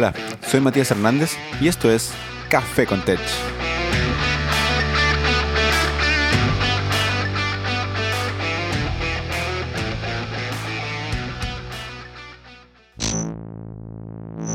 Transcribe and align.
Hola, 0.00 0.14
soy 0.50 0.62
Matías 0.62 0.90
Hernández 0.90 1.32
y 1.60 1.68
esto 1.68 1.90
es 1.90 2.12
Café 2.48 2.86
con 2.86 3.04
Tech. 3.04 3.20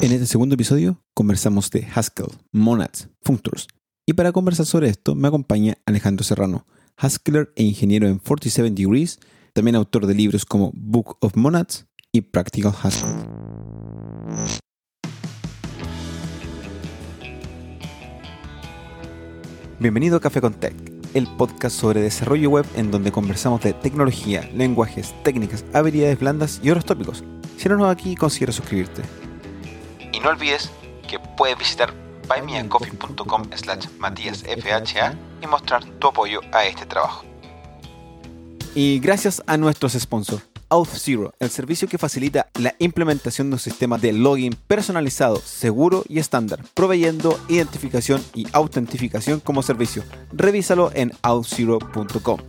En 0.02 0.12
este 0.12 0.26
segundo 0.26 0.56
episodio 0.56 1.00
conversamos 1.14 1.70
de 1.70 1.88
Haskell, 1.94 2.26
Monads, 2.52 3.10
Functors. 3.22 3.68
Y 4.08 4.14
para 4.14 4.32
conversar 4.32 4.66
sobre 4.66 4.90
esto 4.90 5.14
me 5.14 5.28
acompaña 5.28 5.78
Alejandro 5.86 6.24
Serrano, 6.24 6.66
Haskeller 6.98 7.54
e 7.56 7.62
ingeniero 7.62 8.08
en 8.08 8.18
47 8.18 8.72
Degrees, 8.72 9.20
también 9.54 9.76
autor 9.76 10.08
de 10.08 10.16
libros 10.16 10.44
como 10.44 10.72
Book 10.74 11.18
of 11.20 11.36
Monads 11.36 11.86
y 12.12 12.22
Practical 12.22 12.74
Haskell. 12.82 14.65
Bienvenido 19.78 20.16
a 20.16 20.22
Café 20.22 20.40
con 20.40 20.54
Tech, 20.54 20.74
el 21.14 21.28
podcast 21.28 21.78
sobre 21.78 22.00
desarrollo 22.02 22.50
web 22.50 22.66
en 22.78 22.92
donde 22.92 23.12
conversamos 23.12 23.60
de 23.60 23.74
tecnología, 23.74 24.50
lenguajes, 24.54 25.14
técnicas, 25.22 25.66
habilidades 25.74 26.18
blandas 26.18 26.62
y 26.64 26.70
otros 26.70 26.86
tópicos. 26.86 27.26
Si 27.58 27.68
no 27.68 27.86
aquí, 27.90 28.16
considera 28.16 28.54
suscribirte. 28.54 29.02
Y 30.14 30.22
no 30.22 30.30
olvides 30.30 30.72
que 31.10 31.20
puedes 31.20 31.58
visitar 31.58 31.94
buymeacoffee.com 32.30 33.50
slash 33.54 33.88
matíasfha 34.00 35.14
y 35.42 35.48
mostrar 35.48 35.84
tu 35.84 36.08
apoyo 36.08 36.40
a 36.54 36.66
este 36.66 36.86
trabajo. 36.86 37.26
Y 38.76 39.00
gracias 39.00 39.44
a 39.46 39.58
nuestros 39.58 39.92
sponsors. 39.92 40.55
AuthZero, 40.70 41.34
el 41.40 41.50
servicio 41.50 41.88
que 41.88 41.98
facilita 41.98 42.48
la 42.60 42.76
implementación 42.80 43.50
de 43.50 43.56
un 43.56 43.60
sistema 43.60 43.98
de 43.98 44.14
login 44.14 44.56
personalizado, 44.68 45.38
seguro 45.38 46.04
y 46.08 46.20
estándar, 46.20 46.64
proveyendo 46.74 47.40
identificación 47.48 48.24
y 48.34 48.48
autentificación 48.52 49.40
como 49.40 49.64
servicio. 49.64 50.04
Revísalo 50.32 50.92
en 50.94 51.12
authzero.com. 51.22 52.40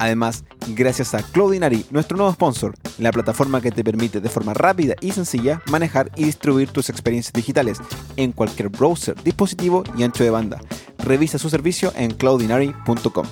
Además, 0.00 0.44
gracias 0.68 1.12
a 1.14 1.22
Cloudinary, 1.22 1.84
nuestro 1.90 2.16
nuevo 2.16 2.32
sponsor, 2.32 2.74
la 2.98 3.12
plataforma 3.12 3.60
que 3.60 3.70
te 3.70 3.84
permite 3.84 4.20
de 4.20 4.30
forma 4.30 4.54
rápida 4.54 4.94
y 5.02 5.12
sencilla 5.12 5.60
manejar 5.70 6.10
y 6.16 6.24
distribuir 6.24 6.70
tus 6.70 6.88
experiencias 6.88 7.34
digitales 7.34 7.78
en 8.16 8.32
cualquier 8.32 8.70
browser, 8.70 9.14
dispositivo 9.22 9.84
y 9.98 10.02
ancho 10.02 10.24
de 10.24 10.30
banda. 10.30 10.58
Revisa 10.98 11.38
su 11.38 11.50
servicio 11.50 11.92
en 11.96 12.12
cloudinary.com. 12.12 13.26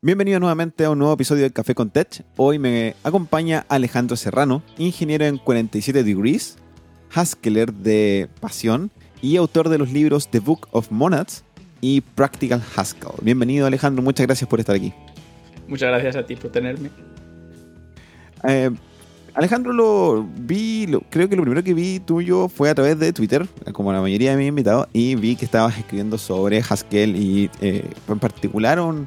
Bienvenido 0.00 0.38
nuevamente 0.38 0.84
a 0.84 0.90
un 0.90 0.98
nuevo 0.98 1.12
episodio 1.12 1.42
de 1.42 1.50
Café 1.50 1.74
con 1.74 1.90
Tech. 1.90 2.24
Hoy 2.36 2.58
me 2.58 2.94
acompaña 3.02 3.66
Alejandro 3.68 4.16
Serrano, 4.16 4.62
ingeniero 4.78 5.24
en 5.24 5.38
47 5.38 6.04
Degrees, 6.04 6.56
Haskeller 7.10 7.72
de 7.72 8.28
pasión 8.40 8.90
y 9.20 9.36
autor 9.36 9.68
de 9.68 9.76
los 9.76 9.92
libros 9.92 10.30
The 10.30 10.38
Book 10.38 10.68
of 10.70 10.92
Monads 10.92 11.44
y 11.80 12.00
Practical 12.00 12.62
Haskell. 12.76 13.10
Bienvenido 13.22 13.66
Alejandro, 13.66 14.02
muchas 14.02 14.26
gracias 14.26 14.48
por 14.48 14.60
estar 14.60 14.76
aquí. 14.76 14.94
Muchas 15.66 15.88
gracias 15.90 16.16
a 16.16 16.24
ti 16.24 16.36
por 16.36 16.52
tenerme. 16.52 16.90
Eh, 18.48 18.70
Alejandro, 19.34 19.72
lo 19.72 20.26
vi, 20.36 20.86
creo 21.10 21.28
que 21.28 21.36
lo 21.36 21.42
primero 21.42 21.62
que 21.62 21.74
vi 21.74 22.00
tuyo 22.00 22.48
fue 22.48 22.70
a 22.70 22.74
través 22.74 22.98
de 22.98 23.12
Twitter, 23.12 23.48
como 23.72 23.92
la 23.92 24.00
mayoría 24.00 24.32
de 24.32 24.36
mis 24.36 24.48
invitados, 24.48 24.88
y 24.92 25.14
vi 25.14 25.36
que 25.36 25.44
estabas 25.44 25.78
escribiendo 25.78 26.18
sobre 26.18 26.58
Haskell 26.60 27.14
y 27.14 27.50
eh, 27.60 27.88
en 28.08 28.18
particular 28.18 28.80
un, 28.80 29.06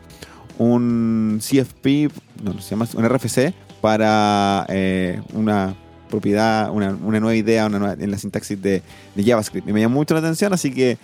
un 0.58 1.40
CFP, 1.42 2.12
no, 2.44 2.60
se 2.62 2.72
llama 2.72 2.88
un 2.94 3.08
RFC 3.10 3.54
para 3.82 4.66
eh, 4.70 5.22
una 5.34 5.76
propiedad, 6.10 6.70
una, 6.72 6.92
nueva 6.92 7.36
idea 7.36 7.66
en 7.66 8.12
la 8.12 8.18
sintaxis 8.18 8.62
de, 8.62 8.84
JavaScript. 9.16 9.68
Y 9.68 9.74
me 9.74 9.82
llamó 9.82 9.96
mucho 9.96 10.14
la 10.14 10.20
atención, 10.20 10.54
así 10.54 10.72
que 10.72 10.98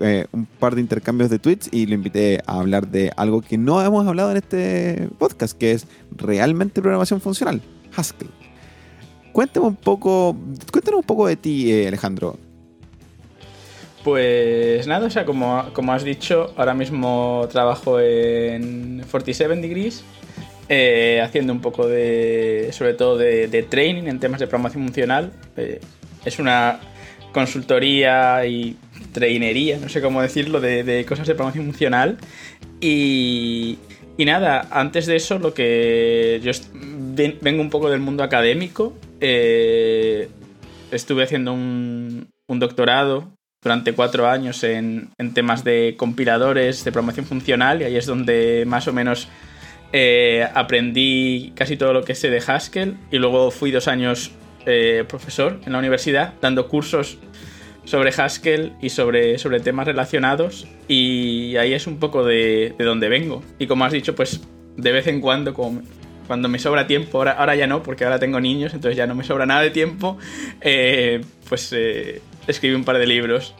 eh, 0.00 0.26
un 0.32 0.46
par 0.46 0.74
de 0.74 0.80
intercambios 0.80 1.30
de 1.30 1.38
tweets 1.38 1.68
y 1.70 1.86
lo 1.86 1.94
invité 1.94 2.42
a 2.46 2.58
hablar 2.58 2.88
de 2.88 3.12
algo 3.16 3.40
que 3.40 3.56
no 3.56 3.80
hemos 3.80 4.04
hablado 4.06 4.32
en 4.32 4.38
este 4.38 5.08
podcast, 5.18 5.56
que 5.56 5.72
es 5.72 5.86
realmente 6.10 6.82
programación 6.82 7.20
funcional, 7.20 7.62
Haskell. 7.94 8.43
Cuéntame 9.34 9.66
un 9.66 9.74
poco, 9.74 10.36
cuéntanos 10.70 11.00
un 11.00 11.06
poco 11.06 11.26
de 11.26 11.34
ti, 11.34 11.72
eh, 11.72 11.88
Alejandro. 11.88 12.38
Pues 14.04 14.86
nada, 14.86 15.08
o 15.08 15.10
sea, 15.10 15.24
como, 15.24 15.70
como 15.72 15.92
has 15.92 16.04
dicho, 16.04 16.54
ahora 16.56 16.72
mismo 16.72 17.48
trabajo 17.50 17.98
en 17.98 19.04
47 19.10 19.56
Degrees, 19.56 20.04
eh, 20.68 21.20
haciendo 21.20 21.52
un 21.52 21.60
poco 21.60 21.88
de, 21.88 22.68
sobre 22.70 22.94
todo 22.94 23.18
de, 23.18 23.66
training 23.68 24.04
en 24.04 24.20
temas 24.20 24.38
de 24.38 24.46
programación 24.46 24.84
funcional. 24.84 25.32
Eh, 25.56 25.80
es 26.24 26.38
una 26.38 26.78
consultoría 27.32 28.46
y 28.46 28.76
trainería, 29.10 29.78
no 29.78 29.88
sé 29.88 30.00
cómo 30.00 30.22
decirlo, 30.22 30.60
de, 30.60 31.04
cosas 31.08 31.26
de 31.26 31.34
programación 31.34 31.64
funcional. 31.64 32.18
Y, 32.80 33.78
y, 34.16 34.26
nada, 34.26 34.68
antes 34.70 35.06
de 35.06 35.16
eso, 35.16 35.40
lo 35.40 35.54
que 35.54 36.40
yo 36.40 36.52
vengo 37.42 37.60
un 37.60 37.70
poco 37.70 37.90
del 37.90 37.98
mundo 37.98 38.22
académico. 38.22 38.92
Eh, 39.26 40.28
estuve 40.90 41.22
haciendo 41.22 41.54
un, 41.54 42.28
doctorado 42.46 43.32
durante 43.62 43.94
cuatro 43.94 44.28
años 44.28 44.62
en, 44.64 45.12
temas 45.32 45.64
de 45.64 45.94
compiladores 45.96 46.84
de 46.84 46.92
programación 46.92 47.24
funcional 47.24 47.80
y 47.80 47.84
ahí 47.84 47.96
es 47.96 48.04
donde 48.04 48.64
más 48.66 48.86
o 48.86 48.92
menos 48.92 49.28
eh, 49.94 50.46
aprendí 50.54 51.54
casi 51.56 51.78
todo 51.78 51.94
lo 51.94 52.04
que 52.04 52.14
sé 52.14 52.28
de 52.28 52.42
Haskell 52.46 52.98
y 53.10 53.16
luego 53.16 53.50
fui 53.50 53.70
dos 53.70 53.88
años 53.88 54.30
eh, 54.66 55.04
profesor 55.08 55.58
en 55.64 55.72
la 55.72 55.78
universidad 55.78 56.34
dando 56.42 56.68
cursos 56.68 57.16
sobre 57.84 58.10
Haskell 58.10 58.74
y 58.82 58.90
sobre, 58.90 59.38
sobre 59.38 59.60
temas 59.60 59.86
relacionados 59.86 60.66
y 60.86 61.56
ahí 61.56 61.72
es 61.72 61.86
un 61.86 61.98
poco 61.98 62.26
de, 62.26 62.74
de 62.76 62.84
donde 62.84 63.08
vengo. 63.08 63.42
Y 63.58 63.68
como 63.68 63.86
has 63.86 63.92
dicho 63.92 64.14
pues 64.14 64.42
de 64.76 64.92
vez 64.92 65.06
en 65.06 65.22
cuando 65.22 65.54
cuando 66.26 66.48
me 66.48 66.58
sobra 66.58 66.86
tiempo, 66.86 67.18
ahora, 67.18 67.32
ahora 67.32 67.54
ya 67.54 67.66
no, 67.66 67.82
porque 67.82 68.04
ahora 68.04 68.18
tengo 68.18 68.40
niños, 68.40 68.74
entonces 68.74 68.96
ya 68.96 69.06
no 69.06 69.14
me 69.14 69.24
sobra 69.24 69.46
nada 69.46 69.62
de 69.62 69.70
tiempo, 69.70 70.18
eh, 70.60 71.20
pues 71.48 71.74
escribí 72.46 72.74
un 72.74 72.84
par 72.84 72.98
de 72.98 73.06
libros. 73.06 73.54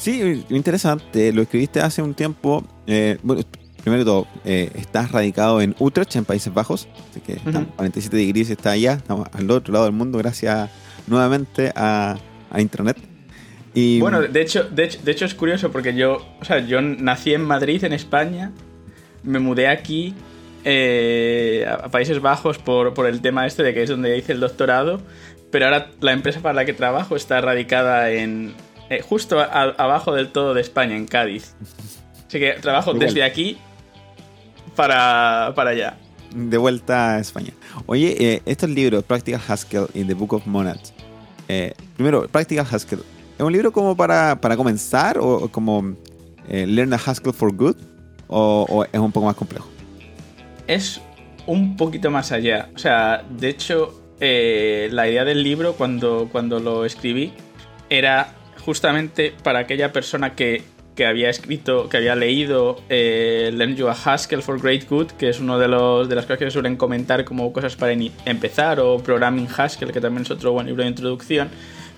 Sí, 0.00 0.44
interesante. 0.48 1.30
Lo 1.30 1.42
escribiste 1.42 1.80
hace 1.80 2.00
un 2.00 2.14
tiempo. 2.14 2.64
Eh, 2.86 3.18
bueno, 3.22 3.42
primero 3.82 4.02
todo, 4.02 4.26
eh, 4.46 4.70
estás 4.74 5.12
radicado 5.12 5.60
en 5.60 5.76
Utrecht, 5.78 6.16
en 6.16 6.24
Países 6.24 6.52
Bajos. 6.54 6.88
Así 7.10 7.20
que 7.20 7.36
47 7.76 8.16
degrees 8.16 8.48
está 8.48 8.70
allá. 8.70 8.94
Estamos 8.94 9.28
al 9.32 9.50
otro 9.50 9.74
lado 9.74 9.84
del 9.84 9.94
mundo 9.94 10.16
gracias 10.16 10.70
nuevamente 11.06 11.70
a, 11.76 12.18
Internet. 12.56 12.96
Y, 13.74 14.00
bueno, 14.00 14.22
de 14.22 14.40
hecho, 14.40 14.64
de 14.64 14.84
hecho, 14.84 15.24
es 15.24 15.34
curioso 15.34 15.70
porque 15.70 15.94
yo, 15.94 16.26
o 16.40 16.44
sea, 16.44 16.58
yo 16.66 16.80
nací 16.80 17.34
en 17.34 17.42
Madrid, 17.44 17.84
en 17.84 17.92
España. 17.92 18.52
Me 19.22 19.38
mudé 19.38 19.68
aquí 19.68 20.14
eh, 20.64 21.66
a 21.68 21.88
Países 21.88 22.20
Bajos 22.20 22.58
por, 22.58 22.94
por, 22.94 23.06
el 23.06 23.20
tema 23.20 23.46
este 23.46 23.62
de 23.62 23.74
que 23.74 23.82
es 23.82 23.90
donde 23.90 24.16
hice 24.16 24.32
el 24.32 24.40
doctorado, 24.40 25.00
pero 25.50 25.66
ahora 25.66 25.90
la 26.00 26.12
empresa 26.12 26.40
para 26.40 26.54
la 26.54 26.64
que 26.64 26.72
trabajo 26.72 27.16
está 27.16 27.40
radicada 27.40 28.10
en 28.10 28.54
eh, 28.90 29.02
justo 29.02 29.38
abajo 29.38 30.12
del 30.12 30.32
todo 30.32 30.52
de 30.52 30.60
España, 30.60 30.96
en 30.96 31.06
Cádiz. 31.06 31.54
Así 32.26 32.40
que 32.40 32.54
trabajo 32.60 32.92
desde 32.92 33.22
aquí 33.22 33.56
para, 34.74 35.46
allá. 35.46 35.96
De 36.34 36.58
vuelta 36.58 37.14
a 37.14 37.20
España. 37.20 37.52
Oye, 37.86 38.16
eh, 38.18 38.42
estos 38.46 38.68
libros, 38.68 39.04
Practical 39.04 39.40
Haskell 39.46 39.86
y 39.94 40.04
The 40.04 40.14
Book 40.14 40.34
of 40.34 40.46
Monads. 40.46 40.92
Eh, 41.46 41.72
primero, 41.94 42.26
Practical 42.26 42.66
Haskell. 42.68 43.02
¿Es 43.38 43.44
un 43.44 43.52
libro 43.52 43.70
como 43.70 43.96
para, 43.96 44.36
comenzar 44.56 45.18
o, 45.18 45.48
como 45.52 45.94
Learn 46.48 46.92
a 46.92 46.96
Haskell 46.96 47.32
for 47.32 47.54
Good? 47.54 47.76
O, 48.26 48.84
es 48.92 48.98
un 48.98 49.12
poco 49.12 49.26
más 49.26 49.36
complejo? 49.36 49.68
Es 50.70 51.00
un 51.48 51.76
poquito 51.76 52.12
más 52.12 52.30
allá. 52.30 52.68
O 52.76 52.78
sea, 52.78 53.24
de 53.28 53.48
hecho, 53.48 54.14
eh, 54.20 54.88
la 54.92 55.08
idea 55.08 55.24
del 55.24 55.42
libro 55.42 55.72
cuando, 55.72 56.28
cuando 56.30 56.60
lo 56.60 56.84
escribí 56.84 57.32
era 57.88 58.34
justamente 58.64 59.34
para 59.42 59.58
aquella 59.58 59.92
persona 59.92 60.36
que, 60.36 60.62
había 61.04 61.28
escrito, 61.28 61.88
que 61.88 61.96
había 61.96 62.14
leído 62.14 62.82
eh, 62.88 63.50
Learn 63.52 63.74
You 63.74 63.88
a 63.88 63.94
Haskell 63.94 64.42
for 64.42 64.62
Great 64.62 64.88
Good, 64.88 65.08
que 65.18 65.30
es 65.30 65.40
uno 65.40 65.58
de, 65.58 65.66
los, 65.66 66.08
de 66.08 66.14
las 66.14 66.24
cosas 66.26 66.38
que 66.38 66.50
suelen 66.52 66.76
comentar 66.76 67.24
como 67.24 67.52
cosas 67.52 67.74
para 67.74 67.92
empezar, 68.24 68.78
o 68.78 68.98
Programming 68.98 69.48
Haskell, 69.48 69.90
que 69.90 70.00
también 70.00 70.22
es 70.22 70.30
otro 70.30 70.52
buen 70.52 70.68
libro 70.68 70.84
de 70.84 70.90
introducción. 70.90 71.48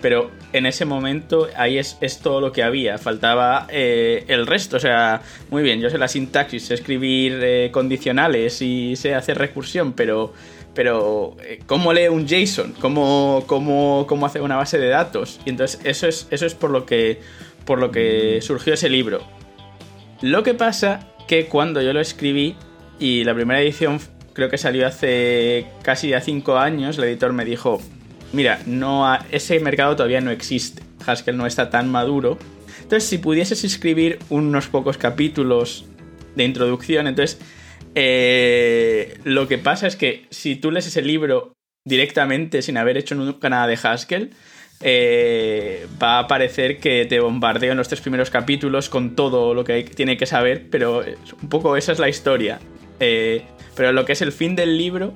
Pero 0.03 0.31
en 0.53 0.67
ese 0.67 0.85
momento 0.85 1.49
ahí 1.57 1.79
es, 1.79 1.97
todo 2.23 2.43
lo 2.43 2.53
que 2.53 2.63
había, 2.63 2.99
faltaba 2.99 3.67
eh, 3.71 4.25
el 4.29 4.47
resto. 4.47 4.77
O 4.77 4.81
sea, 4.81 5.23
muy 5.51 5.63
bien, 5.63 5.81
yo 5.81 5.89
sé 5.89 5.97
la 5.97 6.09
sintaxis, 6.09 6.67
sé 6.67 6.75
escribir 6.75 7.71
condicionales 7.71 8.61
y 8.61 8.97
sé 8.97 9.15
hacer 9.15 9.39
recursión, 9.39 9.95
pero 9.95 10.35
pero 10.75 11.37
eh, 11.43 11.61
¿cómo 11.67 11.93
lee 11.93 12.09
un 12.09 12.27
JSON? 12.27 12.73
¿Cómo, 12.81 13.45
cómo, 13.47 14.07
cómo 14.09 14.27
hace 14.27 14.41
una 14.41 14.57
base 14.57 14.79
de 14.79 14.89
datos? 14.89 15.41
Y 15.45 15.51
entonces 15.51 15.81
eso 15.85 16.07
es, 16.07 16.27
eso 16.31 16.47
es 16.47 16.55
por, 16.55 16.71
lo 16.71 16.87
que, 16.87 17.21
por 17.65 17.79
lo 17.79 17.91
que 17.91 18.41
surgió 18.43 18.75
ese 18.75 18.89
libro. 18.89 19.21
Lo 20.23 20.43
que 20.43 20.55
pasa 20.55 21.09
que 21.29 21.47
cuando 21.47 21.83
yo 21.83 21.93
lo 21.93 22.01
escribí 22.01 22.57
y 22.99 23.25
la 23.25 23.35
primera 23.35 23.61
edición 23.61 24.01
creo 24.33 24.49
que 24.49 24.59
salió 24.59 24.87
hace 24.87 25.67
casi 25.83 26.09
ya 26.09 26.21
cinco 26.21 26.57
años, 26.57 26.97
el 26.97 27.05
editor 27.05 27.33
me 27.33 27.45
dijo, 27.45 27.81
mira, 28.33 28.61
no 28.67 29.19
ese 29.31 29.59
mercado 29.61 29.97
todavía 29.97 30.21
no 30.21 30.31
existe, 30.31 30.83
Haskell 31.07 31.37
no 31.37 31.47
está 31.47 31.71
tan 31.71 31.91
maduro. 31.91 32.39
Entonces, 32.83 33.09
si 33.09 33.19
pudieses 33.19 33.65
escribir 33.65 34.19
unos 34.29 34.67
pocos 34.67 34.99
capítulos 34.99 35.87
de 36.37 36.45
introducción, 36.45 37.07
entonces 37.07 37.39
eh, 37.95 39.19
lo 39.25 39.49
que 39.49 39.59
pasa 39.59 39.87
es 39.87 39.97
que 39.97 40.27
si 40.31 40.57
tú 40.57 40.71
lees 40.71 40.87
ese 40.87 41.03
libro 41.03 41.55
directamente 41.85 42.63
sin 42.63 42.77
haber 42.77 42.97
hecho 42.97 43.15
nunca 43.15 43.49
nada 43.49 43.67
de 43.67 43.79
Haskell, 43.83 44.31
eh, 44.81 45.87
va 46.03 46.21
a 46.21 46.27
parecer 46.27 46.79
que 46.79 47.05
te 47.07 47.21
bombardeo 47.21 47.73
en 47.73 47.79
los 47.79 47.89
tres 47.89 48.01
primeros 48.01 48.31
capítulos 48.31 48.89
con 48.89 49.15
todo 49.15 49.55
lo 49.55 49.65
que 49.65 49.85
tiene 49.85 50.17
que 50.17 50.27
saber, 50.27 50.69
pero 50.71 51.05
un 51.41 51.49
poco 51.49 51.77
esa 51.77 51.93
es 51.93 51.99
la 51.99 52.09
historia. 52.09 52.59
Eh, 52.99 53.43
pero 53.77 53.93
lo 53.93 54.05
que 54.05 54.13
es 54.13 54.23
el 54.23 54.33
fin 54.33 54.57
del 54.57 54.77
libro, 54.77 55.13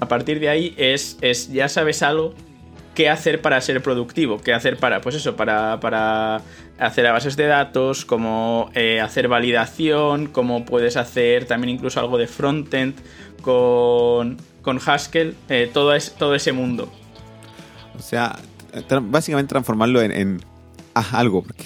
a 0.00 0.08
partir 0.08 0.40
de 0.40 0.48
ahí, 0.48 0.74
es, 0.76 1.18
es 1.20 1.52
ya 1.52 1.68
sabes 1.68 2.02
algo 2.02 2.34
qué 2.94 3.08
hacer 3.08 3.40
para 3.40 3.60
ser 3.60 3.82
productivo, 3.82 4.40
qué 4.40 4.52
hacer 4.52 4.76
para, 4.76 5.00
pues 5.00 5.14
eso, 5.14 5.36
para, 5.36 5.80
para 5.80 6.42
hacer 6.78 7.06
a 7.06 7.12
bases 7.12 7.36
de 7.36 7.46
datos, 7.46 8.04
cómo 8.04 8.70
eh, 8.74 9.00
hacer 9.00 9.28
validación, 9.28 10.26
cómo 10.26 10.64
puedes 10.64 10.96
hacer 10.96 11.46
también 11.46 11.76
incluso 11.76 12.00
algo 12.00 12.18
de 12.18 12.26
frontend 12.26 12.94
con, 13.42 14.36
con 14.62 14.80
Haskell, 14.84 15.34
todo, 15.72 15.94
es, 15.94 16.14
todo 16.14 16.34
ese 16.34 16.52
mundo. 16.52 16.90
O 17.98 18.02
sea, 18.02 18.38
básicamente 19.02 19.50
transformarlo 19.50 20.00
en, 20.02 20.40
algo, 20.94 21.42
porque 21.42 21.64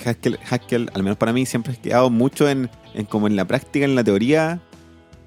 Haskell, 0.50 0.91
al 0.94 1.03
menos 1.03 1.17
para 1.17 1.32
mí, 1.32 1.47
siempre 1.47 1.73
ha 1.73 1.77
quedado 1.77 2.11
mucho 2.11 2.49
en, 2.49 2.70
como 3.09 3.27
en 3.27 3.37
la 3.37 3.47
práctica, 3.47 3.85
en 3.85 3.94
la 3.94 4.05
teoría, 4.05 4.61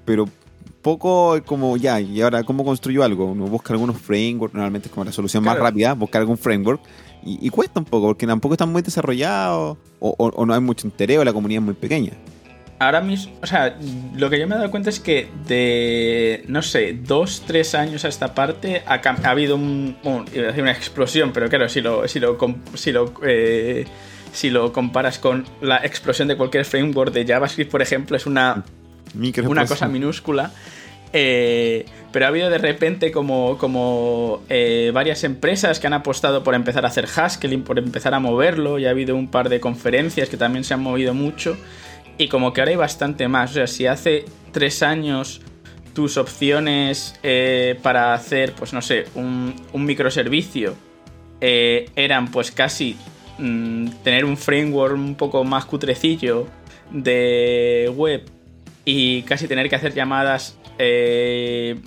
pero 0.04 0.26
poco 0.68 1.42
como 1.44 1.76
ya, 1.76 2.00
y 2.00 2.20
ahora 2.20 2.42
cómo 2.44 2.64
construyo 2.64 3.02
algo. 3.02 3.26
Uno 3.26 3.46
busca 3.46 3.72
algunos 3.72 3.98
frameworks, 3.98 4.54
normalmente 4.54 4.88
es 4.88 4.94
como 4.94 5.04
la 5.04 5.12
solución 5.12 5.44
más 5.44 5.58
rápida, 5.58 5.94
buscar 5.94 6.20
algún 6.20 6.38
framework, 6.38 6.80
y, 7.24 7.50
cuesta 7.50 7.80
un 7.80 7.84
poco, 7.84 8.06
porque 8.06 8.26
tampoco 8.26 8.54
están 8.54 8.70
muy 8.70 8.82
desarrollados, 8.82 9.76
o, 10.00 10.14
o 10.18 10.46
no 10.46 10.54
hay 10.54 10.60
mucho 10.60 10.86
interés, 10.86 11.18
o 11.18 11.24
la 11.24 11.32
comunidad 11.32 11.62
es 11.62 11.64
muy 11.66 11.74
pequeña. 11.74 12.12
Ahora 12.80 13.00
mismo, 13.00 13.32
o 13.42 13.46
sea, 13.46 13.76
lo 14.16 14.30
que 14.30 14.38
yo 14.38 14.46
me 14.46 14.54
he 14.54 14.58
dado 14.58 14.70
cuenta 14.70 14.88
es 14.88 15.00
que 15.00 15.28
de, 15.48 16.44
no 16.46 16.62
sé, 16.62 16.92
dos, 16.92 17.42
tres 17.44 17.74
años 17.74 18.04
a 18.04 18.08
esta 18.08 18.34
parte 18.34 18.84
ha, 18.86 19.00
habido 19.28 19.56
un, 19.56 19.96
una 20.04 20.70
explosión, 20.70 21.32
pero 21.32 21.48
claro, 21.48 21.68
si 21.68 21.80
lo, 21.80 22.06
si 22.06 22.20
lo, 22.20 22.38
si 22.74 22.92
lo, 22.92 23.12
eh, 23.26 23.84
si 24.30 24.50
lo 24.50 24.72
comparas 24.72 25.18
con 25.18 25.44
la 25.60 25.78
explosión 25.78 26.28
de 26.28 26.36
cualquier 26.36 26.64
framework 26.64 27.12
de 27.12 27.26
JavaScript, 27.26 27.68
por 27.68 27.82
ejemplo, 27.82 28.16
es 28.16 28.26
una, 28.26 28.64
una 29.14 29.66
cosa 29.66 29.88
minúscula. 29.88 30.52
Eh, 31.12 31.86
pero 32.12 32.26
ha 32.26 32.28
habido 32.28 32.50
de 32.50 32.58
repente 32.58 33.10
como, 33.10 33.58
como 33.58 34.42
eh, 34.48 34.90
varias 34.92 35.24
empresas 35.24 35.80
que 35.80 35.86
han 35.86 35.92
apostado 35.92 36.42
por 36.42 36.54
empezar 36.54 36.84
a 36.84 36.88
hacer 36.88 37.06
Haskell, 37.06 37.62
por 37.62 37.78
empezar 37.78 38.14
a 38.14 38.20
moverlo, 38.20 38.78
y 38.78 38.86
ha 38.86 38.90
habido 38.90 39.16
un 39.16 39.28
par 39.28 39.48
de 39.48 39.60
conferencias 39.60 40.28
que 40.28 40.36
también 40.36 40.64
se 40.64 40.74
han 40.74 40.80
movido 40.80 41.14
mucho. 41.14 41.56
Y 42.16 42.28
como 42.28 42.52
que 42.52 42.60
ahora 42.60 42.70
hay 42.70 42.76
bastante 42.76 43.28
más. 43.28 43.52
O 43.52 43.54
sea, 43.54 43.66
si 43.66 43.86
hace 43.86 44.24
tres 44.52 44.82
años 44.82 45.40
tus 45.94 46.16
opciones 46.16 47.18
eh, 47.22 47.78
para 47.82 48.14
hacer, 48.14 48.52
pues 48.52 48.72
no 48.72 48.82
sé, 48.82 49.06
un, 49.14 49.54
microservicio 49.74 50.74
eran 51.40 52.32
pues 52.32 52.50
casi 52.50 52.96
mm, 53.38 53.88
tener 54.02 54.24
un 54.24 54.36
framework 54.36 54.94
un 54.94 55.14
poco 55.14 55.44
más 55.44 55.64
cutrecillo 55.64 56.48
de 56.90 57.92
web 57.94 58.28
y 58.90 59.22
casi 59.24 59.46
tener 59.46 59.68
que 59.68 59.76
hacer 59.76 59.92
llamadas 59.92 60.56
eh, 60.78 61.78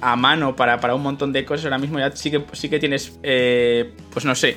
a 0.00 0.16
mano 0.16 0.56
para, 0.56 0.80
para, 0.80 0.94
un 0.94 1.02
montón 1.02 1.34
de 1.34 1.44
cosas. 1.44 1.66
Ahora 1.66 1.76
mismo 1.76 1.98
ya 1.98 2.10
sí 2.12 2.30
que, 2.30 2.42
sí 2.52 2.70
que 2.70 2.78
tienes, 2.78 3.18
pues 4.10 4.24
no 4.24 4.34
sé, 4.34 4.56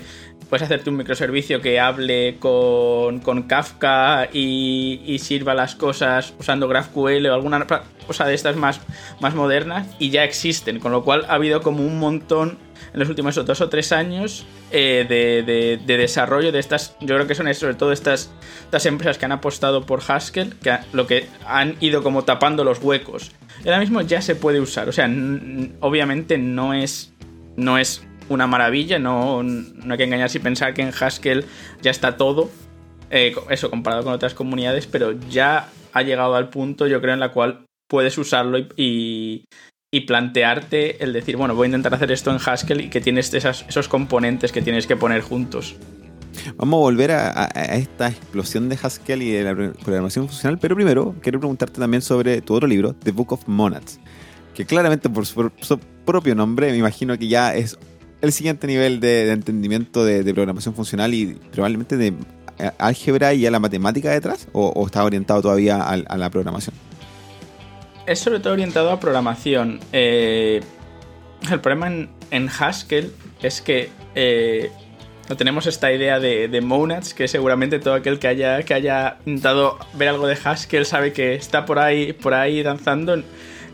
puedes 0.50 0.64
hacerte 0.64 0.90
un 0.90 0.96
microservicio 0.96 1.60
que 1.62 1.82
hable 1.82 2.38
con, 2.40 3.20
Kafka 3.50 4.30
y, 4.32 5.18
sirva 5.20 5.54
las 5.54 5.76
cosas 5.76 6.34
usando 6.40 6.70
GraphQL 6.70 7.26
o 7.26 7.34
alguna 7.34 7.68
cosa 8.08 8.26
de 8.26 8.34
estas 8.34 8.56
más, 8.56 8.80
más 9.20 9.36
modernas 9.36 9.86
y 10.00 10.10
ya 10.10 10.24
existen, 10.24 10.80
con 10.80 10.94
lo 10.94 11.04
cual 11.04 11.26
ha 11.28 11.34
habido 11.34 11.62
como 11.62 11.86
un 11.86 12.00
montón 12.00 12.58
en 12.94 13.00
los 13.00 13.10
últimos 13.10 13.36
dos 13.36 13.62
o 13.62 13.70
tres 13.70 13.92
años 13.92 14.46
eh, 14.72 15.06
de, 15.08 15.98
desarrollo 15.98 16.52
de 16.52 16.60
estas, 16.60 16.96
yo 17.00 17.16
creo 17.16 17.28
que 17.28 17.36
son 17.36 17.54
sobre 17.54 17.76
todo 17.76 17.92
estas, 17.92 18.32
estas 18.66 18.86
empresas 18.86 19.18
que 19.18 19.26
han 19.26 19.32
apostado 19.32 19.86
por 19.86 20.02
Haskell, 20.08 20.56
que 20.56 20.78
lo 20.92 21.08
que 21.08 21.28
han 21.46 21.76
ido 21.80 22.04
como 22.04 22.24
tapando 22.24 22.64
los 22.64 22.80
huecos. 22.80 23.32
Y 23.64 23.68
ahora 23.68 23.80
mismo 23.80 24.02
ya 24.02 24.22
se 24.22 24.36
puede 24.36 24.60
usar, 24.60 24.90
o 24.90 24.92
sea, 24.92 25.06
obviamente 25.80 26.38
no 26.38 26.74
es, 26.74 27.14
no 27.56 27.78
es 27.78 28.04
una 28.30 28.48
maravilla, 28.48 29.00
no, 29.00 29.44
no 29.44 29.94
hay 29.94 29.98
que 29.98 30.04
engañarse 30.04 30.38
y 30.38 30.42
pensar 30.42 30.74
que 30.74 30.82
en 30.82 30.92
Haskell 30.98 31.46
ya 31.82 31.92
está 31.92 32.18
todo, 32.18 32.50
eh, 33.10 33.36
eso 33.50 33.70
comparado 33.70 34.04
con 34.04 34.14
otras 34.14 34.34
comunidades, 34.34 34.88
pero 34.88 35.12
ya 35.30 35.70
ha 35.94 36.02
llegado 36.02 36.36
al 36.36 36.50
punto, 36.50 36.88
yo 36.88 37.00
creo, 37.00 37.14
en 37.14 37.20
la 37.20 37.32
cual 37.32 37.66
puedes 37.88 38.18
usarlo 38.18 38.58
y, 38.76 39.46
plantearte 40.01 41.04
el 41.04 41.13
decir, 41.13 41.38
bueno, 41.38 41.56
voy 41.56 41.66
a 41.66 41.69
intentar 41.69 41.94
hacer 41.94 42.12
esto 42.12 42.31
en 42.31 42.38
Haskell 42.44 42.81
y 42.81 42.90
que 42.90 43.01
tienes 43.01 43.34
esos 43.34 43.88
componentes 43.88 44.51
que 44.51 44.62
tienes 44.62 44.88
que 44.88 44.95
poner 44.95 45.22
juntos. 45.22 45.75
Vamos 46.57 46.78
a 46.78 46.81
volver 46.81 47.12
a, 47.12 47.45
esta 47.75 48.07
explosión 48.07 48.68
de 48.69 48.78
Haskell 48.81 49.22
y 49.22 49.31
de 49.31 49.44
la 49.44 49.54
programación 49.56 50.28
funcional, 50.28 50.57
pero 50.60 50.75
primero 50.75 51.16
quiero 51.22 51.40
preguntarte 51.40 51.80
también 51.80 52.01
sobre 52.01 52.42
tu 52.42 52.56
otro 52.56 52.68
libro, 52.68 52.94
The 52.94 53.12
Book 53.12 53.34
of 53.34 53.48
Monads, 53.48 54.00
que 54.56 54.66
claramente 54.66 55.10
por 55.10 55.25
su 55.25 55.80
propio 56.06 56.34
nombre 56.34 56.72
me 56.72 56.78
imagino 56.78 57.18
que 57.18 57.28
ya 57.28 57.56
es 57.56 57.78
el 58.24 58.31
siguiente 58.31 58.68
nivel 58.68 59.01
de, 59.01 59.31
entendimiento 59.31 60.06
de, 60.06 60.24
programación 60.34 60.74
funcional 60.74 61.13
y 61.13 61.38
probablemente 61.51 61.98
de 61.98 62.13
eh, 62.57 62.72
álgebra 62.78 63.34
y 63.34 63.46
a 63.46 63.51
la 63.51 63.60
matemática 63.60 64.12
detrás? 64.12 64.48
¿O, 64.54 64.86
está 64.86 65.04
orientado 65.04 65.42
todavía 65.42 65.84
a, 65.84 66.18
la 66.18 66.30
programación? 66.30 66.74
Es 68.06 68.20
sobre 68.20 68.40
todo 68.40 68.54
orientado 68.54 68.92
a 68.92 69.00
programación. 69.00 69.80
Eh, 69.92 70.62
el 71.52 71.60
problema 71.62 72.08
en, 72.32 72.50
Haskell 72.50 73.12
es 73.42 73.62
que 73.62 73.90
eh, 74.16 74.72
tenemos 75.38 75.68
esta 75.68 75.92
idea 75.92 76.20
de, 76.20 76.62
monads, 76.62 77.14
que 77.14 77.28
seguramente 77.28 77.80
todo 77.80 77.94
aquel 77.94 78.20
que 78.20 78.28
haya, 78.28 78.64
que 78.64 78.74
haya 78.74 79.18
intentado 79.25 79.77
ver 79.94 80.10
algo 80.10 80.27
de 80.27 80.38
Haskell 80.42 80.86
sabe 80.86 81.13
que 81.13 81.36
está 81.36 81.66
por 81.66 81.80
ahí, 81.80 82.13
por 82.13 82.34
ahí 82.34 82.62
danzando 82.62 83.24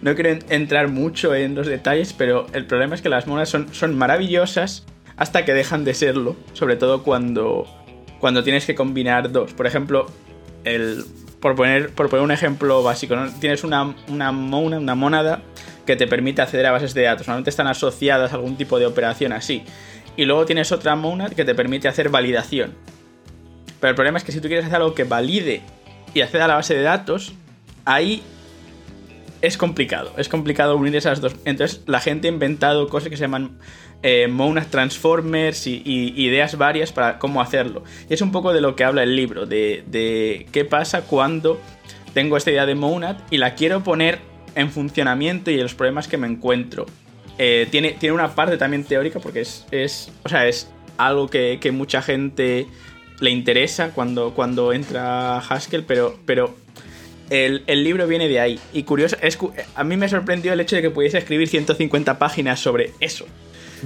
no 0.01 0.15
quiero 0.15 0.39
entrar 0.49 0.87
mucho 0.87 1.35
en 1.35 1.55
los 1.55 1.67
detalles, 1.67 2.13
pero 2.13 2.47
el 2.53 2.65
problema 2.65 2.95
es 2.95 3.01
que 3.01 3.09
las 3.09 3.27
monas 3.27 3.49
son, 3.49 3.73
son 3.73 3.97
maravillosas 3.97 4.85
hasta 5.17 5.43
que 5.43 5.53
dejan 5.53 5.83
de 5.83 5.93
serlo, 5.93 6.37
sobre 6.53 6.77
todo 6.77 7.03
cuando, 7.03 7.65
cuando 8.19 8.43
tienes 8.43 8.65
que 8.65 8.75
combinar 8.75 9.31
dos. 9.31 9.53
Por 9.53 9.67
ejemplo, 9.67 10.05
el, 10.63 11.03
por, 11.39 11.55
poner, 11.55 11.91
por 11.91 12.09
poner 12.09 12.23
un 12.23 12.31
ejemplo 12.31 12.83
básico, 12.83 13.15
tienes 13.39 13.63
una, 13.63 13.95
una, 14.07 14.31
mona, 14.31 14.77
una 14.77 14.95
monada 14.95 15.41
que 15.85 15.95
te 15.95 16.07
permite 16.07 16.41
acceder 16.41 16.65
a 16.65 16.71
bases 16.71 16.93
de 16.93 17.03
datos. 17.03 17.27
Normalmente 17.27 17.49
están 17.49 17.67
asociadas 17.67 18.31
a 18.31 18.35
algún 18.35 18.57
tipo 18.57 18.79
de 18.79 18.85
operación 18.85 19.33
así. 19.33 19.63
Y 20.17 20.25
luego 20.25 20.45
tienes 20.45 20.71
otra 20.71 20.95
monad 20.95 21.31
que 21.31 21.45
te 21.45 21.55
permite 21.55 21.87
hacer 21.87 22.09
validación. 22.09 22.75
Pero 23.79 23.89
el 23.89 23.95
problema 23.95 24.17
es 24.17 24.23
que 24.23 24.31
si 24.31 24.41
tú 24.41 24.47
quieres 24.47 24.65
hacer 24.65 24.77
algo 24.77 24.93
que 24.93 25.05
valide 25.05 25.61
y 26.13 26.21
acceda 26.21 26.45
a 26.45 26.47
la 26.49 26.55
base 26.55 26.75
de 26.75 26.81
datos, 26.81 27.33
ahí 27.85 28.21
es 29.41 29.57
complicado, 29.57 30.13
es 30.17 30.27
complicado 30.27 30.75
unir 30.75 30.95
esas 30.95 31.21
dos. 31.21 31.35
Entonces 31.45 31.81
la 31.85 32.01
gente 32.01 32.27
ha 32.27 32.31
inventado 32.31 32.89
cosas 32.89 33.09
que 33.09 33.15
se 33.15 33.21
llaman 33.21 33.57
eh, 34.03 34.27
Transformers 34.69 35.67
y, 35.67 35.81
ideas 36.15 36.57
varias 36.57 36.91
para 36.91 37.19
cómo 37.19 37.41
hacerlo. 37.41 37.83
Y 38.09 38.13
es 38.13 38.21
un 38.21 38.31
poco 38.31 38.53
de 38.53 38.61
lo 38.61 38.75
que 38.75 38.83
habla 38.83 39.03
el 39.03 39.15
libro, 39.15 39.45
de, 39.45 40.47
qué 40.51 40.65
pasa 40.65 41.01
cuando 41.01 41.59
tengo 42.13 42.37
esta 42.37 42.51
idea 42.51 42.65
de 42.65 42.75
Monad 42.75 43.17
y 43.29 43.37
la 43.37 43.55
quiero 43.55 43.83
poner 43.83 44.19
en 44.55 44.71
funcionamiento 44.71 45.51
y 45.51 45.57
los 45.57 45.75
problemas 45.75 46.07
que 46.07 46.17
me 46.17 46.27
encuentro. 46.27 46.85
Eh, 47.37 47.67
tiene, 47.71 47.91
tiene 47.91 48.13
una 48.13 48.35
parte 48.35 48.57
también 48.57 48.83
teórica 48.83 49.19
porque 49.19 49.41
es, 49.41 49.65
es, 49.71 50.11
o 50.23 50.29
sea, 50.29 50.47
es 50.47 50.69
algo 50.97 51.29
que, 51.29 51.71
mucha 51.71 52.01
gente 52.01 52.67
le 53.21 53.29
interesa 53.29 53.91
cuando, 53.91 54.33
cuando 54.33 54.73
entra 54.73 55.37
Haskell, 55.37 55.83
pero, 55.83 56.17
pero 56.25 56.55
el, 57.29 57.83
libro 57.83 58.07
viene 58.07 58.27
de 58.27 58.39
ahí. 58.39 58.59
Y 58.73 58.83
curioso, 58.83 59.15
es, 59.21 59.37
a 59.75 59.83
mí 59.83 59.95
me 59.95 60.09
sorprendió 60.09 60.51
el 60.51 60.59
hecho 60.59 60.75
de 60.75 60.81
que 60.81 60.89
pudiese 60.89 61.17
escribir 61.17 61.47
150 61.47 62.19
páginas 62.19 62.59
sobre 62.59 62.91
eso. 62.99 63.25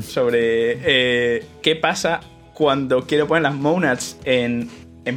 Sobre 0.02 0.78
eh, 0.84 1.46
qué 1.62 1.76
pasa 1.76 2.22
cuando 2.54 3.06
quiero 3.06 3.28
poner 3.28 3.44
las 3.44 3.56
monads 3.56 4.18
en, 4.26 4.70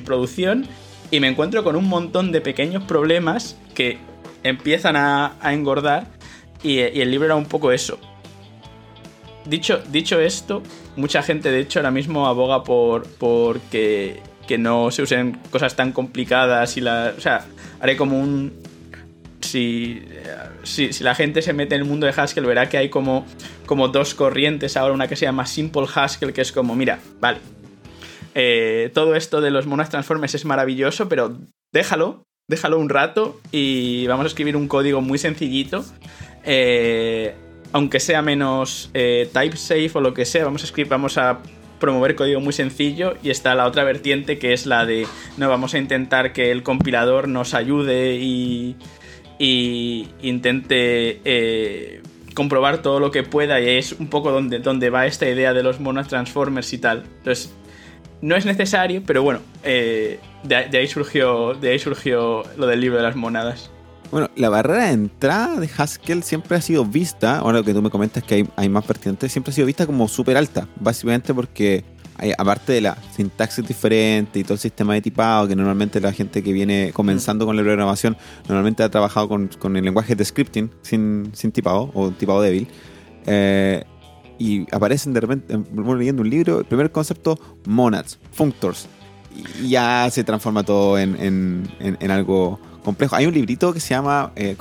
producción 0.04 0.66
y 1.11 1.21
me 1.21 1.28
encuentro 1.28 1.62
con 1.62 1.76
un 1.76 1.88
montón 1.88 2.33
de 2.33 2.40
pequeños 2.40 2.83
problemas 2.85 3.56
que 3.75 3.99
empiezan 4.42 4.97
a, 4.97 5.37
engordar 5.45 6.09
y, 6.62 6.78
el 6.78 7.11
libro 7.11 7.26
era 7.26 7.37
un 7.37 7.47
poco 7.47 7.73
eso. 7.73 7.99
Dicho, 9.45 9.80
dicho 9.90 10.21
esto, 10.21 10.62
mucha 10.97 11.23
gente 11.23 11.50
de 11.50 11.61
hecho 11.61 11.78
ahora 11.78 11.92
mismo 11.92 12.26
aboga 12.26 12.64
por, 12.64 13.06
por 13.06 13.61
que, 13.61 14.21
no 14.59 14.90
se 14.90 15.02
usen 15.02 15.38
cosas 15.50 15.76
tan 15.76 15.92
complicadas 15.92 16.76
y 16.76 16.80
la... 16.80 17.14
O 17.16 17.21
sea, 17.21 17.45
haré 17.80 17.97
como 17.97 18.18
un, 18.18 18.52
si, 19.40 20.02
si, 20.62 20.90
la 21.05 21.14
gente 21.14 21.43
se 21.43 21.52
mete 21.52 21.75
en 21.75 21.83
el 21.83 21.88
mundo 21.88 22.07
de 22.07 22.12
Haskell, 22.16 22.47
verá 22.47 22.69
que 22.69 22.78
hay 22.78 22.88
como, 22.88 23.26
como 23.66 23.88
dos 23.88 24.14
corrientes 24.14 24.76
ahora, 24.76 24.95
una 24.95 25.09
que 25.09 25.16
se 25.16 25.26
llama 25.26 25.47
Simple 25.47 25.87
Haskell, 25.93 26.33
que 26.33 26.40
es 26.40 26.52
como, 26.52 26.75
mira, 26.75 26.99
vale, 27.21 27.38
eh, 28.35 28.90
todo 28.93 29.14
esto 29.14 29.40
de 29.40 29.50
los 29.50 29.66
monas 29.66 29.88
transformers 29.88 30.35
es 30.35 30.45
maravilloso, 30.45 31.09
pero 31.09 31.38
déjalo, 31.73 32.25
déjalo 32.49 32.78
un 32.78 32.88
rato 32.88 33.40
y 33.50 34.07
vamos 34.07 34.25
a 34.25 34.26
escribir 34.28 34.57
un 34.57 34.69
código 34.69 35.00
muy 35.00 35.19
sencillito. 35.19 35.85
Eh, 36.45 37.35
aunque 37.73 37.99
sea 37.99 38.23
menos 38.23 38.90
eh, 38.95 39.28
type 39.33 39.57
safe 39.57 39.90
o 39.95 40.00
lo 40.00 40.14
que 40.14 40.25
sea, 40.25 40.45
vamos 40.45 40.62
a 40.62 40.66
escribir, 40.66 40.90
vamos 40.90 41.19
a 41.19 41.40
promover 41.81 42.14
código 42.14 42.40
muy 42.40 42.52
sencillo 42.52 43.16
y 43.23 43.31
está 43.31 43.55
la 43.55 43.66
otra 43.66 43.85
vertiente 43.85 44.38
que 44.38 44.52
es 44.52 44.66
la 44.66 44.87
de 44.87 45.07
no 45.37 45.49
vamos 45.49 45.75
a 45.75 45.78
intentar 45.78 46.33
que 46.33 46.50
el 46.50 46.62
compilador 46.62 47.28
nos 47.28 47.55
ayude 47.55 48.16
y, 48.16 48.76
intente 49.38 51.21
eh, 51.25 52.02
comprobar 52.35 52.83
todo 52.83 53.00
lo 53.00 53.11
que 53.11 53.23
pueda 53.23 53.61
y 53.61 53.78
es 53.78 53.93
un 53.93 54.09
poco 54.09 54.31
donde, 54.31 54.90
va 54.90 55.07
esta 55.07 55.28
idea 55.28 55.52
de 55.52 55.62
los 55.62 55.81
monos 55.81 56.09
transformers 56.09 56.73
y 56.73 56.78
tal. 56.78 57.05
Entonces, 57.19 57.52
no 58.21 58.37
es 58.37 58.47
necesario, 58.47 59.02
pero 59.05 59.23
bueno, 59.23 59.40
eh, 59.64 60.21
de, 60.45 60.57
ahí 60.57 60.87
surgió, 60.87 61.55
de 61.55 61.71
ahí 61.71 61.78
surgió 61.78 62.45
lo 62.57 62.66
del 62.66 62.81
libro 62.81 62.99
de 62.99 63.02
las 63.02 63.16
monadas. 63.16 63.71
Bueno, 64.11 64.31
la 64.37 64.49
barrera 64.49 64.87
de 64.87 64.93
entrada 64.93 65.59
de 65.59 65.69
Haskell 65.76 66.23
siempre 66.23 66.57
ha 66.57 66.61
sido 66.61 66.85
vista, 66.85 67.38
ahora 67.38 67.59
lo 67.59 67.64
que 67.64 67.75
tú 67.75 67.83
me 67.83 67.90
comentas 67.90 68.23
que 68.23 68.47
hay, 68.55 68.69
más 68.69 68.85
pertinentes, 68.85 69.33
siempre 69.33 69.50
ha 69.50 69.55
sido 69.55 69.66
vista 69.66 69.87
como 69.87 70.07
súper 70.07 70.37
alta, 70.37 70.69
básicamente 70.78 71.35
porque 71.35 71.85
aparte 72.39 72.73
de 72.73 72.81
la 72.81 72.97
sintaxis 73.15 73.67
diferente 73.67 74.39
y 74.39 74.43
todo 74.43 74.55
el 74.55 74.61
sistema 74.61 74.95
de 74.95 75.03
tipado, 75.03 75.49
que 75.49 75.57
normalmente 75.57 76.01
la 76.01 76.13
gente 76.13 76.43
que 76.43 76.53
viene 76.53 76.91
comenzando 76.93 77.47
con 77.47 77.57
la 77.57 77.63
programación 77.63 78.17
normalmente 78.49 78.83
ha 78.83 78.91
trabajado 78.91 79.29
con, 79.29 79.77
el 79.77 79.85
lenguaje 79.85 80.15
de 80.15 80.25
scripting 80.25 80.71
sin, 80.83 81.31
sin 81.35 81.53
tipado 81.53 81.91
o 81.95 82.11
tipado 82.11 82.41
débil. 82.41 82.69
Eh, 83.27 83.85
y 84.39 84.67
aparecen 84.75 85.13
de 85.13 85.21
repente, 85.21 85.59
leyendo 85.99 86.23
un 86.23 86.31
libro, 86.31 86.61
el 86.61 86.67
primer 86.67 86.93
concepto, 86.93 87.39
monads, 87.67 88.19
functors. 88.33 88.87
Y 89.63 89.71
ya 89.71 90.09
se 90.11 90.25
transforma 90.25 90.63
todo 90.63 90.99
en, 90.99 91.17
en, 91.17 91.97
en 92.01 92.11
algo 92.11 92.61
complejo. 92.87 93.17
Hay 93.17 93.27
un 93.27 93.35
librito 93.35 93.73
que 93.73 93.81
se 93.81 93.91
llama 93.91 94.33
eh, 94.37 94.57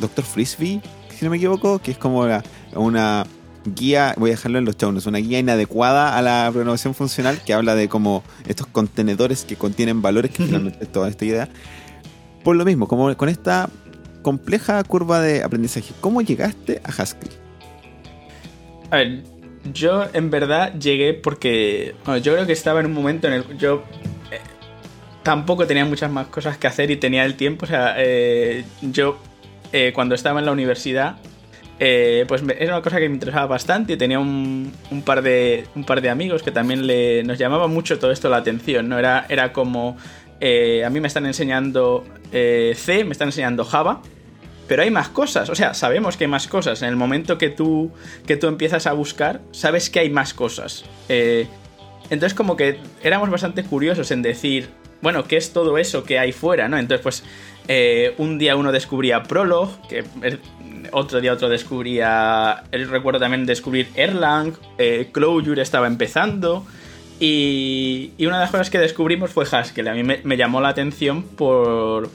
Doctor 0.00 0.24
Frisbee, 0.24 0.80
si 1.10 1.24
no 1.24 1.30
me 1.30 1.36
equivoco, 1.36 1.78
que 1.78 1.90
es 1.90 1.98
como 1.98 2.26
una 2.74 3.26
guía, 3.74 4.14
voy 4.16 4.30
a 4.30 4.34
dejarlo 4.34 4.58
en 4.58 4.64
los 4.64 4.76
chaunos, 4.76 5.06
una 5.06 5.18
guía 5.18 5.38
inadecuada 5.38 6.16
a 6.16 6.22
la 6.22 6.48
programación 6.52 6.94
funcional 6.94 7.40
que 7.44 7.54
habla 7.54 7.74
de 7.74 7.88
como 7.88 8.22
estos 8.46 8.66
contenedores 8.66 9.44
que 9.44 9.56
contienen 9.56 10.02
valores, 10.02 10.30
que 10.30 10.44
finalmente 10.44 10.84
es 10.84 10.92
toda 10.92 11.08
esta 11.08 11.24
idea. 11.24 11.48
Por 12.44 12.56
lo 12.56 12.64
mismo, 12.64 12.86
como 12.88 13.14
con 13.16 13.28
esta 13.28 13.68
compleja 14.22 14.82
curva 14.84 15.20
de 15.20 15.42
aprendizaje, 15.42 15.92
¿cómo 16.00 16.22
llegaste 16.22 16.80
a 16.84 16.90
Haskell? 16.90 17.30
A 18.90 18.96
ver, 18.96 19.22
yo 19.72 20.06
en 20.12 20.30
verdad 20.30 20.78
llegué 20.78 21.14
porque 21.14 21.94
yo 22.22 22.32
creo 22.32 22.46
que 22.46 22.52
estaba 22.52 22.80
en 22.80 22.86
un 22.86 22.92
momento 22.92 23.26
en 23.26 23.34
el 23.34 23.58
yo 23.58 23.82
tampoco 25.26 25.66
tenía 25.66 25.84
muchas 25.84 26.08
más 26.08 26.28
cosas 26.28 26.56
que 26.56 26.68
hacer 26.68 26.92
y 26.92 26.96
tenía 26.96 27.24
el 27.24 27.34
tiempo. 27.34 27.64
O 27.64 27.68
sea, 27.68 27.96
eh, 27.98 28.64
yo 28.80 29.18
eh, 29.72 29.90
cuando 29.92 30.14
estaba 30.14 30.38
en 30.38 30.46
la 30.46 30.52
universidad, 30.52 31.16
eh, 31.78 32.24
pues 32.26 32.42
era 32.58 32.74
una 32.74 32.82
cosa 32.82 32.98
que 32.98 33.08
me 33.08 33.14
interesaba 33.14 33.46
bastante 33.46 33.96
tenía 33.96 34.18
un, 34.18 34.72
par, 35.04 35.22
de, 35.22 35.66
un 35.74 35.84
par 35.84 36.00
de 36.00 36.10
amigos 36.10 36.42
que 36.42 36.50
también 36.50 36.86
le, 36.86 37.22
nos 37.24 37.38
llamaba 37.38 37.66
mucho 37.66 37.98
todo 37.98 38.10
esto 38.10 38.28
la 38.28 38.38
atención, 38.38 38.88
¿no? 38.88 38.98
Era, 38.98 39.26
era 39.28 39.52
como, 39.52 39.96
a 40.40 40.90
mí 40.90 41.00
me 41.00 41.08
están 41.08 41.26
enseñando 41.26 42.04
C, 42.32 43.04
me 43.04 43.12
están 43.12 43.28
enseñando 43.28 43.64
Java, 43.64 44.02
pero 44.68 44.82
hay 44.82 44.90
más 44.90 45.08
cosas, 45.08 45.48
o 45.50 45.54
sea, 45.54 45.74
sabemos 45.74 46.16
que 46.16 46.24
hay 46.24 46.30
más 46.30 46.48
cosas. 46.48 46.82
En 46.82 46.88
el 46.88 46.96
momento 46.96 47.38
que 47.38 47.50
tú, 47.50 47.92
que 48.26 48.36
tú 48.36 48.46
empiezas 48.48 48.86
a 48.86 48.92
buscar, 48.92 49.40
sabes 49.52 49.90
que 49.90 50.00
hay 50.00 50.10
más 50.10 50.34
cosas. 50.34 50.84
entonces 51.08 52.34
como 52.34 52.56
que 52.56 52.78
éramos 53.02 53.30
bastante 53.30 53.64
curiosos 53.64 54.10
en 54.10 54.22
decir, 54.22 54.70
bueno, 55.02 55.24
¿qué 55.24 55.36
es 55.36 55.52
todo 55.52 55.78
eso 55.78 56.04
que 56.04 56.18
hay 56.18 56.32
fuera, 56.32 56.68
no? 56.68 56.78
Entonces, 56.78 57.02
pues, 57.02 57.22
eh, 57.68 58.14
un 58.18 58.38
día 58.38 58.56
uno 58.56 58.72
descubría 58.72 59.22
Prolog, 59.22 59.68
que 59.88 60.04
otro 60.92 61.20
día 61.20 61.32
otro 61.32 61.48
descubría, 61.48 62.64
recuerdo 62.70 63.20
también 63.20 63.46
descubrir 63.46 63.88
Erlang, 63.94 64.54
eh, 64.78 65.08
Clojure 65.12 65.62
estaba 65.62 65.86
empezando, 65.86 66.66
y, 67.18 68.12
una 68.18 68.36
de 68.36 68.42
las 68.42 68.50
cosas 68.50 68.70
que 68.70 68.78
descubrimos 68.78 69.30
fue 69.30 69.46
Haskell. 69.50 69.88
A 69.88 69.94
mí 69.94 70.02
me, 70.02 70.36
llamó 70.36 70.60
la 70.60 70.68
atención 70.68 71.22
por... 71.22 72.10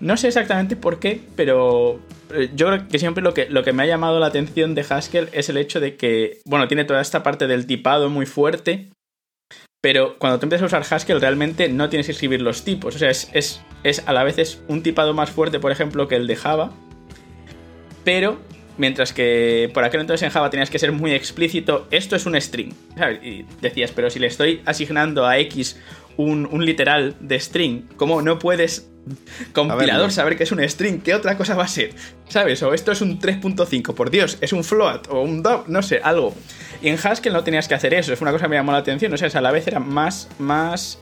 No 0.00 0.16
sé 0.16 0.28
exactamente 0.28 0.74
por 0.74 0.98
qué, 0.98 1.20
pero 1.36 2.00
eh, 2.34 2.50
yo 2.54 2.66
creo 2.66 2.88
que 2.88 2.98
siempre 2.98 3.22
lo 3.22 3.34
que, 3.34 3.48
lo 3.48 3.62
que 3.62 3.72
me 3.72 3.84
ha 3.84 3.86
llamado 3.86 4.18
la 4.18 4.26
atención 4.26 4.74
de 4.74 4.84
Haskell 4.88 5.28
es 5.32 5.48
el 5.48 5.56
hecho 5.56 5.78
de 5.78 5.96
que, 5.96 6.40
bueno, 6.44 6.66
tiene 6.66 6.84
toda 6.84 7.00
esta 7.00 7.22
parte 7.22 7.46
del 7.46 7.66
tipado 7.66 8.10
muy 8.10 8.26
fuerte, 8.26 8.90
pero 9.80 10.16
cuando 10.18 10.40
tú 10.40 10.46
empiezas 10.46 10.64
a 10.64 10.78
usar 10.78 10.94
Haskell 10.94 11.20
realmente 11.20 11.68
no 11.68 11.88
tienes 11.88 12.06
que 12.06 12.12
escribir 12.12 12.42
los 12.42 12.64
tipos. 12.64 12.96
O 12.96 12.98
sea, 12.98 13.10
es, 13.10 13.30
es, 13.32 14.02
a 14.06 14.12
la 14.12 14.24
vez 14.24 14.38
es 14.38 14.62
un 14.66 14.82
tipado 14.82 15.14
más 15.14 15.30
fuerte, 15.30 15.60
por 15.60 15.70
ejemplo, 15.70 16.08
que 16.08 16.16
el 16.16 16.26
de 16.26 16.34
Java. 16.34 16.72
Pero 18.04 18.40
mientras 18.78 19.12
que 19.12 19.70
por 19.74 19.84
aquel 19.84 20.00
entonces 20.00 20.24
en 20.24 20.30
Java 20.30 20.50
tenías 20.50 20.70
que 20.70 20.78
ser 20.78 20.92
muy 20.92 21.12
explícito, 21.12 21.86
esto 21.90 22.16
es 22.16 22.26
un 22.26 22.40
string. 22.40 22.72
Y 23.22 23.44
decías, 23.60 23.92
pero 23.92 24.10
si 24.10 24.18
le 24.18 24.26
estoy 24.26 24.62
asignando 24.64 25.26
a 25.26 25.38
X 25.38 25.78
un, 26.16 26.48
un 26.50 26.64
literal 26.64 27.14
de 27.20 27.38
string, 27.38 27.82
¿cómo 27.96 28.22
no 28.22 28.38
puedes 28.38 28.88
compilador 29.52 30.12
saber 30.12 30.36
que 30.36 30.44
es 30.44 30.52
un 30.52 30.66
string, 30.68 31.00
¿qué 31.00 31.14
otra 31.14 31.36
cosa 31.36 31.54
va 31.54 31.64
a 31.64 31.68
ser? 31.68 31.90
¿Sabes? 32.28 32.62
O 32.62 32.72
esto 32.72 32.92
es 32.92 33.00
un 33.00 33.18
3.5, 33.18 33.94
por 33.94 34.10
Dios, 34.10 34.38
es 34.40 34.52
un 34.52 34.64
float 34.64 35.08
o 35.10 35.22
un 35.22 35.42
dub, 35.42 35.64
no 35.68 35.82
sé, 35.82 36.00
algo. 36.02 36.34
Y 36.80 36.88
en 36.88 36.98
Haskell 37.02 37.32
no 37.32 37.44
tenías 37.44 37.68
que 37.68 37.74
hacer 37.74 37.94
eso, 37.94 38.12
es 38.12 38.20
una 38.20 38.32
cosa 38.32 38.44
que 38.44 38.50
me 38.50 38.56
llamó 38.56 38.72
la 38.72 38.78
atención, 38.78 39.12
o 39.12 39.16
sea, 39.16 39.28
a 39.32 39.40
la 39.40 39.50
vez 39.50 39.66
era 39.66 39.80
más, 39.80 40.28
más 40.38 40.98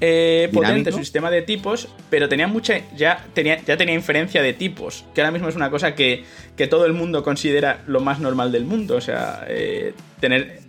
eh, 0.00 0.48
potente 0.52 0.92
su 0.92 0.98
sistema 0.98 1.30
de 1.30 1.42
tipos, 1.42 1.88
pero 2.08 2.28
tenía 2.28 2.46
mucha, 2.46 2.80
ya 2.96 3.26
tenía, 3.34 3.62
ya 3.64 3.76
tenía 3.76 3.94
inferencia 3.94 4.42
de 4.42 4.52
tipos, 4.52 5.04
que 5.14 5.20
ahora 5.20 5.30
mismo 5.30 5.48
es 5.48 5.56
una 5.56 5.70
cosa 5.70 5.94
que, 5.94 6.24
que 6.56 6.66
todo 6.66 6.86
el 6.86 6.92
mundo 6.92 7.22
considera 7.22 7.82
lo 7.86 8.00
más 8.00 8.20
normal 8.20 8.52
del 8.52 8.64
mundo, 8.64 8.96
o 8.96 9.00
sea, 9.00 9.44
eh, 9.48 9.94
tener... 10.20 10.60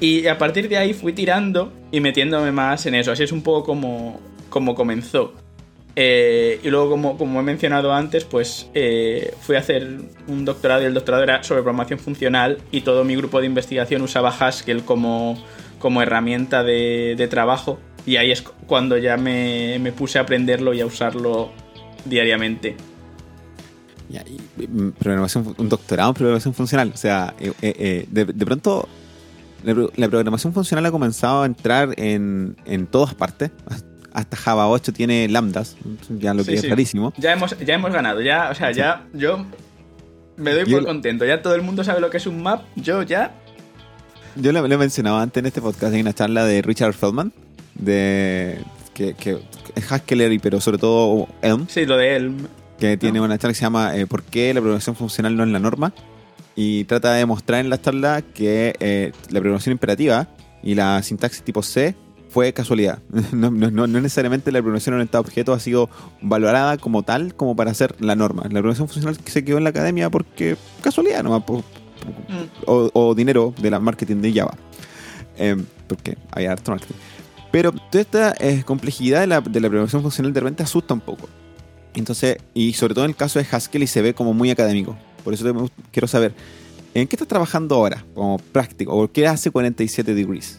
Y 0.00 0.26
a 0.28 0.38
partir 0.38 0.68
de 0.70 0.78
ahí 0.78 0.94
fui 0.94 1.12
tirando 1.12 1.72
y 1.92 2.00
metiéndome 2.00 2.52
más 2.52 2.86
en 2.86 2.94
eso, 2.94 3.12
así 3.12 3.22
es 3.22 3.32
un 3.32 3.42
poco 3.42 3.64
como, 3.64 4.20
como 4.48 4.74
comenzó. 4.74 5.34
Eh, 5.96 6.60
y 6.62 6.70
luego, 6.70 6.90
como, 6.90 7.18
como, 7.18 7.40
he 7.40 7.42
mencionado 7.42 7.92
antes, 7.92 8.24
pues 8.24 8.70
eh, 8.74 9.34
fui 9.40 9.56
a 9.56 9.58
hacer 9.58 9.98
un 10.28 10.44
doctorado 10.44 10.82
y 10.82 10.86
el 10.86 10.94
doctorado 10.94 11.24
era 11.24 11.42
sobre 11.42 11.62
programación 11.62 11.98
funcional 11.98 12.58
y 12.70 12.82
todo 12.82 13.04
mi 13.04 13.16
grupo 13.16 13.40
de 13.40 13.46
investigación 13.46 14.02
usaba 14.02 14.30
Haskell 14.30 14.84
como, 14.84 15.42
como 15.78 16.00
herramienta 16.00 16.62
de, 16.62 17.26
trabajo 17.28 17.80
y 18.10 18.16
ahí 18.16 18.32
es 18.32 18.42
cuando 18.42 18.98
ya 18.98 19.16
me, 19.16 19.78
me, 19.78 19.92
puse 19.92 20.18
a 20.18 20.22
aprenderlo 20.22 20.74
y 20.74 20.80
a 20.80 20.86
usarlo 20.86 21.52
diariamente. 22.04 22.74
Mm, 24.56 24.88
programación, 24.98 25.54
un 25.56 25.68
doctorado 25.68 26.10
en 26.10 26.14
programación 26.14 26.52
funcional, 26.52 26.90
o 26.92 26.96
sea, 26.96 27.34
eh, 27.38 28.06
de, 28.10 28.26
pronto 28.44 28.88
la, 29.62 30.08
programación 30.08 30.52
funcional 30.52 30.84
ha 30.86 30.90
comenzado 30.90 31.42
a 31.42 31.46
entrar 31.46 31.94
en, 31.98 32.56
en 32.64 32.88
todas 32.88 33.14
partes, 33.14 33.52
hasta 34.12 34.36
Java 34.36 34.68
8 34.68 34.92
tiene 34.92 35.28
lambdas, 35.28 35.76
ya 36.08 36.34
lo 36.34 36.44
que 36.44 36.54
es 36.54 36.68
rarísimo. 36.68 37.12
Ya 37.16 37.32
hemos, 37.32 37.56
ya 37.60 37.74
hemos 37.74 37.92
ganado, 37.92 38.20
ya, 38.22 38.50
o 38.50 38.56
sea, 38.56 38.72
ya 38.72 39.06
yo 39.12 39.46
me 40.36 40.52
doy 40.52 40.64
por 40.64 40.84
contento, 40.84 41.24
ya 41.24 41.42
todo 41.42 41.54
el 41.54 41.62
mundo 41.62 41.84
sabe 41.84 42.00
lo 42.00 42.10
que 42.10 42.16
es 42.16 42.26
un 42.26 42.42
map, 42.42 42.64
yo 42.74 43.04
ya... 43.04 43.36
Yo 44.34 44.50
lo, 44.50 44.64
he 44.64 44.78
mencionado 44.78 45.18
antes 45.18 45.40
en 45.40 45.46
este 45.46 45.60
podcast, 45.60 45.94
hay 45.94 46.00
una 46.00 46.12
charla 46.12 46.44
de 46.44 46.60
Richard 46.62 46.94
Feldman, 46.94 47.32
de 47.80 48.58
que, 48.94 49.38
es 49.74 49.92
Haskell, 49.92 50.40
pero 50.40 50.60
sobre 50.60 50.78
todo 50.78 51.28
Elm. 51.42 51.66
Sí, 51.68 51.86
lo 51.86 51.96
de 51.96 52.16
Elm. 52.16 52.36
Que 52.78 52.96
tiene 52.96 53.20
una 53.20 53.36
charla 53.38 53.52
que 53.52 53.58
se 53.58 53.62
llama 53.62 53.96
eh, 53.96 54.06
¿Por 54.06 54.22
qué 54.22 54.54
la 54.54 54.60
programación 54.60 54.96
funcional 54.96 55.36
no 55.36 55.44
es 55.44 55.50
la 55.50 55.58
norma? 55.58 55.92
Y 56.56 56.84
trata 56.84 57.12
de 57.12 57.20
demostrar 57.20 57.60
en 57.60 57.70
la 57.70 57.80
charla 57.80 58.22
que 58.22 58.74
eh, 58.80 59.12
la 59.30 59.40
programación 59.40 59.72
imperativa 59.72 60.28
y 60.62 60.74
la 60.74 61.02
sintaxis 61.02 61.42
tipo 61.42 61.62
C 61.62 61.94
fue 62.28 62.52
casualidad. 62.52 63.00
No, 63.32 63.50
no, 63.50 63.70
no, 63.70 63.86
necesariamente 63.86 64.52
la 64.52 64.60
programación 64.60 64.94
orientada 64.94 65.18
a 65.18 65.20
objetos 65.22 65.56
ha 65.56 65.60
sido 65.60 65.88
valorada 66.20 66.78
como 66.78 67.02
tal, 67.02 67.34
como 67.34 67.56
para 67.56 67.74
ser 67.74 67.94
la 68.00 68.16
norma. 68.16 68.42
La 68.44 68.60
programación 68.60 68.88
funcional 68.88 69.18
se 69.24 69.44
quedó 69.44 69.58
en 69.58 69.64
la 69.64 69.70
academia 69.70 70.10
porque 70.10 70.56
casualidad 70.82 71.22
nomás, 71.22 71.42
mm. 71.48 72.64
o, 72.66 73.14
dinero 73.14 73.54
de 73.60 73.70
la 73.70 73.80
marketing 73.80 74.16
de 74.16 74.32
Java. 74.32 74.54
Em, 75.36 75.64
porque 75.86 76.16
hay 76.32 76.46
harto 76.46 76.70
marketing. 76.72 76.96
Pero 77.50 77.72
toda 77.72 78.00
esta 78.00 78.34
eh, 78.38 78.62
complejidad 78.64 79.20
de 79.20 79.26
la, 79.26 79.40
de 79.40 79.60
la 79.60 79.68
programación 79.68 80.02
funcional 80.02 80.32
de 80.32 80.40
repente 80.40 80.62
asusta 80.62 80.94
un 80.94 81.00
poco. 81.00 81.28
Entonces, 81.94 82.38
y 82.54 82.72
sobre 82.74 82.94
todo 82.94 83.04
en 83.04 83.10
el 83.10 83.16
caso 83.16 83.38
de 83.38 83.46
Haskell 83.50 83.82
y 83.82 83.86
se 83.86 84.02
ve 84.02 84.14
como 84.14 84.32
muy 84.32 84.50
académico. 84.50 84.96
Por 85.24 85.34
eso 85.34 85.68
quiero 85.90 86.06
saber, 86.06 86.32
¿en 86.94 87.08
qué 87.08 87.16
estás 87.16 87.28
trabajando 87.28 87.74
ahora 87.74 88.04
como 88.14 88.38
práctico? 88.38 88.96
¿O 88.96 89.10
qué 89.10 89.26
hace 89.26 89.50
47 89.50 90.14
Degrees? 90.14 90.58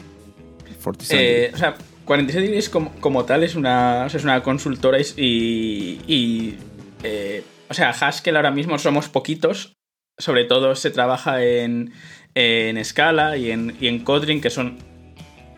Eh, 1.12 1.52
o 1.54 1.58
sea, 1.58 1.76
47 2.06 2.42
Degrees 2.46 2.70
como, 2.70 3.26
tal 3.26 3.44
es 3.44 3.56
una, 3.56 4.08
es 4.08 4.24
una 4.24 4.44
consultora 4.44 4.98
y, 5.00 6.58
eh, 7.04 7.44
o 7.70 7.74
sea, 7.74 7.92
Haskell 7.92 8.36
ahora 8.36 8.52
mismo 8.52 8.78
somos 8.78 9.08
poquitos, 9.08 9.78
sobre 10.18 10.46
todo 10.46 10.76
se 10.76 10.92
trabaja 10.92 11.44
en, 11.44 11.94
en 12.36 12.84
Scala 12.84 13.38
y 13.38 13.52
en, 13.52 13.78
y 13.80 13.88
en 13.88 14.04
Kotlin, 14.04 14.42
que 14.42 14.50
son 14.50 14.78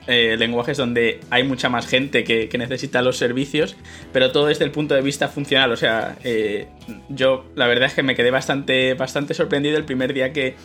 eh, 0.05 0.35
lenguajes 0.37 0.75
donde 0.75 1.21
hay 1.29 1.43
mucha 1.43 1.69
más 1.69 1.87
gente 1.87 2.25
que, 2.25 2.49
necesita 2.57 3.01
los 3.01 3.17
servicios, 3.17 3.77
pero 4.11 4.33
todo 4.33 4.47
desde 4.47 4.65
el 4.65 4.71
punto 4.71 4.95
de 4.95 5.01
vista 5.01 5.29
funcional. 5.29 5.71
O 5.71 5.77
sea, 5.77 6.17
eh, 6.25 6.67
yo 7.07 7.45
la 7.55 7.67
verdad 7.67 7.85
es 7.85 7.93
que 7.93 8.03
me 8.03 8.13
quedé 8.13 8.29
bastante, 8.29 8.95
bastante 8.95 9.33
sorprendido 9.33 9.77
el 9.77 9.85
primer 9.85 10.13
día 10.13 10.33
que 10.33 10.55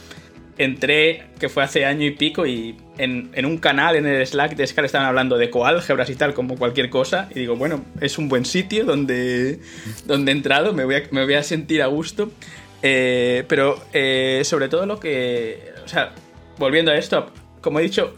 entré, 0.59 1.27
que 1.39 1.49
fue 1.49 1.63
hace 1.63 1.85
año 1.85 2.05
y 2.05 2.11
pico, 2.11 2.47
y 2.47 2.77
en, 2.99 3.47
un 3.47 3.59
canal, 3.59 3.95
en 3.95 4.07
el 4.07 4.27
Slack 4.27 4.57
de 4.57 4.67
Scala, 4.67 4.87
estaban 4.87 5.07
hablando 5.07 5.39
de 5.39 5.51
coálgebras 5.51 6.11
y 6.11 6.17
tal, 6.17 6.35
como 6.35 6.57
cualquier 6.57 6.91
cosa, 6.91 7.29
y 7.31 7.39
digo, 7.39 7.55
bueno, 7.55 7.85
es 8.01 8.19
un 8.19 8.29
buen 8.29 8.45
sitio 8.45 8.85
donde, 8.85 9.61
donde 10.05 10.33
he 10.33 10.35
entrado, 10.35 10.73
me 10.73 10.85
voy 10.85 10.97
a, 10.97 11.03
me 11.13 11.25
voy 11.25 11.35
a 11.35 11.45
sentir 11.45 11.81
a 11.81 11.87
gusto. 11.87 12.33
Eh, 12.83 13.45
pero 13.49 13.77
sobre 14.45 14.69
todo 14.69 14.87
lo 14.87 14.99
que... 15.01 15.73
O 15.85 15.89
sea, 15.89 16.13
volviendo 16.59 16.91
a 16.91 16.97
esto, 16.97 17.31
como 17.61 17.79
he 17.79 17.83
dicho, 17.83 18.15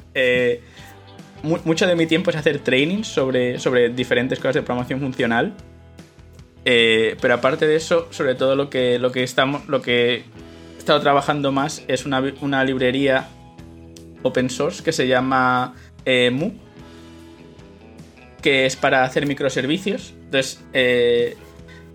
mucho 1.42 1.86
de 1.86 1.96
mi 1.96 2.06
tiempo 2.06 2.30
es 2.30 2.36
hacer 2.36 2.58
training 2.58 3.02
sobre, 3.02 3.58
sobre 3.58 3.88
diferentes 3.88 4.38
cosas 4.38 4.56
de 4.56 4.62
programación 4.62 5.00
funcional. 5.00 5.54
Eh, 6.64 7.16
pero 7.20 7.34
aparte 7.34 7.66
de 7.66 7.76
eso, 7.76 8.08
sobre 8.10 8.34
todo 8.34 8.54
lo 8.54 8.68
que, 8.68 8.98
lo 8.98 9.12
que, 9.12 9.22
estamos, 9.22 9.66
lo 9.68 9.80
que 9.80 10.14
he 10.14 10.78
estado 10.78 11.00
trabajando 11.00 11.52
más 11.52 11.82
es 11.88 12.04
una, 12.04 12.64
librería 12.64 13.28
open 14.22 14.50
source 14.50 14.82
que 14.82 14.92
se 14.92 15.08
llama 15.08 15.74
eh, 16.04 16.30
Mu, 16.30 16.52
que 18.42 18.66
es 18.66 18.76
para 18.76 19.04
hacer 19.04 19.26
microservicios. 19.26 20.14
Entonces, 20.24 20.62
eh, 20.72 21.36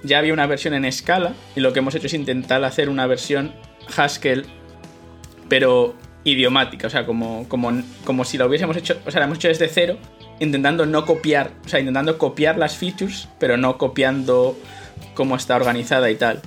ya 0.03 0.19
había 0.19 0.33
una 0.33 0.47
versión 0.47 0.73
en 0.73 0.85
escala 0.85 1.33
y 1.55 1.59
lo 1.59 1.73
que 1.73 1.79
hemos 1.79 1.93
hecho 1.95 2.07
es 2.07 2.13
intentar 2.13 2.63
hacer 2.63 2.89
una 2.89 3.07
versión 3.07 3.53
Haskell, 3.95 4.45
pero 5.47 5.95
idiomática, 6.25 6.87
o 6.87 6.89
sea, 6.89 7.05
como, 7.05 7.47
como, 7.47 7.71
como 8.03 8.25
si 8.25 8.37
lo 8.37 8.47
hubiésemos 8.47 8.75
hecho, 8.75 8.99
o 9.05 9.11
sea, 9.11 9.19
la 9.19 9.27
hemos 9.27 9.37
hecho 9.37 9.47
desde 9.47 9.69
cero, 9.69 9.97
intentando 10.39 10.85
no 10.85 11.05
copiar, 11.05 11.51
o 11.65 11.69
sea, 11.69 11.79
intentando 11.79 12.17
copiar 12.17 12.57
las 12.57 12.75
features, 12.75 13.29
pero 13.39 13.55
no 13.55 13.77
copiando 13.77 14.57
cómo 15.13 15.35
está 15.35 15.55
organizada 15.55 16.09
y 16.09 16.15
tal. 16.15 16.41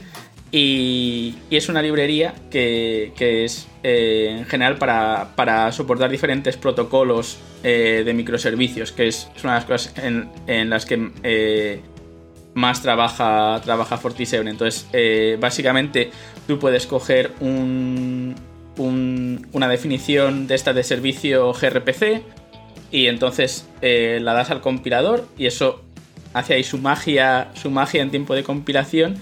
Y, 0.50 1.36
es 1.50 1.68
una 1.68 1.82
librería 1.82 2.34
que, 2.50 3.12
es 3.18 3.68
eh, 3.82 4.36
en 4.38 4.46
general 4.46 4.78
para, 4.78 5.72
soportar 5.72 6.10
diferentes 6.10 6.56
protocolos 6.56 7.38
eh, 7.62 8.02
de 8.04 8.14
microservicios, 8.14 8.92
que 8.92 9.08
es, 9.08 9.30
una 9.44 9.54
de 9.54 9.58
las 9.58 9.64
cosas 9.64 9.94
en, 9.98 10.70
las 10.70 10.86
que 10.86 11.10
eh, 11.22 11.82
más 12.54 12.82
trabaja, 12.82 13.60
trabaja 13.62 13.96
Fortiseven. 13.98 14.48
Entonces, 14.48 14.86
básicamente, 15.38 16.10
tú 16.46 16.58
puedes 16.58 16.86
coger 16.86 17.32
un, 17.40 18.34
una 18.78 19.68
definición 19.68 20.46
de 20.46 20.54
esta 20.54 20.72
de 20.72 20.82
servicio 20.82 21.52
gRPC 21.52 22.22
y 22.90 23.06
entonces 23.06 23.68
eh, 23.82 24.18
la 24.22 24.32
das 24.32 24.50
al 24.50 24.60
compilador 24.60 25.26
y 25.36 25.46
eso 25.46 25.82
hace 26.32 26.54
ahí 26.54 26.64
su 26.64 26.78
magia, 26.78 27.50
su 27.54 27.70
magia 27.70 28.02
en 28.02 28.10
tiempo 28.10 28.34
de 28.34 28.42
compilación 28.42 29.16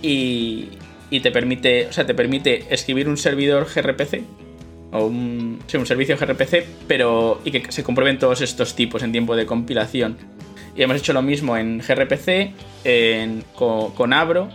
y, 0.00 0.70
te 1.10 1.30
permite, 1.30 1.86
o 1.86 1.92
sea, 1.92 2.06
te 2.06 2.14
permite 2.14 2.66
escribir 2.70 3.08
un 3.08 3.18
servidor 3.18 3.66
gRPC 3.72 4.22
o 4.92 5.04
un, 5.06 5.58
un 5.74 5.86
servicio 5.86 6.16
gRPC, 6.16 6.64
pero 6.88 7.40
y 7.44 7.50
que 7.50 7.70
se 7.70 7.82
comprueben 7.82 8.18
todos 8.18 8.40
estos 8.40 8.74
tipos 8.74 9.02
en 9.02 9.12
tiempo 9.12 9.36
de 9.36 9.44
compilación. 9.44 10.16
Y 10.74 10.82
hemos 10.82 10.96
hecho 10.96 11.12
lo 11.12 11.20
mismo 11.20 11.56
en 11.56 11.78
gRPC, 11.78 12.54
con, 13.54 13.90
con 13.90 14.12
Abro 14.14 14.48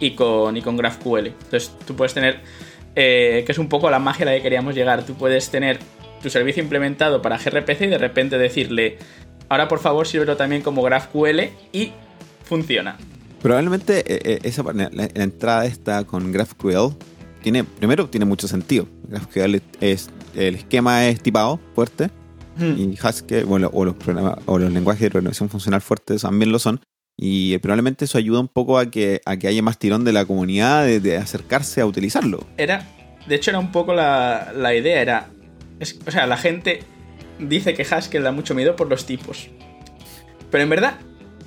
y 0.00 0.12
con, 0.12 0.56
y 0.56 0.62
con 0.62 0.78
GraphQL. 0.78 1.26
Entonces 1.26 1.72
tú 1.86 1.94
puedes 1.94 2.14
tener 2.14 2.40
eh, 2.94 3.42
que 3.46 3.52
es 3.52 3.58
un 3.58 3.68
poco 3.68 3.90
la 3.90 3.98
magia 3.98 4.24
a 4.24 4.30
la 4.30 4.36
que 4.36 4.42
queríamos 4.42 4.74
llegar. 4.74 5.04
Tú 5.04 5.14
puedes 5.14 5.50
tener 5.50 5.78
tu 6.22 6.30
servicio 6.30 6.62
implementado 6.62 7.22
para 7.22 7.38
gRPC 7.38 7.82
y 7.82 7.86
de 7.86 7.98
repente 7.98 8.38
decirle, 8.38 8.98
ahora 9.48 9.68
por 9.68 9.80
favor 9.80 10.06
sírvelo 10.06 10.36
también 10.36 10.62
como 10.62 10.82
GraphQL 10.82 11.40
y 11.72 11.92
funciona. 12.44 12.96
Probablemente 13.42 14.00
eh, 14.00 14.20
eh, 14.24 14.38
esa, 14.44 14.62
la, 14.72 14.88
entrada 15.14 15.66
esta 15.66 16.04
con 16.04 16.30
GraphQL 16.30 16.94
tiene, 17.42 17.64
primero 17.64 18.08
tiene 18.08 18.24
mucho 18.24 18.46
sentido. 18.46 18.86
GraphQL 19.08 19.60
es, 19.80 20.10
el 20.36 20.54
esquema 20.54 21.08
es 21.08 21.20
tipado, 21.20 21.58
fuerte, 21.74 22.08
hmm. 22.56 22.74
y 22.78 22.98
Haskell, 23.02 23.46
bueno, 23.46 23.68
o 23.72 23.84
los, 23.84 23.96
o 24.46 24.58
los 24.58 24.70
lenguajes 24.70 25.02
de 25.02 25.10
programación 25.10 25.48
funcional 25.48 25.80
fuertes 25.80 26.22
también 26.22 26.52
lo 26.52 26.58
son. 26.60 26.80
Y 27.16 27.56
probablemente 27.58 28.06
eso 28.06 28.18
ayuda 28.18 28.40
un 28.40 28.48
poco 28.48 28.78
a 28.78 28.90
que, 28.90 29.20
a 29.24 29.36
que 29.36 29.48
haya 29.48 29.62
más 29.62 29.78
tirón 29.78 30.04
de 30.04 30.12
la 30.12 30.24
comunidad 30.24 30.86
de, 30.86 31.16
acercarse 31.16 31.80
a 31.80 31.86
utilizarlo. 31.86 32.46
Era, 32.56 32.88
de 33.26 33.34
hecho 33.34 33.50
era 33.50 33.58
un 33.58 33.70
poco 33.70 33.94
la, 33.94 34.74
idea, 34.74 35.00
era, 35.00 35.28
o 36.06 36.10
sea, 36.10 36.26
la 36.26 36.36
gente 36.36 36.80
dice 37.38 37.74
que 37.74 37.82
Haskell 37.82 38.22
da 38.22 38.32
mucho 38.32 38.54
miedo 38.54 38.76
por 38.76 38.88
los 38.88 39.06
tipos. 39.06 39.50
Pero 40.50 40.64
en 40.64 40.70
verdad, 40.70 40.98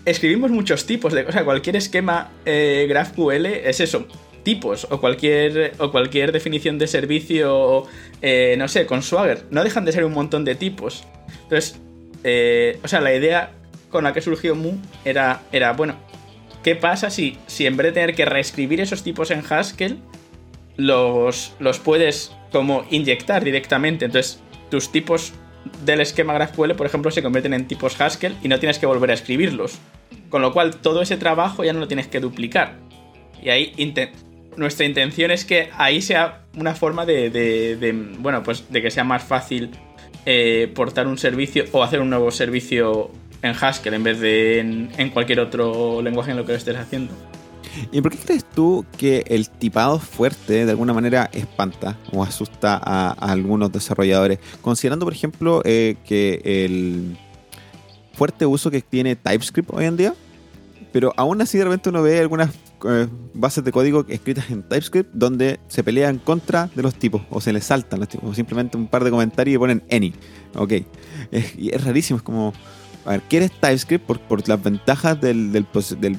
escribimos 0.05 0.51
muchos 0.51 0.85
tipos, 0.85 1.13
de, 1.13 1.23
o 1.23 1.31
sea, 1.31 1.43
cualquier 1.43 1.75
esquema 1.75 2.31
eh, 2.45 2.85
GraphQL 2.87 3.45
es 3.45 3.79
eso, 3.79 4.07
tipos 4.43 4.87
o 4.89 5.01
cualquier, 5.01 5.73
o 5.79 5.91
cualquier 5.91 6.31
definición 6.31 6.77
de 6.77 6.87
servicio, 6.87 7.85
eh, 8.21 8.55
no 8.57 8.67
sé, 8.67 8.85
con 8.85 9.01
Swagger, 9.01 9.45
no 9.49 9.63
dejan 9.63 9.83
de 9.83 9.91
ser 9.91 10.05
un 10.05 10.13
montón 10.13 10.45
de 10.45 10.55
tipos. 10.55 11.03
Entonces, 11.43 11.81
eh, 12.23 12.79
o 12.83 12.87
sea, 12.87 13.01
la 13.01 13.13
idea 13.13 13.51
con 13.95 14.03
la 14.03 14.11
que 14.11 14.19
surgió 14.19 14.55
Mu 14.55 14.73
era, 15.05 15.43
era 15.53 15.71
bueno, 15.71 15.95
¿qué 16.63 16.75
pasa 16.75 17.09
si, 17.09 17.37
si 17.47 17.65
en 17.65 17.77
vez 17.77 17.85
de 17.85 17.91
tener 17.93 18.13
que 18.13 18.25
reescribir 18.25 18.81
esos 18.81 19.03
tipos 19.03 19.31
en 19.31 19.41
Haskell, 19.49 19.99
los, 20.75 21.53
los 21.59 21.79
puedes 21.79 22.35
como 22.51 22.85
inyectar 22.91 23.41
directamente? 23.41 24.03
Entonces, 24.03 24.41
tus 24.69 24.91
tipos 24.91 25.31
del 25.85 26.01
esquema 26.01 26.33
GraphQL, 26.33 26.73
por 26.73 26.85
ejemplo, 26.85 27.09
se 27.09 27.23
convierten 27.23 27.53
en 27.53 27.69
tipos 27.69 28.01
Haskell 28.01 28.35
y 28.43 28.49
no 28.49 28.59
tienes 28.59 28.79
que 28.79 28.85
volver 28.85 29.11
a 29.11 29.13
escribirlos. 29.13 29.79
Con 30.27 30.41
lo 30.41 30.51
cual, 30.51 30.75
todo 30.75 31.01
ese 31.01 31.15
trabajo 31.15 31.63
ya 31.63 31.71
no 31.71 31.79
lo 31.79 31.87
tienes 31.87 32.09
que 32.09 32.19
duplicar. 32.19 32.73
Y 33.41 33.47
ahí 33.47 33.71
nuestra 34.57 34.85
intención 34.85 35.31
es 35.31 35.45
que 35.45 35.69
ahí 35.77 36.01
sea 36.01 36.41
una 36.57 36.75
forma 36.75 37.05
de, 37.05 37.95
bueno, 38.19 38.43
pues 38.43 38.69
de 38.69 38.81
que 38.81 38.91
sea 38.91 39.05
más 39.05 39.23
fácil 39.23 39.71
eh, 40.25 40.69
portar 40.75 41.07
un 41.07 41.17
servicio 41.17 41.63
o 41.71 41.81
hacer 41.81 42.01
un 42.01 42.09
nuevo 42.09 42.29
servicio 42.29 43.09
en 43.45 43.55
Haskell 43.59 43.93
en 43.93 44.03
vez 44.03 44.19
de 44.19 44.59
en, 44.59 45.09
cualquier 45.11 45.39
otro 45.39 46.01
lenguaje 46.01 46.31
en 46.31 46.37
lo 46.37 46.45
que 46.45 46.53
lo 46.53 46.57
estés 46.57 46.75
haciendo. 46.75 47.13
¿Y 47.91 48.01
por 48.01 48.11
qué 48.11 48.17
crees 48.17 48.45
tú 48.45 48.85
que 48.97 49.25
el 49.27 49.49
tipado 49.49 49.99
fuerte 49.99 50.65
de 50.65 50.71
alguna 50.71 50.93
manera 50.93 51.29
espanta 51.33 51.97
o 52.11 52.23
asusta 52.23 52.79
a, 52.81 53.11
algunos 53.11 53.71
desarrolladores? 53.71 54.39
Considerando, 54.61 55.05
por 55.05 55.13
ejemplo, 55.13 55.61
eh, 55.65 55.97
que 56.05 56.41
el 56.43 57.17
fuerte 58.13 58.45
uso 58.45 58.71
que 58.71 58.81
tiene 58.81 59.15
TypeScript 59.15 59.69
hoy 59.73 59.85
en 59.85 59.97
día, 59.97 60.13
pero 60.93 61.13
aún 61.17 61.41
así 61.41 61.57
de 61.57 61.65
repente 61.65 61.89
uno 61.89 62.01
ve 62.01 62.19
algunas 62.19 62.51
eh, 62.87 63.07
bases 63.33 63.63
de 63.63 63.71
código 63.73 64.05
escritas 64.07 64.49
en 64.49 64.63
TypeScript 64.63 65.11
donde 65.13 65.59
se 65.67 65.83
pelean 65.83 66.19
contra 66.19 66.69
de 66.73 66.81
los 66.81 66.95
tipos 66.95 67.23
o 67.29 67.41
se 67.41 67.51
les 67.51 67.65
saltan 67.65 67.99
los 67.99 68.07
tipos, 68.07 68.29
o 68.29 68.33
simplemente 68.33 68.77
un 68.77 68.87
par 68.87 69.03
de 69.03 69.11
comentarios 69.11 69.55
y 69.55 69.57
ponen 69.57 69.83
any. 69.91 70.13
Ok. 70.55 70.71
y 71.57 71.75
es 71.75 71.83
rarísimo, 71.83 72.17
es 72.17 72.23
como 72.23 72.53
a 73.05 73.11
ver, 73.11 73.21
quieres 73.21 73.51
TypeScript 73.51 74.05
por, 74.05 74.47
las 74.49 74.63
ventajas 74.63 75.19
del, 75.21 75.65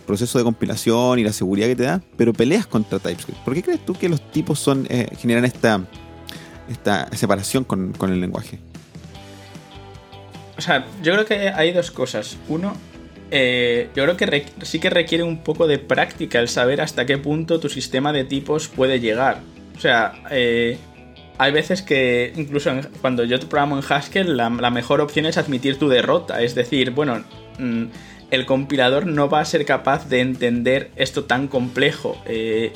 proceso 0.06 0.38
de 0.38 0.44
compilación 0.44 1.18
y 1.18 1.24
la 1.24 1.32
seguridad 1.32 1.66
que 1.66 1.76
te 1.76 1.82
da, 1.82 2.00
pero 2.16 2.32
peleas 2.32 2.66
contra 2.66 2.98
TypeScript. 2.98 3.40
¿Por 3.40 3.54
qué 3.54 3.62
crees 3.62 3.84
tú 3.84 3.94
que 3.94 4.08
los 4.08 4.20
tipos 4.30 4.60
son 4.60 4.86
eh, 4.88 5.08
generan 5.18 5.44
esta, 5.44 5.84
esta 6.70 7.08
separación 7.16 7.64
con, 7.64 7.92
el 8.00 8.20
lenguaje? 8.20 8.60
O 10.56 10.60
sea, 10.60 10.86
yo 11.02 11.12
creo 11.14 11.26
que 11.26 11.48
hay 11.48 11.72
dos 11.72 11.90
cosas. 11.90 12.38
Uno, 12.48 12.74
eh, 13.32 13.90
yo 13.96 14.04
creo 14.04 14.16
que 14.16 14.46
sí 14.62 14.78
que 14.78 14.88
requiere 14.88 15.24
un 15.24 15.38
poco 15.38 15.66
de 15.66 15.78
práctica 15.78 16.38
el 16.38 16.48
saber 16.48 16.80
hasta 16.80 17.04
qué 17.04 17.18
punto 17.18 17.58
tu 17.58 17.68
sistema 17.68 18.12
de 18.12 18.24
tipos 18.24 18.68
puede 18.68 19.00
llegar. 19.00 19.40
O 19.76 19.80
sea, 19.80 20.22
eh, 20.30 20.78
hay 21.38 21.52
veces 21.52 21.82
que 21.82 22.32
incluso 22.36 22.70
cuando 23.00 23.24
yo 23.24 23.38
programo 23.40 23.76
en 23.76 23.84
Haskell, 23.86 24.36
la, 24.36 24.48
mejor 24.70 25.00
opción 25.00 25.26
es 25.26 25.36
admitir 25.36 25.78
tu 25.78 25.88
derrota. 25.88 26.42
Es 26.42 26.54
decir, 26.54 26.90
bueno, 26.92 27.24
mm, 27.58 27.84
el 28.30 28.46
compilador 28.46 29.06
no 29.06 29.28
va 29.28 29.40
a 29.40 29.44
ser 29.44 29.64
capaz 29.64 30.08
de 30.08 30.20
entender 30.20 30.90
esto 30.96 31.24
tan 31.24 31.48
complejo. 31.48 32.16
Eh, 32.26 32.72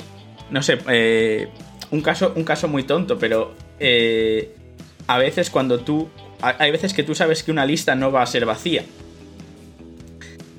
no 0.51 0.61
sé, 0.61 0.77
eh, 0.89 1.49
un, 1.89 2.01
caso, 2.01 2.33
un 2.35 2.43
caso 2.43 2.67
muy 2.67 2.83
tonto, 2.83 3.17
pero 3.17 3.53
eh, 3.79 4.55
a 5.07 5.17
veces 5.17 5.49
cuando 5.49 5.79
tú... 5.79 6.09
Hay 6.41 6.71
veces 6.71 6.95
que 6.95 7.03
tú 7.03 7.13
sabes 7.13 7.43
que 7.43 7.51
una 7.51 7.67
lista 7.67 7.93
no 7.93 8.11
va 8.11 8.23
a 8.23 8.25
ser 8.25 8.45
vacía. 8.45 8.83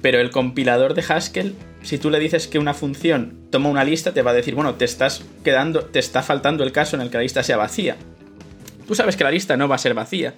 Pero 0.01 0.21
el 0.21 0.31
compilador 0.31 0.95
de 0.95 1.05
Haskell 1.09 1.57
si 1.83 1.99
tú 1.99 2.11
le 2.11 2.19
dices 2.19 2.49
que 2.49 2.59
una 2.59 2.75
función 2.75 3.49
toma 3.51 3.69
una 3.69 3.85
lista, 3.85 4.15
te 4.15 4.23
va 4.23 4.31
a 4.31 4.35
decir, 4.35 4.55
bueno, 4.55 4.75
te 4.75 4.85
estás 4.85 5.25
quedando, 5.45 5.85
te 5.85 5.99
está 5.99 6.23
faltando 6.23 6.65
el 6.65 6.73
caso 6.73 6.97
en 6.97 7.03
el 7.03 7.11
que 7.11 7.19
la 7.19 7.23
lista 7.23 7.43
sea 7.43 7.57
vacía. 7.57 7.97
Tú 8.87 8.95
sabes 8.95 9.17
que 9.17 9.25
la 9.25 9.31
lista 9.31 9.57
no 9.57 9.69
va 9.69 9.75
a 9.77 9.79
ser 9.79 9.95
vacía. 9.95 10.35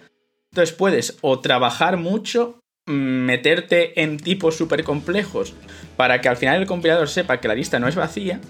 Entonces 0.50 0.74
puedes 0.74 1.18
o 1.20 1.40
trabajar 1.40 1.96
mucho 1.96 2.61
meterte 2.87 4.00
en 4.02 4.18
tipos 4.18 4.57
súper 4.57 4.85
complejos 4.85 5.54
para 5.96 6.20
que 6.20 6.28
al 6.28 6.37
final 6.37 6.61
el 6.61 6.66
compilador 6.66 7.09
sepa 7.09 7.40
que 7.40 7.48
la 7.48 7.54
lista 7.54 7.78
no 7.78 7.88
es 7.88 7.94
vacía, 7.94 8.40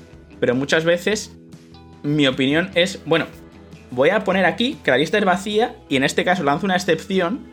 pero 0.40 0.54
muchas 0.54 0.84
veces 0.84 1.36
mi 2.02 2.26
opinión 2.26 2.70
es, 2.74 3.00
bueno, 3.06 3.26
voy 3.90 4.10
a 4.10 4.24
poner 4.24 4.44
aquí 4.44 4.78
que 4.84 4.90
la 4.90 4.98
lista 4.98 5.18
es 5.18 5.24
vacía 5.24 5.76
y 5.88 5.96
en 5.96 6.04
este 6.04 6.24
caso 6.24 6.42
lanzo 6.42 6.66
una 6.66 6.76
excepción 6.76 7.46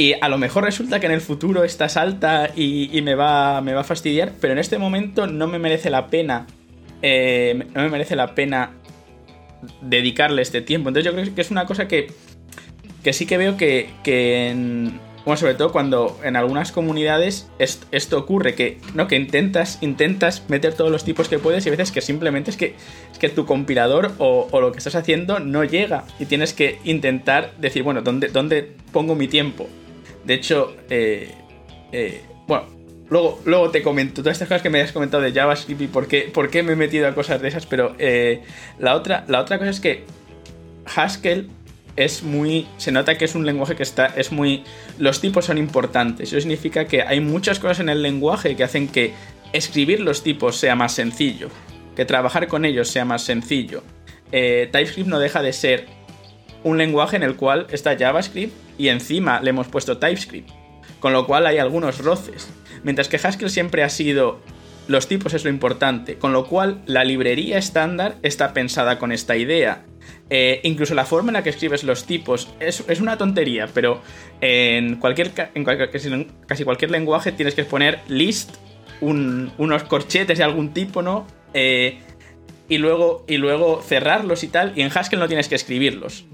y 0.00 0.14
a 0.18 0.30
lo 0.30 0.38
mejor 0.38 0.64
resulta 0.64 0.98
que 0.98 1.04
en 1.04 1.12
el 1.12 1.20
futuro 1.20 1.62
esta 1.62 1.90
salta 1.90 2.52
y, 2.56 2.98
me, 3.02 3.14
va, 3.14 3.60
me 3.60 3.74
va 3.74 3.82
a 3.82 3.84
fastidiar, 3.84 4.32
pero 4.40 4.54
en 4.54 4.58
este 4.58 4.78
momento 4.78 5.26
no 5.26 5.46
me 5.46 5.58
merece 5.58 5.90
la 5.90 6.06
pena, 6.06 6.46
eh, 7.02 7.66
no 7.74 7.82
me 7.82 7.90
merece 7.90 8.16
la 8.16 8.34
pena 8.34 8.70
dedicarle 9.82 10.40
este 10.40 10.62
tiempo. 10.62 10.88
Entonces 10.88 11.04
yo 11.04 11.14
creo 11.14 11.34
que 11.34 11.42
es 11.42 11.50
una 11.50 11.66
cosa 11.66 11.86
que, 11.86 12.10
que 13.04 13.12
sí 13.12 13.26
que 13.26 13.36
veo 13.36 13.58
que, 13.58 13.90
que 14.02 14.48
en, 14.48 14.98
bueno, 15.26 15.36
sobre 15.36 15.52
todo 15.52 15.70
cuando 15.70 16.18
en 16.24 16.34
algunas 16.34 16.72
comunidades 16.72 17.50
esto, 17.58 18.16
ocurre, 18.16 18.54
que, 18.54 18.78
¿no? 18.94 19.06
que 19.06 19.16
intentas, 19.16 19.82
intentas 19.82 20.44
meter 20.48 20.72
todos 20.72 20.90
los 20.90 21.04
tipos 21.04 21.28
que 21.28 21.38
puedes 21.38 21.66
y 21.66 21.68
a 21.68 21.72
veces 21.72 21.92
que 21.92 22.00
simplemente 22.00 22.50
es 22.50 22.56
que, 22.56 22.74
es 23.12 23.18
que 23.18 23.28
tu 23.28 23.44
compilador 23.44 24.12
o, 24.16 24.48
lo 24.62 24.72
que 24.72 24.78
estás 24.78 24.94
haciendo 24.94 25.40
no 25.40 25.62
llega 25.62 26.04
y 26.18 26.24
tienes 26.24 26.54
que 26.54 26.78
intentar 26.84 27.52
decir, 27.58 27.82
bueno, 27.82 28.00
¿dónde, 28.00 28.28
dónde 28.28 28.76
pongo 28.92 29.14
mi 29.14 29.28
tiempo? 29.28 29.68
De 30.24 30.34
hecho, 30.34 30.76
eh, 30.88 31.32
eh, 31.92 32.22
bueno, 32.46 32.66
luego, 33.08 33.40
luego 33.44 33.70
te 33.70 33.82
comento 33.82 34.22
todas 34.22 34.36
estas 34.36 34.48
cosas 34.48 34.62
que 34.62 34.70
me 34.70 34.80
has 34.80 34.92
comentado 34.92 35.22
de 35.22 35.32
JavaScript 35.32 35.80
y 35.80 35.86
por 35.86 36.06
qué, 36.08 36.30
por 36.32 36.50
qué 36.50 36.62
me 36.62 36.72
he 36.72 36.76
metido 36.76 37.08
a 37.08 37.14
cosas 37.14 37.40
de 37.40 37.48
esas, 37.48 37.66
pero 37.66 37.94
eh, 37.98 38.42
la, 38.78 38.94
otra, 38.94 39.24
la 39.28 39.40
otra 39.40 39.58
cosa 39.58 39.70
es 39.70 39.80
que 39.80 40.04
Haskell 40.94 41.48
es 41.96 42.22
muy. 42.22 42.66
Se 42.78 42.92
nota 42.92 43.16
que 43.18 43.24
es 43.24 43.34
un 43.34 43.44
lenguaje 43.46 43.76
que 43.76 43.82
está. 43.82 44.06
Es 44.06 44.32
muy. 44.32 44.64
Los 44.98 45.20
tipos 45.20 45.44
son 45.44 45.58
importantes. 45.58 46.28
Eso 46.28 46.40
significa 46.40 46.86
que 46.86 47.02
hay 47.02 47.20
muchas 47.20 47.58
cosas 47.58 47.80
en 47.80 47.88
el 47.88 48.02
lenguaje 48.02 48.56
que 48.56 48.64
hacen 48.64 48.88
que 48.88 49.12
escribir 49.52 50.00
los 50.00 50.22
tipos 50.22 50.56
sea 50.56 50.74
más 50.74 50.92
sencillo. 50.92 51.48
Que 51.96 52.04
trabajar 52.04 52.46
con 52.48 52.64
ellos 52.64 52.88
sea 52.88 53.04
más 53.04 53.22
sencillo. 53.22 53.82
Eh, 54.32 54.68
TypeScript 54.72 55.08
no 55.08 55.18
deja 55.18 55.42
de 55.42 55.52
ser 55.52 55.86
un 56.62 56.78
lenguaje 56.78 57.16
en 57.16 57.22
el 57.22 57.36
cual 57.36 57.66
está 57.70 57.96
JavaScript 57.98 58.52
y 58.80 58.88
encima 58.88 59.40
le 59.40 59.50
hemos 59.50 59.68
puesto 59.68 59.98
TypeScript. 59.98 60.48
Con 61.00 61.12
lo 61.12 61.26
cual 61.26 61.46
hay 61.46 61.58
algunos 61.58 61.98
roces. 61.98 62.50
Mientras 62.82 63.08
que 63.08 63.20
Haskell 63.22 63.50
siempre 63.50 63.82
ha 63.82 63.90
sido 63.90 64.40
los 64.88 65.06
tipos 65.06 65.34
es 65.34 65.44
lo 65.44 65.50
importante, 65.50 66.16
con 66.16 66.32
lo 66.32 66.46
cual 66.46 66.82
la 66.86 67.04
librería 67.04 67.58
estándar 67.58 68.16
está 68.22 68.54
pensada 68.54 68.98
con 68.98 69.12
esta 69.12 69.36
idea. 69.36 69.84
Eh, 70.30 70.60
incluso 70.64 70.94
la 70.94 71.04
forma 71.04 71.28
en 71.28 71.34
la 71.34 71.42
que 71.42 71.50
escribes 71.50 71.84
los 71.84 72.06
tipos 72.06 72.48
es, 72.58 73.00
una 73.00 73.18
tontería, 73.18 73.68
pero 73.72 74.00
en 74.40 74.96
cualquier, 74.96 75.32
casi 75.32 76.64
cualquier 76.64 76.90
lenguaje 76.90 77.32
tienes 77.32 77.54
que 77.54 77.64
poner 77.64 78.00
list, 78.08 78.56
unos 79.00 79.84
corchetes 79.84 80.38
de 80.38 80.44
algún 80.44 80.72
tipo, 80.72 81.02
¿no? 81.02 81.26
Eh, 81.54 81.98
y, 82.68 82.78
luego, 82.78 83.24
y 83.28 83.36
luego 83.36 83.82
cerrarlos 83.86 84.42
y 84.42 84.48
tal, 84.48 84.72
y 84.74 84.82
en 84.82 84.90
Haskell 84.92 85.20
no 85.20 85.28
tienes 85.28 85.48
que 85.48 85.54
escribirlos. 85.54 86.24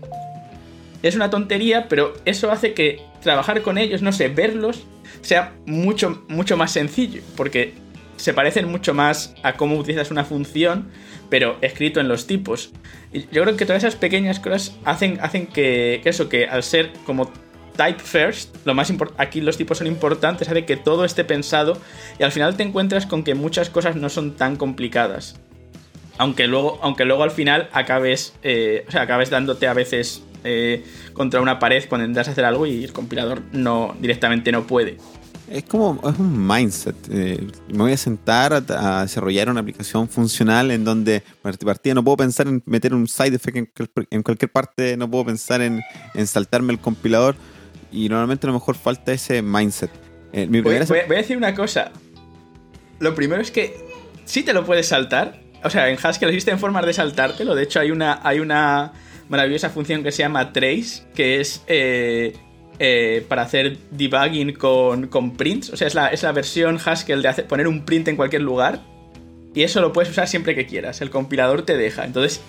Es 1.03 1.15
una 1.15 1.31
tontería, 1.31 1.89
pero 1.89 2.15
eso 2.25 2.51
hace 2.51 2.75
que 2.75 3.01
trabajar 3.23 3.63
con 3.63 3.79
ellos, 3.79 4.03
no 4.03 4.13
sé, 4.13 4.29
verlos, 4.29 4.85
sea 5.21 5.55
mucho, 5.67 6.25
mucho 6.29 6.57
más 6.57 6.73
sencillo, 6.73 7.23
porque 7.37 7.75
se 8.17 8.33
parecen 8.33 8.69
mucho 8.69 8.95
más 8.95 9.35
a 9.43 9.55
cómo 9.55 9.77
utilizas 9.77 10.11
una 10.11 10.25
función 10.25 10.91
pero 11.29 11.57
escrito 11.61 12.01
en 12.01 12.09
los 12.09 12.27
tipos. 12.27 12.71
Y 13.13 13.23
yo 13.33 13.43
creo 13.43 13.57
que 13.57 13.67
todas 13.67 13.83
esas 13.83 13.97
pequeñas 13.97 14.41
cosas 14.41 14.77
hacen, 14.85 15.19
hacen 15.21 15.47
que, 15.47 16.01
eso, 16.05 16.29
que 16.29 16.47
al 16.47 16.63
ser 16.63 16.93
como 17.05 17.31
type 17.77 18.01
first, 18.01 18.55
lo 18.65 18.75
más 18.75 18.93
aquí 19.19 19.41
los 19.41 19.57
tipos 19.57 19.79
son 19.79 19.87
importantes, 19.87 20.49
hace 20.49 20.65
que 20.65 20.77
todo 20.77 21.05
esté 21.05 21.25
pensado 21.25 21.79
y 22.19 22.23
al 22.23 22.33
final 22.33 22.57
te 22.57 22.63
encuentras 22.63 23.07
con 23.07 23.23
que 23.23 23.35
muchas 23.35 23.71
cosas 23.71 23.97
no 23.97 24.09
son 24.09 24.37
tan 24.37 24.57
complicadas. 24.57 25.39
Aunque 26.19 26.47
luego, 26.47 26.79
aunque 26.83 27.05
luego 27.05 27.23
al 27.23 27.31
final 27.31 27.69
acabes, 27.73 28.35
eh, 28.43 28.87
o 28.89 28.91
sea, 28.91 29.03
acabes 29.03 29.29
dándote 29.29 29.67
a 29.67 29.75
veces 29.75 30.23
eh, 30.47 30.85
contra 31.13 31.41
una 31.41 31.59
pared 31.59 31.85
cuando 31.89 32.07
intentas 32.07 32.29
hacer 32.29 32.45
algo 32.45 32.67
y 32.67 32.85
el 32.85 32.93
compilador 32.93 33.43
no 33.53 33.97
directamente 34.01 34.53
no 34.53 34.67
puede. 34.67 34.99
Es 35.51 35.63
como 35.65 36.01
es 36.09 36.19
un 36.19 36.47
mindset. 36.47 36.97
Eh, 37.11 37.47
me 37.69 37.79
voy 37.79 37.93
a 37.93 37.97
sentar 37.97 38.53
a, 38.53 39.03
desarrollar 39.03 39.49
una 39.49 39.61
aplicación 39.61 40.09
funcional 40.09 40.73
en 40.73 40.85
donde 40.85 41.23
partida 41.43 41.95
no 41.95 42.03
puedo 42.03 42.17
pensar 42.17 42.49
en 42.49 42.63
meter 42.67 42.93
un 42.95 43.07
side 43.07 43.37
effect 43.37 43.57
en, 44.11 44.23
cualquier 44.23 44.51
parte, 44.51 44.97
no 44.97 45.09
puedo 45.09 45.27
pensar 45.27 45.61
en, 45.61 45.83
saltarme 46.27 46.73
el 46.73 46.81
compilador 46.81 47.37
y 47.93 48.09
normalmente 48.09 48.47
a 48.47 48.49
lo 48.49 48.55
mejor 48.55 48.75
falta 48.75 49.13
ese 49.13 49.41
mindset. 49.41 49.91
Eh, 50.33 50.49
voy, 50.49 50.75
a 50.75 51.19
decir 51.19 51.37
una 51.37 51.55
cosa. 51.55 51.93
Lo 52.99 53.15
primero 53.15 53.41
es 53.41 53.53
que 53.53 53.77
sí 54.25 54.43
te 54.43 54.53
lo 54.53 54.65
puedes 54.65 54.89
saltar. 54.89 55.41
O 55.63 55.71
sea, 55.71 55.89
en 55.89 55.99
Haskell 56.03 56.29
existen 56.31 56.59
formas 56.59 56.85
de 56.85 56.93
saltártelo. 56.93 57.55
De 57.55 57.63
hecho, 57.63 57.79
hay 57.79 57.93
una, 57.93 58.21
hay 58.23 58.41
una 58.41 58.93
maravillosa 59.29 59.71
función 59.71 60.03
que 60.03 60.13
se 60.13 60.23
llama 60.23 60.53
trace, 60.53 61.03
que 61.15 61.41
es... 61.41 61.63
Eh, 61.67 62.35
eh, 62.79 63.25
para 63.27 63.43
hacer 63.43 63.79
debugging 63.91 64.53
con, 64.53 65.37
prints. 65.37 65.71
O 65.71 65.77
sea, 65.77 65.87
es 65.87 65.95
la, 65.95 66.09
es 66.09 66.23
la 66.23 66.33
versión 66.33 66.79
Haskell 66.85 67.23
de 67.23 67.29
hacer, 67.29 67.47
poner 67.47 67.69
un 67.69 67.85
print 67.87 68.09
en 68.09 68.17
cualquier 68.17 68.43
lugar. 68.43 68.83
Y 69.55 69.63
eso 69.63 69.81
lo 69.81 69.93
puedes 69.93 70.11
usar 70.11 70.29
siempre 70.29 70.55
que 70.55 70.67
quieras. 70.67 71.01
El 71.01 71.09
compilador 71.09 71.63
te 71.63 71.79
deja. 71.79 72.05
Entonces, 72.05 72.43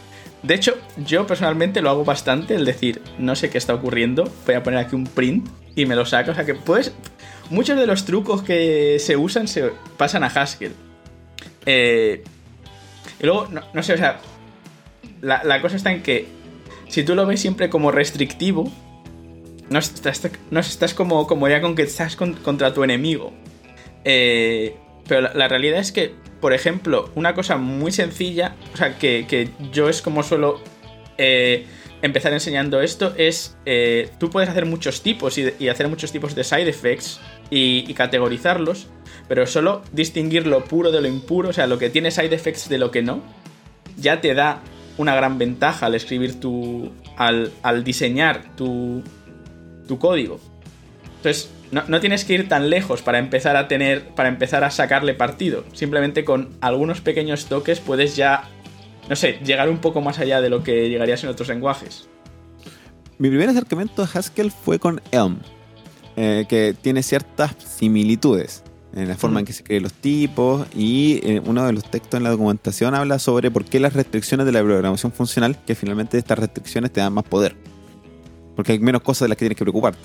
de 0.43 0.53
hecho, 0.53 0.77
yo 0.97 1.25
personalmente 1.25 1.81
lo 1.81 1.89
hago 1.89 2.03
bastante. 2.03 2.55
El 2.55 2.65
decir, 2.65 3.01
no 3.17 3.35
sé 3.37 3.49
qué 3.49 3.57
está 3.57 3.73
ocurriendo. 3.73 4.29
Voy 4.45 4.55
a 4.55 4.63
poner 4.63 4.79
aquí 4.79 4.95
un 4.95 5.05
print 5.05 5.47
y 5.75 5.85
me 5.85 5.95
lo 5.95 6.05
saca. 6.05 6.31
O 6.31 6.35
sea 6.35 6.45
que 6.45 6.55
puedes. 6.55 6.93
Muchos 7.49 7.77
de 7.77 7.87
los 7.87 8.03
trucos 8.03 8.43
que 8.43 8.97
se 8.99 9.15
usan 9.15 9.47
se 9.47 9.71
pasan 9.95 10.25
a 10.25 10.27
Haskell. 10.27 10.73
Eh, 11.65 12.21
y 13.21 13.25
luego, 13.25 13.47
no, 13.73 13.83
sé, 13.83 13.93
o 13.93 13.97
sea. 13.97 14.19
La, 15.21 15.43
la 15.45 15.61
cosa 15.61 15.77
está 15.77 15.91
en 15.91 16.03
que 16.03 16.27
si 16.87 17.03
tú 17.03 17.15
lo 17.15 17.25
ves 17.25 17.41
siempre 17.41 17.69
como 17.69 17.91
restrictivo, 17.91 18.71
no 19.69 19.79
estás, 19.79 20.21
no 20.51 20.59
estás 20.59 20.93
como, 20.93 21.27
como 21.27 21.47
ya 21.47 21.61
con 21.61 21.75
que 21.75 21.83
estás 21.83 22.15
contra 22.15 22.73
tu 22.73 22.83
enemigo. 22.83 23.33
Eh, 24.05 24.75
pero 25.07 25.33
la, 25.33 25.47
realidad 25.47 25.79
es 25.79 25.91
que, 25.91 26.13
por 26.41 26.53
ejemplo, 26.53 27.09
una 27.15 27.33
cosa 27.33 27.57
muy 27.57 27.91
sencilla, 27.91 28.55
o 28.73 28.77
sea, 28.77 28.97
que, 28.97 29.49
yo 29.71 29.89
es 29.89 30.01
como 30.01 30.23
suelo 30.23 30.61
eh, 31.17 31.65
empezar 32.01 32.33
enseñando 32.33 32.81
esto, 32.81 33.13
es 33.17 33.57
eh, 33.65 34.09
tú 34.19 34.29
puedes 34.29 34.49
hacer 34.49 34.65
muchos 34.65 35.01
tipos 35.01 35.37
y, 35.37 35.69
hacer 35.69 35.87
muchos 35.87 36.11
tipos 36.11 36.35
de 36.35 36.43
side 36.43 36.69
effects 36.69 37.19
y, 37.49 37.93
categorizarlos, 37.93 38.87
pero 39.27 39.45
solo 39.45 39.81
distinguir 39.91 40.47
lo 40.47 40.63
puro 40.63 40.91
de 40.91 41.01
lo 41.01 41.07
impuro, 41.07 41.49
o 41.49 41.53
sea, 41.53 41.67
lo 41.67 41.77
que 41.77 41.89
tiene 41.89 42.11
side 42.11 42.33
effects 42.33 42.69
de 42.69 42.77
lo 42.77 42.91
que 42.91 43.01
no, 43.01 43.21
ya 43.97 44.21
te 44.21 44.33
da 44.33 44.61
una 44.97 45.15
gran 45.15 45.37
ventaja 45.37 45.85
al 45.85 45.95
escribir 45.95 46.39
tu. 46.39 46.91
al, 47.17 47.51
al 47.63 47.83
diseñar 47.83 48.55
tu, 48.55 49.03
tu 49.87 49.97
código. 49.99 50.39
Entonces, 51.17 51.49
no, 51.71 51.99
tienes 51.99 52.23
que 52.23 52.33
ir 52.33 52.47
tan 52.47 52.69
lejos 52.69 53.01
para 53.01 53.19
empezar 53.19 53.55
a 53.55 53.67
tener, 53.67 54.09
para 54.09 54.29
empezar 54.29 54.63
a 54.63 54.71
sacarle 54.71 55.13
partido. 55.13 55.65
Simplemente 55.73 56.23
con 56.23 56.49
algunos 56.61 57.01
pequeños 57.01 57.45
toques 57.47 57.79
puedes 57.79 58.15
ya, 58.15 58.43
no 59.09 59.15
sé, 59.15 59.39
llegar 59.43 59.69
un 59.69 59.79
poco 59.79 60.01
más 60.01 60.19
allá 60.19 60.39
de 60.41 60.49
lo 60.49 60.63
que 60.63 60.89
llegarías 60.89 61.23
en 61.23 61.29
otros 61.29 61.49
lenguajes. 61.49 62.07
Mi 63.17 63.29
primer 63.29 63.49
acercamiento 63.49 64.03
a 64.03 64.05
Haskell 64.05 64.51
fue 64.51 64.79
con 64.79 65.01
Elm, 65.11 65.39
eh, 66.15 66.45
que 66.47 66.75
tiene 66.79 67.03
ciertas 67.03 67.55
similitudes 67.57 68.63
en 68.97 69.07
la 69.07 69.15
forma 69.15 69.39
en 69.39 69.45
que 69.45 69.53
se 69.53 69.63
creen 69.63 69.83
los 69.83 69.93
tipos 69.93 70.67
y 70.75 71.19
eh, 71.23 71.41
uno 71.45 71.65
de 71.65 71.73
los 71.73 71.89
textos 71.89 72.17
en 72.17 72.23
la 72.23 72.31
documentación 72.31 72.95
habla 72.95 73.19
sobre 73.19 73.51
por 73.51 73.63
qué 73.63 73.79
las 73.79 73.93
restricciones 73.93 74.45
de 74.45 74.51
la 74.51 74.61
programación 74.63 75.11
funcional, 75.11 75.57
que 75.65 75.75
finalmente 75.75 76.17
estas 76.17 76.39
restricciones 76.39 76.91
te 76.91 76.99
dan 76.99 77.13
más 77.13 77.23
poder 77.23 77.55
porque 78.57 78.71
hay 78.71 78.79
menos 78.79 79.03
cosas 79.03 79.21
de 79.21 79.29
las 79.29 79.37
que 79.37 79.45
tienes 79.45 79.55
que 79.55 79.63
preocuparte. 79.63 79.99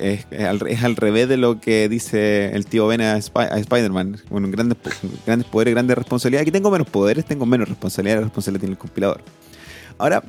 Es, 0.00 0.26
al, 0.84 0.94
revés 0.94 1.28
de 1.28 1.36
lo 1.36 1.60
que 1.60 1.88
dice 1.88 2.54
el 2.54 2.64
tío 2.66 2.86
Ben 2.86 3.00
a, 3.00 3.16
Spider-Man. 3.16 4.18
Bueno, 4.30 4.48
grandes, 4.50 4.78
grandes 5.26 5.48
poderes, 5.48 5.74
grandes 5.74 5.98
responsabilidades. 5.98 6.42
Aquí 6.42 6.52
tengo 6.52 6.70
menos 6.70 6.88
poderes, 6.88 7.24
tengo 7.24 7.44
menos 7.44 7.68
responsabilidad. 7.68 8.18
La 8.18 8.22
responsabilidad 8.22 8.60
tiene 8.60 8.72
el 8.74 8.78
compilador. 8.78 9.20
Ahora, 9.98 10.22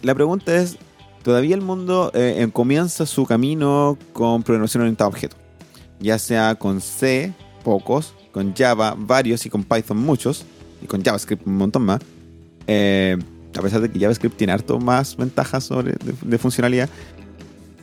la 0.00 0.14
pregunta 0.14 0.56
es: 0.56 0.78
¿todavía 1.22 1.54
el 1.54 1.60
mundo 1.60 2.10
eh, 2.14 2.48
comienza 2.50 3.04
su 3.04 3.26
camino 3.26 3.98
con 4.14 4.42
programación 4.42 4.82
orientada 4.82 5.08
a 5.08 5.10
objetos? 5.10 5.41
Ya 6.02 6.18
sea 6.18 6.56
con 6.56 6.80
C, 6.80 7.32
pocos, 7.62 8.14
con 8.32 8.54
Java, 8.54 8.94
varios 8.98 9.46
y 9.46 9.50
con 9.50 9.62
Python, 9.62 9.98
muchos, 9.98 10.44
y 10.82 10.86
con 10.86 11.02
JavaScript, 11.02 11.46
un 11.46 11.56
montón 11.56 11.84
más. 11.84 12.00
Eh, 12.66 13.16
a 13.56 13.62
pesar 13.62 13.80
de 13.80 13.90
que 13.90 13.98
JavaScript 13.98 14.36
tiene 14.36 14.52
harto 14.52 14.78
más 14.78 15.16
ventajas 15.16 15.64
sobre, 15.64 15.94
de, 16.22 16.38
funcionalidad, 16.38 16.88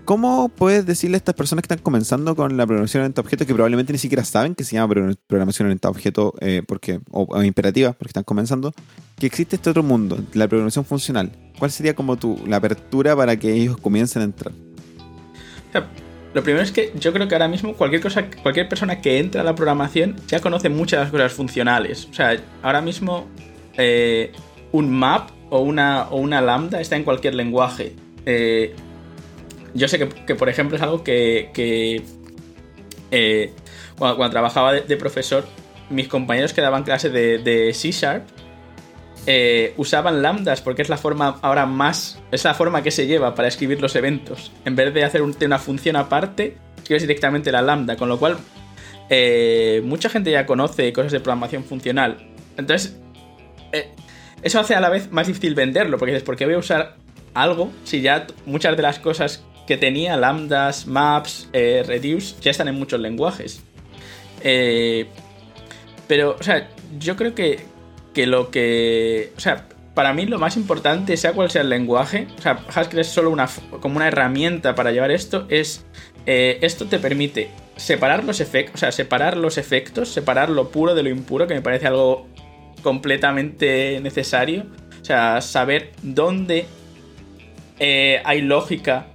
¿cómo 0.06 0.50
puedes 0.50 0.86
decirle 0.86 1.16
a 1.16 1.20
estas 1.20 1.36
personas 1.36 1.62
que 1.62 1.74
están 1.74 1.84
comenzando 1.84 2.36
con 2.36 2.58
la 2.58 2.66
programación 2.66 3.02
orientada 3.02 3.22
a 3.22 3.26
objetos 3.26 3.46
que 3.48 3.54
probablemente 3.54 3.94
ni 3.94 4.00
siquiera 4.00 4.26
saben 4.26 4.56
que 4.56 4.64
se 4.64 4.76
llama 4.76 4.94
programación 5.28 5.68
orientada 5.68 5.90
a 5.90 5.92
objetos 5.92 6.34
eh, 6.42 6.64
porque, 6.68 7.02
o, 7.12 7.42
imperativa 7.44 7.94
porque 7.94 8.10
están 8.10 8.24
comenzando, 8.24 8.74
que 9.18 9.28
existe 9.28 9.58
este 9.58 9.70
otro 9.70 9.84
mundo, 9.84 10.18
la 10.34 10.48
programación 10.48 10.86
funcional? 10.86 11.32
¿Cuál 11.60 11.72
sería 11.72 11.94
como 11.96 12.18
tu, 12.18 12.40
la 12.48 12.58
apertura 12.58 13.16
para 13.16 13.38
que 13.38 13.54
ellos 13.54 13.78
comiencen 13.78 14.22
a 14.24 14.26
entrar? 14.26 14.54
Lo 16.34 16.44
primero 16.44 16.64
es 16.64 16.72
que 16.72 16.92
yo 16.96 17.12
creo 17.12 17.28
que 17.28 17.36
ahora 17.36 17.48
mismo 17.48 17.74
cualquier 17.74 18.02
cosa, 18.02 18.30
cualquier 18.44 18.70
persona 18.70 19.02
que 19.02 19.18
entra 19.18 19.42
a 19.42 19.44
la 19.44 19.56
programación 19.56 20.16
ya 20.28 20.40
conoce 20.40 20.70
muchas 20.70 21.00
de 21.00 21.04
las 21.04 21.12
cosas 21.12 21.34
funcionales. 21.34 22.08
O 22.12 22.14
sea, 22.14 22.38
ahora 22.62 22.82
mismo 22.82 23.28
eh, 23.78 24.32
un 24.72 24.92
map 24.92 25.32
o 25.50 25.60
una, 25.60 26.08
o 26.10 26.18
una 26.18 26.42
lambda 26.42 26.80
está 26.80 26.96
en 26.96 27.04
cualquier 27.04 27.34
lenguaje. 27.34 27.96
Eh, 28.26 28.76
yo 29.74 29.88
sé 29.88 30.00
que, 30.00 30.36
por 30.36 30.50
ejemplo, 30.50 30.76
es 30.76 30.84
algo 30.84 31.04
que, 31.04 31.52
eh, 33.12 33.54
cuando, 33.98 34.30
trabajaba 34.30 34.74
de, 34.74 34.98
profesor, 34.98 35.46
mis 35.90 36.08
compañeros 36.08 36.54
que 36.54 36.62
daban 36.62 36.84
clase 36.84 37.10
de, 37.10 37.72
C 37.74 37.92
Sharp 37.92 38.28
usaban 39.78 40.22
lambdas 40.22 40.62
porque 40.62 40.82
es 40.82 40.90
la 40.90 40.98
forma 40.98 41.40
ahora 41.42 41.66
más. 41.66 42.20
Es 42.32 42.44
la 42.44 42.54
forma 42.54 42.82
que 42.82 42.92
se 42.92 43.08
lleva 43.08 43.36
para 43.36 43.48
escribir 43.48 43.82
los 43.82 43.96
eventos. 43.96 44.52
En 44.66 44.76
vez 44.76 44.94
de 44.94 45.04
hacer 45.04 45.22
una 45.22 45.60
función 45.60 45.96
aparte, 45.96 46.58
escribes 46.78 47.04
directamente 47.04 47.52
la 47.52 47.62
lambda. 47.62 47.96
Con 47.96 48.10
lo 48.10 48.18
cual, 48.18 48.38
mucha 49.84 50.10
gente 50.10 50.32
ya 50.32 50.46
conoce 50.46 50.92
cosas 50.94 51.12
de 51.12 51.20
programación 51.20 51.64
funcional. 51.64 52.18
Entonces, 52.58 52.98
eh, 53.72 53.90
eso 54.42 54.60
hace 54.60 54.76
a 54.76 54.80
la 54.80 54.90
vez 54.90 55.12
más 55.12 55.28
difícil 55.28 55.56
venderlo, 55.56 55.98
porque 55.98 56.14
dices, 56.14 56.26
¿por 56.26 56.36
qué 56.36 56.46
voy 56.46 56.56
a 56.56 56.60
usar 56.60 56.96
algo 57.34 57.72
si 57.84 58.02
ya 58.02 58.28
muchas 58.46 58.76
de 58.76 58.84
las 58.84 59.00
cosas 59.00 59.44
que 59.68 59.78
tenía, 59.78 60.18
lambdas, 60.18 60.88
maps, 60.88 61.50
eh, 61.54 61.84
reduce, 61.86 62.36
ya 62.42 62.52
están 62.52 62.68
en 62.68 62.76
muchos 62.76 63.00
lenguajes? 63.00 63.62
Eh, 64.42 65.08
pero, 66.08 66.38
o 66.40 66.44
sea, 66.44 66.70
yo 67.00 67.16
creo 67.16 67.36
que, 67.36 67.60
que 68.14 68.28
lo 68.28 68.52
que... 68.52 69.34
O 69.38 69.40
sea, 69.40 69.68
para 69.94 70.14
mí 70.14 70.26
lo 70.26 70.40
más 70.40 70.58
importante, 70.58 71.18
sea 71.18 71.34
cual 71.34 71.52
sea 71.52 71.62
el 71.62 71.70
lenguaje, 71.70 72.28
o 72.38 72.42
sea, 72.42 72.60
Haskell 72.74 73.00
es 73.00 73.08
solo 73.08 73.30
una, 73.30 73.50
como 73.82 73.98
una 73.98 74.08
herramienta 74.08 74.76
para 74.76 74.92
llevar 74.92 75.12
esto, 75.12 75.46
es... 75.50 75.86
esto 76.26 76.86
te 76.86 77.00
permite 77.00 77.50
separar 77.76 78.24
los 78.24 78.42
efectos, 78.42 78.76
o 78.76 78.78
sea, 78.78 78.92
separar 78.92 79.38
los 79.38 79.58
efectos, 79.58 80.10
separar 80.10 80.50
lo 80.50 80.70
puro 80.70 80.96
de 80.96 81.04
lo 81.04 81.10
impuro, 81.10 81.48
que 81.48 81.54
me 81.54 81.62
parece 81.62 81.88
algo 81.88 82.28
completamente 82.82 84.00
necesario. 84.02 84.66
O 85.02 85.06
sea, 85.06 85.42
saber 85.42 85.92
dónde 86.02 86.66
eh, 87.80 88.22
hay 88.26 88.42
lógica 88.42 89.08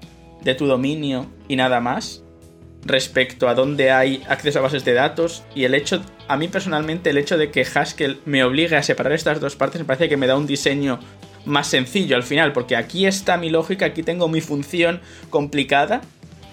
de 0.43 0.55
tu 0.55 0.67
dominio 0.67 1.27
y 1.49 1.57
nada 1.57 1.81
más 1.81 2.23
respecto 2.85 3.49
a 3.49 3.55
dónde 3.55 3.91
hay 3.91 4.23
acceso 4.29 4.59
a 4.59 4.63
bases 4.63 4.85
de 4.85 4.93
datos 4.93 5.45
y 5.55 5.65
el 5.65 5.75
hecho, 5.75 6.03
a 6.29 6.37
mí 6.37 6.49
personalmente 6.49 7.11
el 7.11 7.19
hecho 7.19 7.37
de 7.37 7.51
que 7.51 7.67
Haskell 7.75 8.21
me 8.25 8.45
obligue 8.45 8.77
a 8.77 8.83
separar 8.83 9.13
estas 9.13 9.41
dos 9.41 9.57
partes 9.57 9.81
me 9.81 9.85
parece 9.85 10.09
que 10.09 10.17
me 10.17 10.27
da 10.27 10.37
un 10.37 10.47
diseño 10.47 10.99
más 11.45 11.67
sencillo 11.67 12.17
al 12.17 12.23
final, 12.23 12.53
porque 12.53 12.77
aquí 12.77 13.07
está 13.07 13.37
mi 13.37 13.51
lógica, 13.51 13.87
aquí 13.87 14.03
tengo 14.03 14.29
mi 14.29 14.41
función 14.41 15.01
complicada 15.31 16.01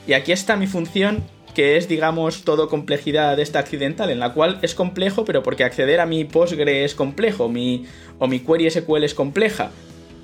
y 0.07 0.13
aquí 0.13 0.31
está 0.31 0.55
mi 0.55 0.67
función 0.67 1.23
que 1.53 1.77
es, 1.77 1.88
digamos, 1.88 2.43
todo 2.43 2.69
complejidad 2.69 3.39
esta 3.39 3.60
accidental, 3.60 4.10
en 4.10 4.19
la 4.19 4.34
cual 4.34 4.60
es 4.62 4.73
complejo, 4.73 5.25
pero 5.25 5.43
porque 5.43 5.63
acceder 5.63 5.99
a 5.99 6.05
mi 6.05 6.23
Postgre 6.23 6.86
es 6.86 6.95
complejo, 6.95 7.49
mi, 7.49 7.86
o 8.19 8.27
mi 8.27 8.39
query 8.39 8.69
SQL 8.71 9.03
es 9.03 9.13
compleja, 9.13 9.71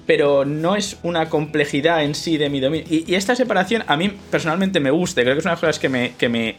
pero 0.06 0.46
no 0.46 0.76
es 0.76 0.98
una 1.04 1.30
complejidad 1.30 2.04
en 2.04 2.16
sí 2.16 2.38
de 2.38 2.50
mi 2.50 2.62
dominio. 2.62 2.88
Y, 2.90 3.14
esta 3.14 3.36
separación 3.36 3.84
a 3.88 3.98
mí 3.98 4.14
personalmente 4.32 4.80
me 4.80 4.90
gusta, 4.90 5.22
creo 5.22 5.36
que 5.36 5.40
es 5.40 5.46
una 5.46 5.52
de 5.52 5.56
las 5.56 5.62
cosas 5.62 5.80
que 5.80 5.90
me, 5.90 6.14
que 6.18 6.30
me, 6.30 6.58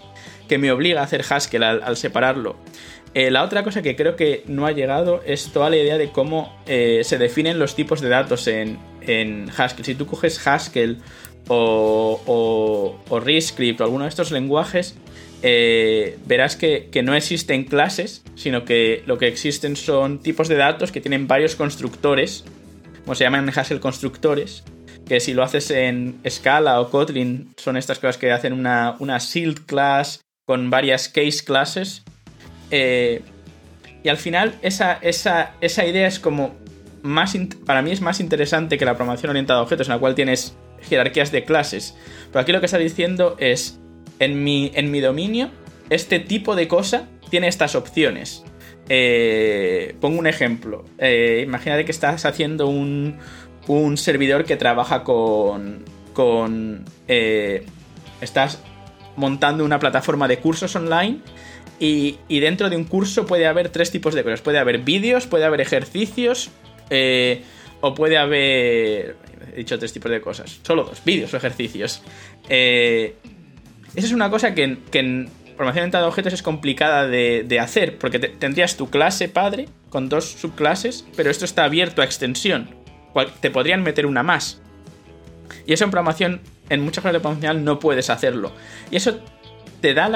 que 0.49 0.59
me 0.59 0.73
obliga 0.73 1.01
a 1.01 1.05
hacer 1.05 1.25
Haskell 1.29 1.63
al, 1.63 1.97
separarlo. 1.97 2.57
Eh, 3.15 3.31
la 3.31 3.43
otra 3.43 3.63
cosa 3.63 3.83
que 3.83 3.97
creo 3.97 4.17
que 4.17 4.45
no 4.47 4.67
ha 4.67 4.73
llegado 4.73 5.23
es 5.25 5.53
toda 5.53 5.71
la 5.71 5.77
idea 5.77 5.99
de 5.99 6.11
cómo 6.11 6.61
eh, 6.67 7.01
se 7.05 7.19
definen 7.19 7.59
los 7.59 7.75
tipos 7.75 8.01
de 8.01 8.09
datos 8.09 8.47
en, 8.49 8.79
en 9.03 9.51
Haskell. 9.57 9.85
Si 9.85 9.95
tú 9.95 10.07
coges 10.07 10.47
Haskell 10.47 10.99
o, 11.49 12.21
o, 12.27 13.01
o 13.09 13.17
o 13.17 13.85
alguno 13.85 14.05
de 14.05 14.09
estos 14.09 14.31
lenguajes, 14.31 14.97
eh, 15.43 16.19
verás 16.27 16.57
que, 16.57 16.91
no 17.05 17.15
existen 17.15 17.65
clases, 17.65 18.25
sino 18.35 18.65
que 18.65 19.03
lo 19.07 19.19
que 19.19 19.29
existen 19.29 19.77
son 19.77 20.19
tipos 20.19 20.49
de 20.49 20.57
datos 20.57 20.91
que 20.91 21.01
tienen 21.01 21.29
varios 21.29 21.55
constructores, 21.55 22.45
como 23.05 23.15
se 23.15 23.25
llaman 23.25 23.49
en 23.49 23.59
Haskell 23.59 23.81
constructores, 23.81 24.65
que 25.07 25.21
si 25.21 25.35
lo 25.35 25.43
haces 25.43 25.71
en 25.71 26.21
Scala 26.29 26.81
o 26.81 26.91
Kotlin 26.91 27.53
son 27.57 27.77
estas 27.77 27.99
cosas 27.99 28.19
que 28.19 28.33
hacen 28.33 28.53
una, 28.53 28.97
una 28.99 29.21
sealed 29.21 29.61
class 29.67 30.21
con 30.49 30.71
varias 30.71 31.11
case 31.11 31.45
classes. 31.45 32.03
Eh, 32.71 33.21
y 34.03 34.09
al 34.09 34.17
final 34.17 34.55
esa, 34.63 34.95
esa, 34.95 35.53
esa 35.61 35.85
idea 35.85 36.07
es 36.07 36.19
como 36.19 36.57
más, 37.03 37.37
para 37.67 37.83
mí 37.83 37.91
es 37.91 38.01
más 38.01 38.19
interesante 38.19 38.79
que 38.79 38.87
la 38.87 38.97
programación 38.97 39.29
orientada 39.29 39.61
a 39.61 39.63
objetos, 39.63 39.89
en 39.89 39.93
la 39.93 39.99
cual 39.99 40.15
tienes 40.15 40.57
jerarquías 40.81 41.33
de 41.33 41.45
clases. 41.45 41.95
Pero 42.33 42.41
aquí 42.41 42.53
lo 42.53 42.61
que 42.61 42.65
está 42.65 42.79
diciendo 42.79 43.37
es, 43.39 43.79
en 44.21 44.43
mi, 44.43 44.73
en 44.75 44.91
mi 44.91 45.01
dominio, 45.01 45.51
este 45.91 46.19
tipo 46.19 46.57
de 46.57 46.67
cosa 46.67 47.07
tiene 47.29 47.49
estas 47.49 47.75
opciones. 47.75 48.43
Eh, 48.89 49.97
pongo 50.01 50.19
un 50.19 50.27
ejemplo. 50.27 50.87
Eh, 50.97 51.43
imagínate 51.47 51.85
que 51.85 51.93
estás 51.93 52.25
haciendo 52.25 52.69
un, 52.69 53.19
un 53.67 53.99
servidor 53.99 54.47
que 54.47 54.57
trabaja 54.57 55.05
con... 55.05 55.85
con 56.15 56.87
eh, 57.07 57.67
estás 58.23 58.61
montando 59.19 59.65
una 59.65 59.79
plataforma 59.79 60.29
de 60.29 60.39
cursos 60.39 60.75
online 60.77 61.19
y, 61.79 62.17
dentro 62.29 62.71
de 62.71 62.77
un 62.77 62.85
curso 62.85 63.27
puede 63.27 63.47
haber 63.47 63.69
tres 63.69 63.91
tipos 63.91 64.15
de 64.15 64.25
cosas. 64.25 64.41
Puede 64.41 64.59
haber 64.59 64.79
vídeos, 64.79 65.27
puede 65.27 65.45
haber 65.45 65.61
ejercicios 65.61 66.51
o 67.81 67.95
puede 67.95 68.17
haber 68.17 69.17
he 69.53 69.57
dicho 69.59 69.79
tres 69.79 69.93
tipos 69.93 70.11
de 70.11 70.21
cosas. 70.21 70.61
Solo 70.63 70.85
dos, 70.85 71.03
vídeos 71.05 71.33
o 71.35 71.37
ejercicios. 71.37 72.03
Eh, 72.49 73.15
esa 73.95 74.07
es 74.07 74.13
una 74.13 74.31
cosa 74.31 74.55
que, 74.55 74.63
en 74.63 75.31
programación 75.57 75.83
orientada 75.83 76.05
a 76.05 76.09
objetos 76.09 76.33
es 76.33 76.43
complicada 76.43 77.07
de, 77.07 77.61
hacer, 77.61 77.99
porque 77.99 78.19
tendrías 78.19 78.77
tu 78.77 78.91
clase 78.91 79.29
padre 79.29 79.69
con 79.91 80.09
dos 80.09 80.31
subclases, 80.31 81.05
pero 81.17 81.31
esto 81.31 81.45
está 81.45 81.65
abierto 81.65 82.03
a 82.03 82.05
extensión. 82.05 82.71
te 83.41 83.51
podrían 83.51 83.83
meter 83.83 84.07
una 84.07 84.23
más. 84.23 84.61
Y 85.67 85.73
eso 85.73 85.85
en 85.85 85.91
programación, 85.91 86.41
en 86.69 86.81
muchas 86.81 87.05
de 87.05 87.11
programación 87.11 87.65
no 87.65 87.79
puedes 87.79 88.11
hacerlo. 88.11 88.53
Y 88.91 88.97
eso 88.97 89.19
te 89.81 89.95
da, 89.95 90.11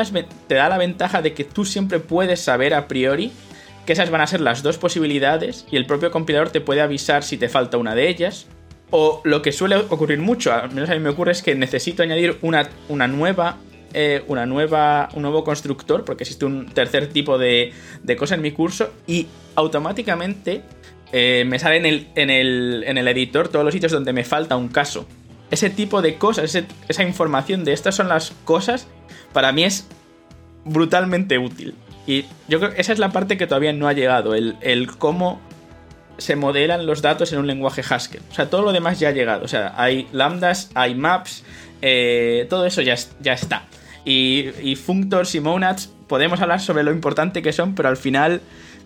te 0.46 0.54
da 0.54 0.68
la 0.68 0.78
ventaja 0.78 1.22
de 1.22 1.34
que 1.34 1.44
tú 1.44 1.64
siempre 1.64 2.00
puedes 2.00 2.40
saber 2.40 2.74
a 2.74 2.88
priori 2.88 3.32
que 3.86 3.92
esas 3.92 4.10
van 4.10 4.20
a 4.20 4.26
ser 4.26 4.40
las 4.40 4.62
dos 4.62 4.78
posibilidades 4.78 5.66
y 5.70 5.76
el 5.76 5.86
propio 5.86 6.10
compilador 6.10 6.50
te 6.50 6.60
puede 6.60 6.80
avisar 6.80 7.24
si 7.24 7.36
te 7.36 7.48
falta 7.48 7.78
una 7.78 7.94
de 7.94 8.08
ellas 8.08 8.46
o 8.90 9.22
lo 9.24 9.40
que 9.40 9.52
suele 9.52 9.76
ocurrir 9.76 10.18
mucho, 10.18 10.52
al 10.52 10.70
menos 10.70 10.90
a 10.90 10.92
mí 10.92 11.00
me 11.00 11.08
ocurre, 11.08 11.32
es 11.32 11.42
que 11.42 11.54
necesito 11.54 12.02
añadir 12.02 12.38
una, 12.42 12.68
una 12.88 13.08
nueva. 13.08 13.56
Eh, 13.94 14.24
una 14.26 14.46
nueva, 14.46 15.10
un 15.12 15.20
nuevo 15.20 15.44
constructor, 15.44 16.02
porque 16.06 16.24
existe 16.24 16.46
un 16.46 16.64
tercer 16.64 17.08
tipo 17.08 17.36
de, 17.36 17.74
de 18.02 18.16
cosa 18.16 18.36
en 18.36 18.40
mi 18.40 18.52
curso, 18.52 18.90
y 19.06 19.26
automáticamente 19.54 20.62
eh, 21.12 21.44
me 21.46 21.58
sale 21.58 21.76
en 21.76 21.84
el, 21.84 22.08
en, 22.14 22.30
el, 22.30 22.84
en 22.86 22.96
el 22.96 23.06
editor 23.08 23.48
todos 23.48 23.66
los 23.66 23.74
sitios 23.74 23.92
donde 23.92 24.14
me 24.14 24.24
falta 24.24 24.56
un 24.56 24.68
caso. 24.68 25.06
Ese 25.52 25.70
tipo 25.70 26.02
de 26.02 26.16
cosas, 26.16 26.56
esa 26.88 27.02
información 27.04 27.62
de 27.62 27.72
estas 27.72 27.94
son 27.94 28.08
las 28.08 28.32
cosas, 28.44 28.88
para 29.32 29.52
mí 29.52 29.62
es 29.62 29.86
brutalmente 30.64 31.38
útil. 31.38 31.74
Y 32.08 32.24
yo 32.48 32.58
creo 32.58 32.72
que 32.72 32.80
esa 32.80 32.92
es 32.92 32.98
la 32.98 33.12
parte 33.12 33.36
que 33.36 33.46
todavía 33.46 33.72
no 33.72 33.86
ha 33.86 33.92
llegado, 33.92 34.34
el, 34.34 34.56
el 34.60 34.88
cómo 34.96 35.40
se 36.18 36.36
modelan 36.36 36.86
los 36.86 37.02
datos 37.02 37.32
en 37.32 37.38
un 37.38 37.46
lenguaje 37.46 37.82
Haskell. 37.88 38.22
O 38.30 38.34
sea, 38.34 38.50
todo 38.50 38.62
lo 38.62 38.72
demás 38.72 38.98
ya 39.00 39.08
ha 39.08 39.12
llegado. 39.12 39.44
O 39.44 39.48
sea, 39.48 39.74
hay 39.76 40.08
lambdas, 40.12 40.70
hay 40.74 40.94
maps, 40.94 41.44
eh, 41.80 42.46
todo 42.48 42.66
eso 42.66 42.82
ya, 42.82 42.94
ya 43.20 43.32
está. 43.32 43.64
Y, 44.04 44.76
functors 44.76 45.34
y 45.34 45.40
monads, 45.40 45.90
podemos 46.08 46.40
hablar 46.40 46.60
sobre 46.60 46.82
lo 46.82 46.90
importante 46.90 47.42
que 47.42 47.52
son, 47.52 47.74
pero 47.74 47.88
al 47.88 47.96
final, 47.96 48.40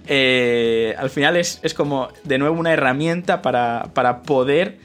eh, 0.06 0.94
al 0.98 1.10
final 1.10 1.36
es, 1.36 1.60
como 1.74 2.08
de 2.24 2.38
nuevo 2.38 2.58
una 2.58 2.72
herramienta 2.72 3.40
para, 3.42 3.90
para 3.94 4.22
poder, 4.22 4.78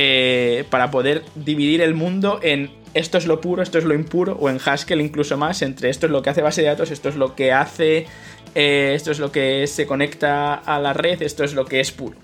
eh, 0.00 0.64
para 0.70 0.92
poder 0.92 1.24
dividir 1.34 1.80
el 1.80 1.92
mundo 1.92 2.38
en 2.40 2.70
esto 2.94 3.18
es 3.18 3.26
lo 3.26 3.40
puro, 3.40 3.62
esto 3.62 3.78
es 3.78 3.84
lo 3.84 3.94
impuro, 3.94 4.36
o 4.38 4.48
en 4.48 4.60
Haskell 4.64 5.00
incluso 5.00 5.36
más, 5.36 5.60
entre 5.60 5.90
esto 5.90 6.06
es 6.06 6.12
lo 6.12 6.22
que 6.22 6.30
hace 6.30 6.40
base 6.40 6.62
de 6.62 6.68
datos, 6.68 6.92
esto 6.92 7.08
es 7.08 7.16
lo 7.16 7.34
que 7.34 7.50
hace 7.52 8.06
eh, 8.54 8.92
esto 8.94 9.10
es 9.10 9.18
lo 9.18 9.32
que 9.32 9.66
se 9.66 9.88
conecta 9.88 10.54
a 10.54 10.78
la 10.78 10.92
red, 10.92 11.20
esto 11.20 11.42
es 11.42 11.52
lo 11.52 11.64
que 11.64 11.80
es 11.80 11.90
puro. 11.90 12.16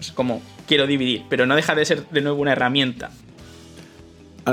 Es 0.00 0.10
como 0.10 0.42
quiero 0.66 0.88
dividir, 0.88 1.22
pero 1.30 1.46
no 1.46 1.54
deja 1.54 1.76
de 1.76 1.84
ser 1.84 2.04
de 2.08 2.20
nuevo 2.20 2.42
una 2.42 2.50
herramienta. 2.50 3.12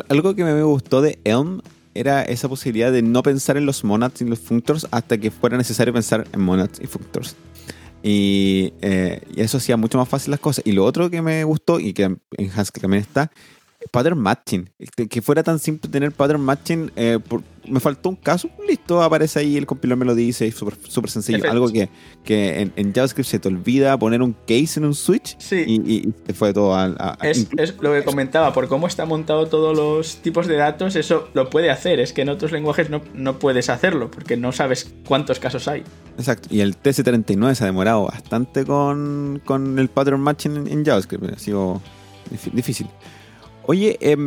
Algo 0.09 0.35
que 0.35 0.43
me 0.43 0.61
gustó 0.61 1.01
de 1.01 1.17
Elm 1.23 1.61
era 1.95 2.21
esa 2.21 2.47
posibilidad 2.47 2.91
de 2.91 3.01
no 3.01 3.23
pensar 3.23 3.57
en 3.57 3.65
los 3.65 3.83
monads 3.83 4.21
y 4.21 4.25
los 4.25 4.37
functors 4.37 4.87
hasta 4.91 5.17
que 5.17 5.31
fuera 5.31 5.57
necesario 5.57 5.93
pensar 5.93 6.27
en 6.31 6.41
monads 6.41 6.79
y 6.79 6.85
functors. 6.85 7.35
Y, 8.03 8.73
eh, 8.81 9.21
eso 9.35 9.57
hacía 9.57 9.77
mucho 9.77 9.97
más 9.97 10.07
fácil 10.07 10.31
las 10.31 10.39
cosas. 10.39 10.65
Y 10.65 10.71
lo 10.71 10.85
otro 10.85 11.09
que 11.09 11.21
me 11.21 11.43
gustó 11.43 11.79
y 11.79 11.93
que 11.93 12.03
en 12.03 12.51
Haskell 12.55 12.81
también 12.81 13.03
está 13.03 13.31
pattern 13.87 14.19
matching. 14.19 14.69
Que 15.09 15.21
fuera 15.21 15.43
tan 15.43 15.59
simple 15.59 15.89
tener 15.89 16.11
pattern 16.11 16.41
matching. 16.41 16.91
Eh, 16.95 17.19
me 17.67 17.79
faltó 17.79 18.09
un 18.09 18.15
caso, 18.15 18.49
listo, 18.67 19.01
aparece 19.01 19.39
ahí, 19.39 19.57
el 19.57 19.65
compilador 19.65 19.99
me 19.99 20.05
lo 20.05 20.15
dice, 20.15 20.49
súper 20.51 20.75
super 20.87 21.09
sencillo. 21.09 21.49
Algo 21.49 21.69
que, 21.69 21.89
que 22.23 22.71
en, 22.75 22.93
JavaScript 22.93 23.29
se 23.29 23.39
te 23.39 23.47
olvida 23.47 23.97
poner 23.97 24.21
un 24.21 24.33
case 24.33 24.79
en 24.79 24.85
un 24.85 24.95
switch 24.95 25.37
sí. 25.37 25.63
y, 25.67 25.93
y, 25.93 26.33
fue 26.33 26.53
todo 26.53 26.75
a, 26.75 27.17
es, 27.21 27.47
lo 27.81 27.93
que 27.93 28.03
comentaba, 28.03 28.53
por 28.53 28.67
cómo 28.67 28.87
está 28.87 29.05
montado 29.05 29.47
todos 29.47 29.75
los 29.75 30.17
tipos 30.17 30.47
de 30.47 30.55
datos, 30.55 30.95
eso 30.95 31.29
lo 31.33 31.49
puede 31.49 31.69
hacer. 31.69 31.99
Es 31.99 32.13
que 32.13 32.21
en 32.21 32.29
otros 32.29 32.51
lenguajes 32.51 32.89
no, 32.89 33.01
no 33.13 33.39
puedes 33.39 33.69
hacerlo 33.69 34.09
porque 34.09 34.37
no 34.37 34.51
sabes 34.51 34.93
cuántos 35.05 35.39
casos 35.39 35.67
hay. 35.67 35.83
Exacto, 36.17 36.47
y 36.51 36.61
el 36.61 36.75
TC39 36.81 37.55
se 37.55 37.63
ha 37.63 37.67
demorado 37.67 38.05
bastante 38.05 38.65
con, 38.65 39.41
con 39.45 39.77
el 39.77 39.89
pattern 39.89 40.19
matching 40.19 40.67
en, 40.67 40.85
JavaScript, 40.85 41.33
ha 41.33 41.39
sido 41.39 41.81
difícil. 42.53 42.87
Oye, 43.67 43.97
eh, 44.01 44.17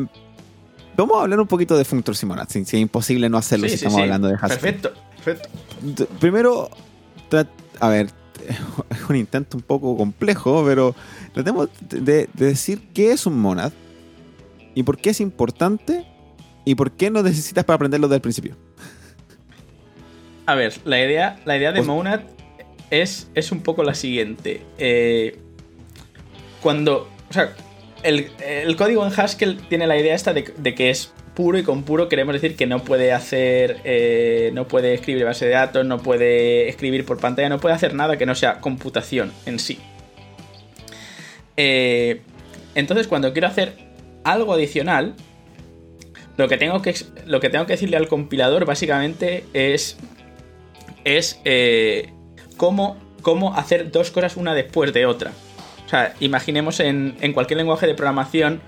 Vamos 1.01 1.17
a 1.17 1.23
hablar 1.23 1.41
un 1.41 1.47
poquito 1.47 1.79
de 1.79 1.85
Functor 1.87 2.15
Simonat, 2.15 2.51
si, 2.51 2.59
es 2.59 2.75
imposible 2.75 3.31
no 3.31 3.39
hacerlo 3.39 3.67
si 3.69 3.75
estamos 3.77 4.01
hablando 4.01 4.29
de 4.29 4.35
Haskell. 4.35 4.49
Perfecto, 4.51 4.93
perfecto. 5.25 5.49
Primero, 6.19 6.69
a 7.81 7.89
ver, 7.89 8.09
es 8.91 9.09
un 9.09 9.17
intento 9.17 9.57
un 9.57 9.63
poco 9.63 9.97
complejo, 9.97 10.63
pero 10.67 10.95
tratemos 11.33 11.71
de, 11.89 12.29
decir 12.35 12.83
qué 12.93 13.13
es 13.13 13.25
un 13.25 13.39
monad 13.41 13.73
y 14.75 14.83
por 14.83 14.99
qué 14.99 15.09
es 15.09 15.23
importante 15.23 16.05
y 16.67 16.75
por 16.75 16.93
qué 16.93 17.11
no 17.11 17.23
necesitas 17.23 17.65
para 17.65 17.77
aprenderlo 17.77 18.09
desde 18.09 18.17
el 18.17 18.23
principio. 18.23 18.57
A 20.45 20.55
ver, 20.55 20.75
la 20.85 21.03
idea, 21.03 21.41
la 21.47 21.57
idea 21.57 21.73
de 21.73 21.81
monad 21.81 22.21
es, 22.91 23.31
es 23.35 23.53
un 23.53 23.63
poco 23.63 23.85
la 23.85 23.95
siguiente. 23.95 24.67
Eh, 24.77 25.39
cuando, 26.61 27.09
o 27.31 27.33
sea, 27.33 27.55
el, 28.03 28.77
código 28.77 29.07
en 29.07 29.13
Haskell 29.19 29.59
tiene 29.69 29.87
la 29.87 29.97
idea 29.97 30.15
esta 30.15 30.33
de, 30.33 30.45
que 30.45 30.91
es 30.91 31.13
puro 31.35 31.59
y 31.59 31.63
con 31.63 31.85
puro 31.85 32.09
queremos 32.09 32.35
decir 32.35 32.57
que 32.57 32.67
no 32.67 32.85
puede 32.85 33.13
hacer, 33.13 33.79
eh, 33.85 34.51
no 34.55 34.67
puede 34.69 34.95
escribir 34.95 35.25
base 35.25 35.47
de 35.47 35.53
datos, 35.53 35.87
no 35.87 35.99
puede 35.99 36.69
escribir 36.69 37.05
por 37.05 37.19
pantalla, 37.19 37.49
no 37.49 37.61
puede 37.61 37.75
hacer 37.75 37.95
nada 37.95 38.17
que 38.17 38.27
no 38.27 38.35
sea 38.35 38.61
computación 38.61 39.33
en 39.47 39.59
sí. 39.59 39.79
Eh, 41.57 42.23
entonces 42.75 43.07
cuando 43.07 43.33
quiero 43.33 43.49
hacer 43.49 43.75
algo 44.25 44.55
adicional, 44.55 45.15
lo 46.37 46.49
que 46.49 46.57
tengo 46.57 46.81
que, 46.81 46.95
lo 47.27 47.41
que, 47.41 47.51
tengo 47.51 47.67
que 47.67 47.75
decirle 47.75 47.97
al 47.97 48.09
compilador 48.09 48.65
básicamente 48.65 49.45
es, 49.53 49.99
es 51.05 51.41
eh, 51.45 52.13
cómo, 52.57 52.97
cómo 53.23 53.55
hacer 53.55 53.91
dos 53.91 54.11
cosas 54.11 54.37
una 54.37 54.55
después 54.55 54.93
de 54.93 55.07
otra. 55.07 55.33
O 55.91 55.97
sea, 55.97 56.15
imaginemos 56.21 56.79
en, 56.79 57.33
cualquier 57.35 57.57
lenguaje 57.57 57.85
de 57.85 57.95
programación 57.95 58.61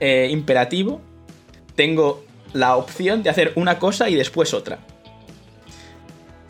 eh, 0.00 0.28
imperativo, 0.30 1.02
tengo 1.74 2.24
la 2.54 2.74
opción 2.74 3.22
de 3.22 3.28
hacer 3.28 3.52
una 3.54 3.78
cosa 3.78 4.08
y 4.08 4.14
después 4.14 4.54
otra. 4.54 4.78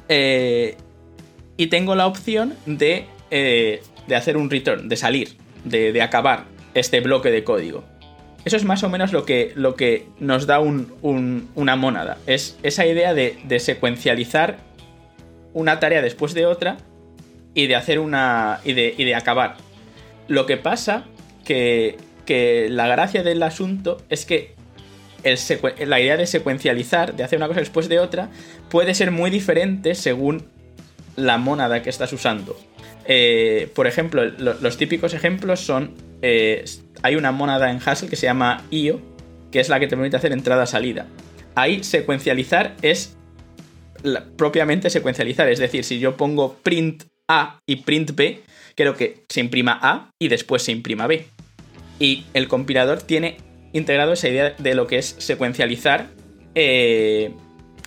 Eh, 0.09 0.77
y 1.57 1.66
tengo 1.66 1.97
la 1.97 2.07
opción 2.07 2.55
de, 2.64 3.07
eh, 3.33 3.83
de, 4.07 4.14
hacer 4.14 4.37
un 4.37 4.51
return, 4.51 4.88
de 4.88 4.97
salir, 4.97 5.37
de, 5.64 6.01
acabar 6.01 6.45
este 6.75 7.01
bloque 7.01 7.33
de 7.33 7.43
código. 7.43 7.83
Eso 8.45 8.57
es 8.57 8.62
más 8.62 8.85
o 8.85 8.88
menos 8.88 9.12
lo 9.12 9.25
que, 9.25 9.51
lo 9.57 9.75
que 9.75 10.07
nos 10.21 10.47
da 10.47 10.61
una 10.61 11.77
mónada. 11.77 12.19
Es 12.29 12.57
esa 12.62 12.87
idea 12.87 13.14
de, 13.14 13.37
de, 13.43 13.59
secuencializar 13.59 14.59
una 15.55 15.81
tarea 15.81 16.03
después 16.03 16.35
de 16.35 16.47
otra 16.47 16.77
y 17.53 17.66
de 17.66 17.75
hacer 17.75 17.99
una. 17.99 18.61
y 18.64 18.75
de, 18.75 18.95
y 18.97 19.03
de 19.03 19.16
acabar. 19.16 19.57
Lo 20.31 20.47
que 20.47 20.57
pasa 20.57 21.07
que, 21.45 21.97
que 22.25 22.69
la 22.71 22.87
gracia 22.87 23.25
del 23.25 23.43
asunto 23.43 24.01
es 24.09 24.25
que 24.25 24.55
la 25.85 26.01
idea 26.01 26.16
de 26.16 26.29
secuencializar, 26.29 27.16
de 27.16 27.25
hacer 27.25 27.37
una 27.37 27.49
cosa 27.49 27.59
después 27.59 27.88
de 27.88 27.99
otra, 27.99 28.31
puede 28.69 28.95
ser 28.95 29.11
muy 29.11 29.29
diferente 29.31 29.97
según 29.97 30.45
la 31.16 31.37
mónada 31.37 31.83
que 31.83 31.90
estás 31.90 32.12
usando. 32.12 32.57
Eh, 33.07 33.73
por 33.75 33.88
ejemplo, 33.88 34.25
los 34.25 34.77
típicos 34.77 35.14
ejemplos 35.14 35.59
son. 35.59 35.97
Eh, 36.23 36.64
hay 37.03 37.16
una 37.16 37.33
mónada 37.33 37.73
en 37.73 37.81
Haskell 37.85 38.09
que 38.09 38.14
se 38.14 38.27
llama 38.27 38.62
IO, 38.71 39.01
que 39.51 39.59
es 39.59 39.69
la 39.69 39.81
que 39.81 39.88
te 39.88 39.97
permite 39.97 40.16
hacer 40.16 40.31
entrada-salida. 40.31 41.09
Ahí 41.57 41.83
secuencializar 41.83 42.77
es 42.83 43.16
propiamente 44.37 44.90
secuencializar, 44.90 45.49
es 45.49 45.59
decir, 45.59 45.83
si 45.83 45.99
yo 45.99 46.16
pongo 46.16 46.55
print 46.62 47.03
A 47.29 47.59
y 47.66 47.77
print 47.77 48.14
B, 48.14 48.43
quiero 48.81 48.97
que 48.97 49.25
se 49.29 49.40
imprima 49.40 49.79
A 49.83 50.11
y 50.19 50.29
después 50.29 50.62
se 50.62 50.73
imprima 50.73 51.07
B. 51.07 51.27
Y 51.99 52.25
el 52.33 52.49
compilador 52.49 53.03
tiene 53.03 53.37
integrado 53.75 54.14
esa 54.14 54.31
idea 54.31 54.55
de 54.57 54.75
lo 54.75 54.87
que 54.87 54.97
es 54.97 55.16
secuencializar 55.19 56.07
eh, 56.55 57.31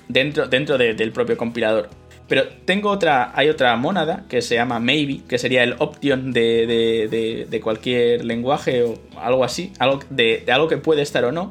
dentro, 0.07 0.45
dentro 0.45 0.77
del 0.77 1.11
propio 1.11 1.35
compilador. 1.35 1.89
Pero 2.27 2.47
tengo 2.65 2.91
otra, 2.91 3.31
hay 3.33 3.49
otra 3.49 3.75
mónada 3.75 4.25
que 4.29 4.43
se 4.43 4.53
llama 4.53 4.79
maybe, 4.79 5.21
que 5.27 5.39
sería 5.39 5.63
el 5.63 5.73
option 5.79 6.31
de, 6.31 7.59
cualquier 7.63 8.23
lenguaje 8.23 8.83
o 8.83 8.93
algo 9.17 9.43
así, 9.43 9.73
algo 9.79 9.99
de, 10.11 10.45
algo 10.47 10.67
que 10.67 10.77
puede 10.77 11.01
estar 11.01 11.25
o 11.25 11.31
no. 11.31 11.49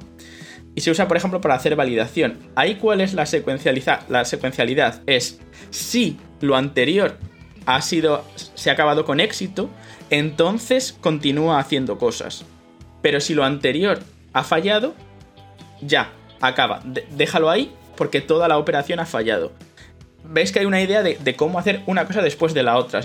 Y 0.77 0.83
se 0.83 0.93
usa, 0.93 1.09
por 1.09 1.17
ejemplo, 1.17 1.41
para 1.41 1.57
hacer 1.57 1.75
validación. 1.75 2.39
Ahí 2.55 2.77
cuál 2.77 3.01
es 3.01 3.13
la, 3.13 3.25
la 4.09 4.25
secuencialidad? 4.25 5.03
Es 5.09 5.41
si 5.71 6.17
lo 6.41 6.55
anterior 6.55 7.19
ha 7.67 7.81
sido, 7.83 8.25
se 8.35 8.71
ha 8.71 8.73
acabado 8.73 9.05
con 9.05 9.21
éxito, 9.21 9.69
entonces 10.11 10.97
continúa 11.01 11.59
haciendo 11.59 11.99
cosas. 11.99 12.45
Pero 13.01 13.21
si 13.21 13.35
lo 13.35 13.45
anterior 13.45 14.01
ha 14.33 14.45
fallado, 14.45 14.95
ya, 15.81 16.13
acaba. 16.41 16.83
déjalo 17.11 17.51
ahí 17.51 17.73
porque 17.97 18.21
toda 18.21 18.49
la 18.49 18.59
operación 18.59 19.01
ha 19.01 19.07
fallado. 19.07 19.53
Veis 20.25 20.53
que 20.53 20.61
hay 20.61 20.67
una 20.67 20.81
idea 20.81 21.03
de, 21.03 21.37
cómo 21.37 21.59
hacer 21.59 21.83
una 21.87 22.07
cosa 22.07 22.23
después 22.23 22.55
de 22.55 22.63
la 22.63 22.77
otra. 22.77 23.01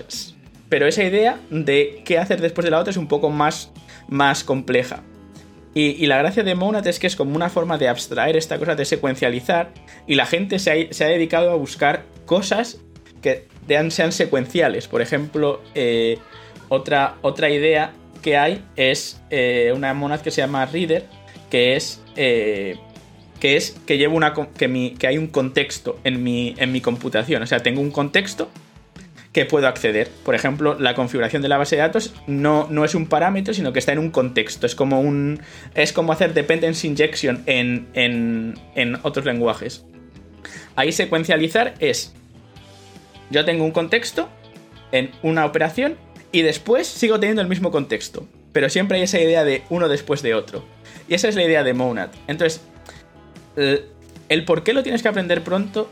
Pero 0.69 0.87
esa 0.87 1.03
idea 1.03 1.39
de 1.49 2.01
qué 2.05 2.19
hacer 2.19 2.41
después 2.41 2.65
de 2.65 2.71
la 2.71 2.79
otra 2.79 2.91
es 2.91 2.97
un 2.97 3.07
poco 3.07 3.29
más, 3.29 3.71
más 4.07 4.43
compleja. 4.43 5.01
Y, 5.73 6.07
la 6.07 6.17
gracia 6.17 6.41
de 6.41 6.55
Monad 6.55 6.87
es 6.87 6.97
que 6.97 7.05
es 7.05 7.15
como 7.15 7.35
una 7.35 7.49
forma 7.49 7.77
de 7.77 7.87
abstraer 7.87 8.35
esta 8.35 8.57
cosa 8.57 8.73
de 8.73 8.83
secuencializar. 8.85 9.69
Y 10.07 10.15
la 10.15 10.25
gente 10.25 10.57
se 10.57 10.71
ha, 10.71 10.93
se 10.93 11.03
ha 11.03 11.07
dedicado 11.07 11.51
a 11.51 11.55
buscar 11.55 12.03
cosas 12.25 12.79
que 13.21 13.47
sean 13.89 14.11
secuenciales. 14.11 14.87
Por 14.87 15.01
ejemplo, 15.01 15.61
eh, 15.75 16.17
otra, 16.69 17.15
otra 17.21 17.49
idea 17.49 17.93
que 18.21 18.37
hay 18.37 18.63
es 18.75 19.21
eh, 19.29 19.71
una 19.75 19.93
monad 19.93 20.21
que 20.21 20.31
se 20.31 20.41
llama 20.41 20.65
Reader, 20.65 21.05
que 21.49 21.75
es 21.75 22.01
eh, 22.15 22.77
que 23.39 23.55
es 23.55 23.75
que 23.85 23.97
llevo 23.97 24.15
una 24.15 24.33
que, 24.33 24.95
que 24.97 25.07
hay 25.07 25.17
un 25.17 25.27
contexto 25.27 25.99
en 26.03 26.23
mi, 26.23 26.55
en 26.57 26.71
mi 26.71 26.81
computación. 26.81 27.43
O 27.43 27.47
sea, 27.47 27.59
tengo 27.59 27.81
un 27.81 27.91
contexto 27.91 28.49
que 29.31 29.45
puedo 29.45 29.67
acceder. 29.67 30.09
Por 30.25 30.33
ejemplo, 30.33 30.75
la 30.79 30.95
configuración 30.95 31.43
de 31.43 31.47
la 31.47 31.57
base 31.57 31.75
de 31.75 31.83
datos 31.83 32.15
no, 32.25 32.67
no 32.71 32.83
es 32.83 32.95
un 32.95 33.05
parámetro, 33.05 33.53
sino 33.53 33.71
que 33.71 33.79
está 33.79 33.91
en 33.93 33.99
un 33.99 34.09
contexto. 34.09 34.65
Es 34.65 34.73
como 34.73 34.99
un. 34.99 35.39
Es 35.75 35.93
como 35.93 36.11
hacer 36.11 36.33
dependency 36.33 36.87
injection 36.87 37.43
en, 37.45 37.87
en, 37.93 38.55
en 38.73 38.97
otros 39.03 39.25
lenguajes. 39.25 39.85
Ahí 40.75 40.91
secuencializar 40.91 41.75
es 41.79 42.13
yo 43.29 43.45
tengo 43.45 43.63
un 43.63 43.71
contexto 43.71 44.29
en 44.91 45.11
una 45.21 45.45
operación 45.45 45.97
y 46.31 46.41
después 46.41 46.87
sigo 46.87 47.19
teniendo 47.19 47.41
el 47.41 47.47
mismo 47.47 47.71
contexto. 47.71 48.27
Pero 48.53 48.69
siempre 48.69 48.97
hay 48.97 49.03
esa 49.03 49.19
idea 49.19 49.43
de 49.43 49.63
uno 49.69 49.87
después 49.87 50.21
de 50.21 50.33
otro. 50.33 50.63
Y 51.07 51.13
esa 51.13 51.27
es 51.27 51.35
la 51.35 51.43
idea 51.43 51.63
de 51.63 51.73
Monad. 51.73 52.09
Entonces, 52.27 52.61
el, 54.29 54.45
por 54.45 54.63
qué 54.63 54.73
lo 54.73 54.83
tienes 54.83 55.01
que 55.01 55.07
aprender 55.07 55.43
pronto 55.43 55.89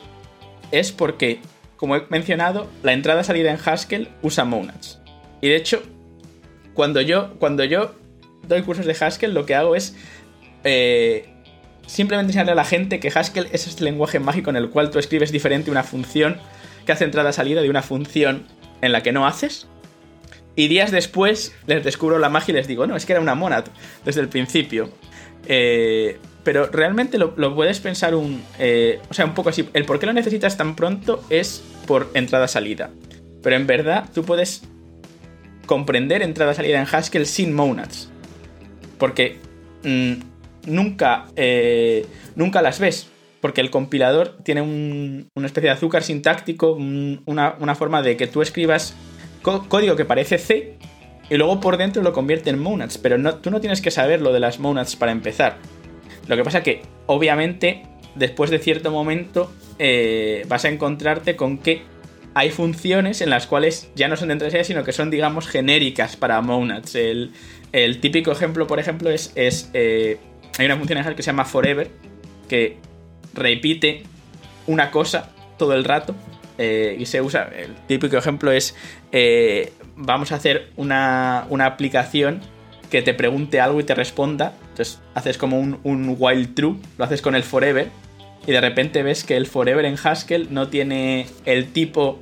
es 0.71 0.91
porque, 0.91 1.39
como 1.77 1.95
he 1.95 2.03
mencionado, 2.09 2.67
la 2.83 2.93
entrada-salida 2.93 3.51
en 3.51 3.59
Haskell 3.63 4.09
usa 4.21 4.45
Monads. 4.45 4.99
Y 5.41 5.49
de 5.49 5.55
hecho, 5.55 5.83
cuando 6.73 7.01
yo, 7.01 7.35
cuando 7.39 7.63
yo 7.63 7.93
doy 8.47 8.61
cursos 8.63 8.85
de 8.85 8.95
Haskell, 8.99 9.33
lo 9.33 9.45
que 9.45 9.55
hago 9.55 9.75
es 9.75 9.95
eh, 10.63 11.25
simplemente 11.87 12.31
enseñarle 12.31 12.53
a 12.53 12.55
la 12.55 12.65
gente 12.65 12.99
que 12.99 13.11
Haskell 13.13 13.47
es 13.51 13.67
este 13.67 13.83
lenguaje 13.83 14.19
mágico 14.19 14.49
en 14.49 14.55
el 14.55 14.69
cual 14.69 14.89
tú 14.89 14.99
escribes 14.99 15.31
diferente 15.31 15.71
una 15.71 15.83
función 15.83 16.37
que 16.85 16.91
hace 16.91 17.03
entrada-salida 17.03 17.61
de 17.61 17.69
una 17.69 17.81
función 17.81 18.45
en 18.81 18.91
la 18.91 19.03
que 19.03 19.11
no 19.11 19.25
haces. 19.25 19.67
Y 20.55 20.67
días 20.67 20.91
después 20.91 21.53
les 21.67 21.83
descubro 21.83 22.17
la 22.17 22.29
magia 22.29 22.53
y 22.53 22.55
les 22.55 22.67
digo, 22.67 22.87
no, 22.87 22.95
es 22.95 23.05
que 23.05 23.13
era 23.13 23.21
una 23.21 23.35
monad 23.35 23.65
desde 24.05 24.21
el 24.21 24.29
principio. 24.29 24.89
Eh, 25.47 26.17
pero 26.43 26.67
realmente 26.67 27.17
lo, 27.17 27.55
puedes 27.55 27.79
pensar 27.79 28.15
un. 28.15 28.43
Eh, 28.59 28.99
o 29.09 29.13
sea, 29.13 29.25
un 29.25 29.33
poco 29.33 29.49
así. 29.49 29.67
El 29.73 29.85
por 29.85 29.99
qué 29.99 30.05
lo 30.05 30.13
necesitas 30.13 30.57
tan 30.57 30.75
pronto 30.75 31.25
es 31.29 31.63
por 31.87 32.11
entrada-salida. 32.13 32.91
Pero 33.41 33.55
en 33.55 33.67
verdad 33.67 34.09
tú 34.13 34.23
puedes 34.23 34.61
comprender 35.65 36.21
entrada-salida 36.21 36.79
en 36.79 36.87
Haskell 36.89 37.25
sin 37.25 37.53
monads. 37.53 38.09
Porque 38.97 39.37
mm, 39.83 40.13
nunca, 40.67 41.25
eh, 41.35 42.05
nunca 42.35 42.61
las 42.61 42.79
ves 42.79 43.07
porque 43.45 43.61
el 43.61 43.69
compilador 43.69 44.39
tiene 44.41 44.63
una 44.63 45.45
especie 45.45 45.69
de 45.69 45.75
azúcar 45.75 46.01
sintáctico, 46.01 46.73
una, 46.73 47.75
forma 47.75 48.01
de 48.01 48.17
que 48.17 48.25
tú 48.25 48.41
escribas 48.41 48.95
código 49.43 49.95
que 49.95 50.03
parece 50.03 50.39
C 50.39 50.79
y 51.29 51.35
luego 51.35 51.59
por 51.59 51.77
dentro 51.77 52.01
lo 52.01 52.11
convierte 52.11 52.49
en 52.49 52.57
monads, 52.57 52.97
pero 52.97 53.35
tú 53.35 53.51
no 53.51 53.61
tienes 53.61 53.81
que 53.81 53.91
saber 53.91 54.19
lo 54.19 54.33
de 54.33 54.39
las 54.39 54.57
monads 54.57 54.95
para 54.95 55.11
empezar. 55.11 55.57
Lo 56.27 56.35
que 56.35 56.43
pasa 56.43 56.63
que, 56.63 56.81
obviamente, 57.05 57.83
después 58.15 58.49
de 58.49 58.57
cierto 58.57 58.89
momento 58.89 59.53
eh, 59.77 60.43
vas 60.47 60.65
a 60.65 60.69
encontrarte 60.69 61.35
con 61.35 61.59
que 61.59 61.83
hay 62.33 62.49
funciones 62.49 63.21
en 63.21 63.29
las 63.29 63.45
cuales 63.45 63.91
ya 63.93 64.07
no 64.07 64.17
son 64.17 64.29
de 64.29 64.33
entrada 64.33 64.63
sino 64.63 64.83
que 64.83 64.91
son, 64.91 65.11
digamos, 65.11 65.47
genéricas 65.47 66.15
para 66.15 66.41
monads. 66.41 66.95
El, 66.95 67.31
típico 68.01 68.31
ejemplo, 68.31 68.65
por 68.65 68.79
ejemplo, 68.79 69.11
es, 69.11 69.31
es 69.35 69.69
eh, 69.75 70.17
hay 70.57 70.65
una 70.65 70.77
función 70.77 71.13
que 71.13 71.21
se 71.21 71.27
llama 71.27 71.45
forever, 71.45 71.91
que 72.49 72.79
repite 73.35 74.03
una 74.67 74.89
cosa 74.91 75.29
todo 75.57 75.73
el 75.73 75.83
rato 75.83 76.15
eh, 76.57 76.95
y 76.97 77.05
se 77.05 77.21
usa, 77.21 77.49
el 77.55 77.75
típico 77.87 78.17
ejemplo 78.17 78.51
es, 78.51 78.75
eh, 79.11 79.73
vamos 79.95 80.31
a 80.31 80.35
hacer 80.35 80.71
una, 80.77 81.45
aplicación 81.65 82.41
que 82.89 83.01
te 83.01 83.13
pregunte 83.13 83.59
algo 83.59 83.79
y 83.79 83.83
te 83.83 83.93
responda, 83.93 84.53
entonces 84.69 85.01
haces 85.13 85.37
como 85.37 85.59
un, 85.59 85.79
un 85.83 86.15
while 86.17 86.47
true, 86.47 86.77
lo 86.97 87.05
haces 87.05 87.21
con 87.21 87.35
el 87.35 87.43
forever, 87.43 87.89
y 88.47 88.51
de 88.51 88.61
repente 88.61 89.03
ves 89.03 89.23
que 89.23 89.35
el 89.35 89.47
forever 89.47 89.85
en 89.85 89.95
Haskell 90.01 90.47
no 90.51 90.69
tiene 90.69 91.27
el 91.45 91.71
tipo 91.73 92.19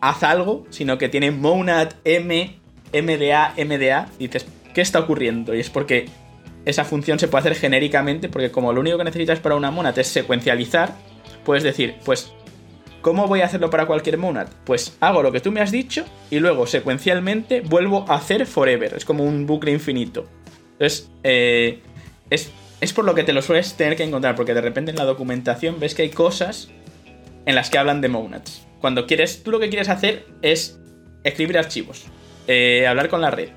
haz 0.00 0.22
algo, 0.22 0.66
sino 0.70 0.98
que 0.98 1.08
tiene 1.08 1.30
monad 1.30 1.90
m, 2.04 2.56
mda, 2.92 3.54
mda, 3.56 4.08
y 4.18 4.26
dices, 4.26 4.46
¿qué 4.74 4.80
está 4.80 5.00
ocurriendo? 5.00 5.54
Y 5.54 5.60
es 5.60 5.70
porque 5.70 6.06
esa 6.68 6.84
función 6.84 7.18
se 7.18 7.28
puede 7.28 7.40
hacer 7.40 7.54
genéricamente, 7.54 8.28
porque 8.28 8.50
como 8.50 8.72
lo 8.72 8.80
único 8.80 8.98
que 8.98 9.04
necesitas 9.04 9.40
para 9.40 9.54
una 9.54 9.70
monad 9.70 9.98
es 9.98 10.08
secuencializar, 10.08 10.94
puedes 11.44 11.62
decir, 11.62 11.96
pues 12.04 12.32
¿Cómo 13.00 13.28
voy 13.28 13.42
a 13.42 13.44
hacerlo 13.44 13.70
para 13.70 13.86
cualquier 13.86 14.18
monad? 14.18 14.48
Pues 14.64 14.96
hago 15.00 15.22
lo 15.22 15.30
que 15.30 15.40
tú 15.40 15.52
me 15.52 15.60
has 15.60 15.70
dicho 15.70 16.04
y 16.30 16.40
luego 16.40 16.66
secuencialmente 16.66 17.60
vuelvo 17.60 18.04
a 18.08 18.16
hacer 18.16 18.44
forever. 18.44 18.92
Es 18.94 19.04
como 19.04 19.22
un 19.24 19.46
bucle 19.46 19.70
infinito. 19.70 20.26
Entonces, 20.72 21.08
eh, 21.22 21.80
es, 22.28 22.50
es 22.80 22.92
por 22.92 23.04
lo 23.04 23.14
que 23.14 23.22
te 23.22 23.32
lo 23.32 23.40
sueles 23.40 23.74
tener 23.74 23.96
que 23.96 24.02
encontrar, 24.02 24.34
porque 24.34 24.52
de 24.52 24.60
repente 24.60 24.90
en 24.90 24.96
la 24.96 25.04
documentación 25.04 25.78
ves 25.78 25.94
que 25.94 26.02
hay 26.02 26.10
cosas 26.10 26.70
en 27.46 27.54
las 27.54 27.70
que 27.70 27.78
hablan 27.78 28.00
de 28.00 28.08
monads. 28.08 28.66
Cuando 28.80 29.06
quieres, 29.06 29.44
tú 29.44 29.52
lo 29.52 29.60
que 29.60 29.68
quieres 29.68 29.88
hacer 29.88 30.26
es 30.42 30.80
escribir 31.22 31.56
archivos, 31.56 32.04
eh, 32.48 32.86
hablar 32.86 33.08
con 33.08 33.20
la 33.20 33.30
red. 33.30 33.50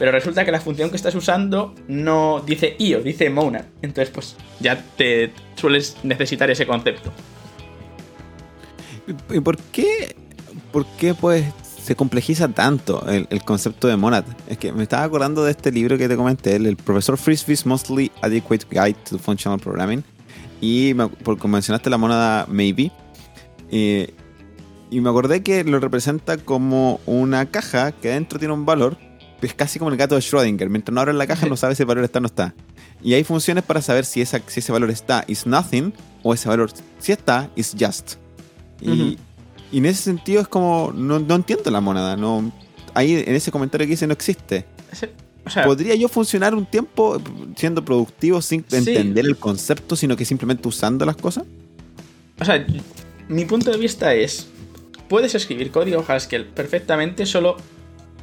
Pero 0.00 0.12
resulta 0.12 0.46
que 0.46 0.50
la 0.50 0.62
función 0.62 0.88
que 0.88 0.96
estás 0.96 1.14
usando 1.14 1.74
no 1.86 2.42
dice 2.46 2.74
IO, 2.78 3.02
dice 3.02 3.28
monad. 3.28 3.66
Entonces, 3.82 4.08
pues 4.08 4.34
ya 4.58 4.82
te 4.96 5.30
sueles 5.56 5.98
necesitar 6.02 6.50
ese 6.50 6.66
concepto. 6.66 7.12
¿Y 9.28 9.40
por 9.40 9.58
qué, 9.58 10.16
por 10.72 10.86
qué 10.98 11.12
pues 11.12 11.44
se 11.84 11.94
complejiza 11.96 12.48
tanto 12.48 13.06
el, 13.10 13.44
concepto 13.44 13.88
de 13.88 13.98
monad? 13.98 14.24
Es 14.48 14.56
que 14.56 14.72
me 14.72 14.84
estaba 14.84 15.02
acordando 15.02 15.44
de 15.44 15.50
este 15.50 15.70
libro 15.70 15.98
que 15.98 16.08
te 16.08 16.16
comenté, 16.16 16.56
el, 16.56 16.78
profesor 16.78 17.18
Frisbee's 17.18 17.66
Mostly 17.66 18.10
Adequate 18.22 18.64
Guide 18.70 18.96
to 19.10 19.18
Functional 19.18 19.60
Programming. 19.60 20.02
Y 20.62 20.94
por 20.94 21.46
mencionaste 21.46 21.90
la 21.90 21.98
monada 21.98 22.46
maybe. 22.48 22.90
Eh, 23.70 24.14
y 24.90 25.02
me 25.02 25.10
acordé 25.10 25.42
que 25.42 25.62
lo 25.62 25.78
representa 25.78 26.38
como 26.38 27.00
una 27.04 27.50
caja 27.50 27.92
que 27.92 28.08
adentro 28.08 28.38
tiene 28.38 28.54
un 28.54 28.64
valor. 28.64 28.96
Es 29.42 29.54
casi 29.54 29.78
como 29.78 29.90
el 29.90 29.96
gato 29.96 30.14
de 30.14 30.20
Schrödinger. 30.20 30.68
Mientras 30.68 30.94
no 30.94 31.00
abres 31.00 31.16
la 31.16 31.26
caja 31.26 31.46
no 31.46 31.56
sabes 31.56 31.76
si 31.76 31.82
el 31.82 31.86
valor 31.86 32.04
está 32.04 32.18
o 32.18 32.22
no 32.22 32.26
está. 32.26 32.54
Y 33.02 33.14
hay 33.14 33.24
funciones 33.24 33.64
para 33.64 33.80
saber 33.80 34.04
si, 34.04 34.20
esa, 34.20 34.40
si 34.46 34.60
ese 34.60 34.72
valor 34.72 34.90
está 34.90 35.24
is 35.26 35.46
nothing 35.46 35.92
o 36.22 36.34
ese 36.34 36.48
valor 36.48 36.70
si 36.98 37.12
está 37.12 37.50
is 37.56 37.74
just. 37.78 38.14
Y, 38.80 39.18
en 39.72 39.86
ese 39.86 40.02
sentido 40.02 40.40
es 40.42 40.48
como, 40.48 40.92
no, 40.94 41.16
entiendo 41.34 41.70
la 41.70 41.80
moneda, 41.80 42.16
no, 42.16 42.50
ahí 42.92 43.22
en 43.24 43.34
ese 43.34 43.52
comentario 43.52 43.86
que 43.86 43.92
dice 43.92 44.06
no 44.06 44.12
existe. 44.12 44.66
¿Podría 45.64 45.94
yo 45.94 46.08
funcionar 46.08 46.54
un 46.54 46.66
tiempo 46.66 47.20
siendo 47.56 47.84
productivo 47.84 48.42
sin 48.42 48.64
entender 48.70 49.24
el 49.24 49.36
concepto, 49.36 49.96
sino 49.96 50.16
que 50.16 50.24
simplemente 50.24 50.68
usando 50.68 51.04
las 51.06 51.16
cosas? 51.16 51.44
O 52.40 52.44
sea, 52.44 52.64
mi 53.28 53.44
punto 53.44 53.70
de 53.70 53.78
vista 53.78 54.14
es, 54.14 54.48
puedes 55.08 55.34
escribir 55.34 55.70
código 55.70 56.04
Haskell 56.06 56.46
perfectamente 56.46 57.26
solo 57.26 57.56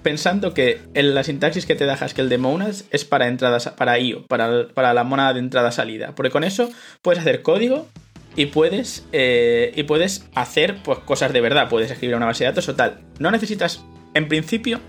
pensando 0.03 0.53
que 0.53 0.81
en 0.93 1.15
la 1.15 1.23
sintaxis 1.23 1.65
que 1.65 1.75
te 1.75 1.85
da 1.85 1.93
Haskell 1.93 2.29
de 2.29 2.37
monads 2.37 2.85
es 2.91 3.05
para 3.05 3.27
entradas, 3.27 3.69
para 3.69 3.99
IO, 3.99 4.25
para, 4.27 4.67
para 4.69 4.93
la 4.93 5.03
monada 5.03 5.33
de 5.33 5.39
entrada-salida. 5.39 6.13
Porque 6.15 6.31
con 6.31 6.43
eso 6.43 6.69
puedes 7.01 7.19
hacer 7.19 7.41
código 7.41 7.87
y 8.35 8.47
puedes, 8.47 9.05
eh, 9.11 9.73
y 9.75 9.83
puedes 9.83 10.27
hacer 10.35 10.77
pues, 10.83 10.99
cosas 10.99 11.33
de 11.33 11.41
verdad. 11.41 11.69
Puedes 11.69 11.91
escribir 11.91 12.15
una 12.15 12.27
base 12.27 12.43
de 12.43 12.51
datos 12.51 12.69
o 12.69 12.75
tal. 12.75 12.99
No 13.19 13.31
necesitas, 13.31 13.83
en 14.13 14.27
principio, 14.27 14.79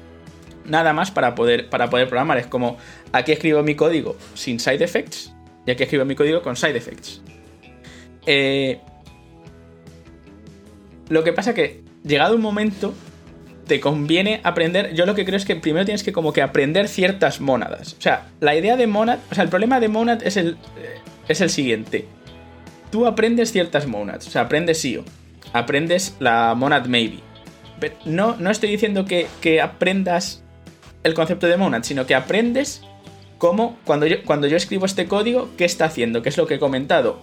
nada 0.66 0.92
más 0.92 1.10
para 1.10 1.34
poder, 1.34 1.68
para 1.68 1.90
poder 1.90 2.08
programar. 2.08 2.38
Es 2.38 2.46
como, 2.46 2.76
aquí 3.12 3.32
escribo 3.32 3.62
mi 3.62 3.74
código 3.74 4.16
sin 4.34 4.60
side 4.60 4.84
effects 4.84 5.32
y 5.66 5.70
aquí 5.70 5.82
escribo 5.82 6.04
mi 6.04 6.14
código 6.14 6.42
con 6.42 6.56
side 6.56 6.76
effects. 6.76 7.22
Eh, 8.26 8.80
lo 11.08 11.24
que 11.24 11.32
pasa 11.32 11.54
que, 11.54 11.82
llegado 12.04 12.36
un 12.36 12.42
momento, 12.42 12.92
te 13.68 13.78
conviene 13.78 14.40
aprender. 14.42 14.92
Yo 14.94 15.06
lo 15.06 15.14
que 15.14 15.24
creo 15.24 15.36
es 15.36 15.44
que 15.44 15.54
primero 15.54 15.84
tienes 15.84 16.02
que 16.02 16.12
como 16.12 16.32
que 16.32 16.42
aprender 16.42 16.88
ciertas 16.88 17.40
mónadas. 17.40 17.94
O 17.96 18.00
sea, 18.00 18.26
la 18.40 18.56
idea 18.56 18.76
de 18.76 18.88
monad. 18.88 19.20
O 19.30 19.34
sea, 19.36 19.44
el 19.44 19.50
problema 19.50 19.78
de 19.78 19.86
monad 19.86 20.26
es 20.26 20.36
el. 20.36 20.56
Eh, 20.76 20.98
es 21.28 21.40
el 21.40 21.50
siguiente 21.50 22.08
tú 22.90 23.06
aprendes 23.06 23.52
ciertas 23.52 23.86
monads, 23.86 24.26
o 24.26 24.30
sea, 24.30 24.42
aprendes 24.42 24.84
IO, 24.84 25.04
aprendes 25.52 26.16
la 26.20 26.54
monad 26.54 26.86
maybe. 26.86 27.20
No, 28.04 28.36
no 28.36 28.50
estoy 28.50 28.70
diciendo 28.70 29.04
que, 29.04 29.60
aprendas 29.60 30.42
el 31.04 31.14
concepto 31.14 31.46
de 31.46 31.56
monad, 31.56 31.84
sino 31.84 32.06
que 32.06 32.14
aprendes 32.14 32.82
cómo, 33.38 33.78
cuando 33.84 34.06
yo, 34.06 34.24
cuando 34.24 34.48
yo 34.48 34.56
escribo 34.56 34.84
este 34.84 35.06
código, 35.06 35.50
qué 35.56 35.64
está 35.64 35.84
haciendo, 35.84 36.22
qué 36.22 36.28
es 36.28 36.36
lo 36.36 36.46
que 36.46 36.54
he 36.54 36.58
comentado. 36.58 37.20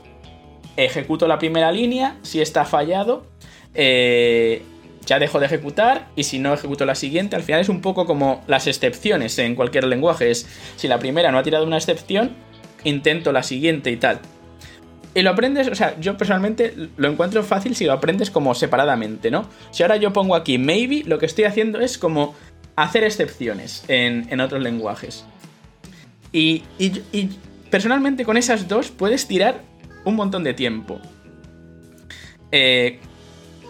Ejecuto 0.77 1.27
la 1.27 1.39
primera 1.39 1.71
línea, 1.71 2.17
si 2.21 2.41
está 2.41 2.63
fallado, 2.65 3.25
eh, 3.73 4.61
ya 5.05 5.19
dejo 5.19 5.39
de 5.39 5.45
ejecutar 5.45 6.07
y 6.15 6.23
si 6.23 6.39
no 6.39 6.53
ejecuto 6.53 6.85
la 6.85 6.95
siguiente, 6.95 7.35
al 7.35 7.43
final 7.43 7.61
es 7.61 7.69
un 7.69 7.81
poco 7.81 8.05
como 8.05 8.43
las 8.47 8.67
excepciones 8.67 9.37
en 9.39 9.55
cualquier 9.55 9.85
lenguaje. 9.85 10.31
Es 10.31 10.47
si 10.75 10.87
la 10.87 10.99
primera 10.99 11.31
no 11.31 11.37
ha 11.37 11.43
tirado 11.43 11.65
una 11.65 11.77
excepción, 11.77 12.31
intento 12.83 13.31
la 13.31 13.43
siguiente 13.43 13.91
y 13.91 13.97
tal. 13.97 14.19
Y 15.13 15.21
lo 15.21 15.29
aprendes, 15.29 15.69
o 15.69 15.75
sea, 15.75 15.97
yo 15.99 16.17
personalmente 16.17 16.73
lo 16.97 17.09
encuentro 17.09 17.41
fácil 17.43 17.73
si 17.75 17.85
lo 17.85 17.93
aprendes 17.93 18.29
como 18.29 18.53
separadamente, 18.53 19.31
¿no? 19.31 19.49
Si 19.71 19.81
ahora 19.81 19.95
yo 19.95 20.11
pongo 20.11 20.35
aquí 20.35 20.57
maybe, 20.57 21.03
lo 21.05 21.19
que 21.19 21.25
estoy 21.25 21.45
haciendo 21.45 21.79
es 21.79 21.97
como 21.97 22.35
hacer 22.75 23.05
excepciones 23.05 23.85
en, 23.87 24.39
otros 24.41 24.61
lenguajes. 24.61 25.23
Y, 26.33 26.63
personalmente 27.69 28.25
con 28.25 28.35
esas 28.35 28.67
dos 28.67 28.91
puedes 28.91 29.25
tirar 29.25 29.61
un 30.03 30.15
montón 30.15 30.43
de 30.43 30.53
tiempo. 30.53 30.99
Eh, 32.51 32.99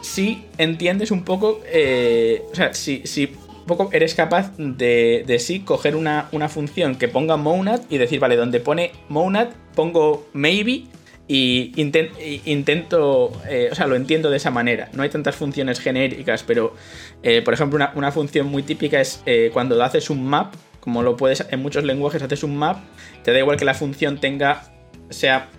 si 0.05 0.45
entiendes 0.59 1.09
un 1.09 1.23
poco, 1.23 1.61
eh, 1.65 2.43
o 2.51 2.55
sea, 2.55 2.75
si, 2.75 3.01
un 3.49 3.65
poco 3.65 3.89
eres 3.91 4.13
capaz 4.13 4.55
de, 4.55 5.23
de 5.25 5.39
sí 5.39 5.61
coger 5.61 5.95
una, 5.95 6.29
una 6.31 6.47
función 6.47 6.95
que 6.95 7.07
ponga 7.07 7.37
monad 7.37 7.81
y 7.89 7.97
decir, 7.97 8.19
vale, 8.19 8.35
donde 8.35 8.59
pone 8.59 8.91
monad 9.09 9.47
pongo 9.73 10.27
maybe 10.33 10.83
y 11.27 11.71
intento, 11.75 13.31
eh, 13.49 13.69
o 13.71 13.75
sea, 13.75 13.87
lo 13.87 13.95
entiendo 13.95 14.29
de 14.29 14.37
esa 14.37 14.51
manera. 14.51 14.89
No 14.93 15.01
hay 15.01 15.09
tantas 15.09 15.35
funciones 15.35 15.79
genéricas, 15.79 16.43
pero, 16.43 16.75
eh, 17.23 17.41
por 17.41 17.55
ejemplo, 17.55 17.79
una, 17.95 18.11
función 18.11 18.45
muy 18.45 18.61
típica 18.61 19.01
es 19.01 19.23
cuando 19.53 19.81
haces 19.83 20.11
un 20.11 20.23
map, 20.23 20.53
como 20.79 21.01
lo 21.01 21.17
puedes 21.17 21.43
en 21.49 21.59
muchos 21.63 21.83
lenguajes, 21.83 22.21
haces 22.21 22.43
un 22.43 22.55
map, 22.55 22.77
te 23.23 23.31
da 23.31 23.39
igual 23.39 23.57
que 23.57 23.65
la 23.65 23.73
función 23.73 24.19
tenga, 24.19 24.71
sea, 25.09 25.49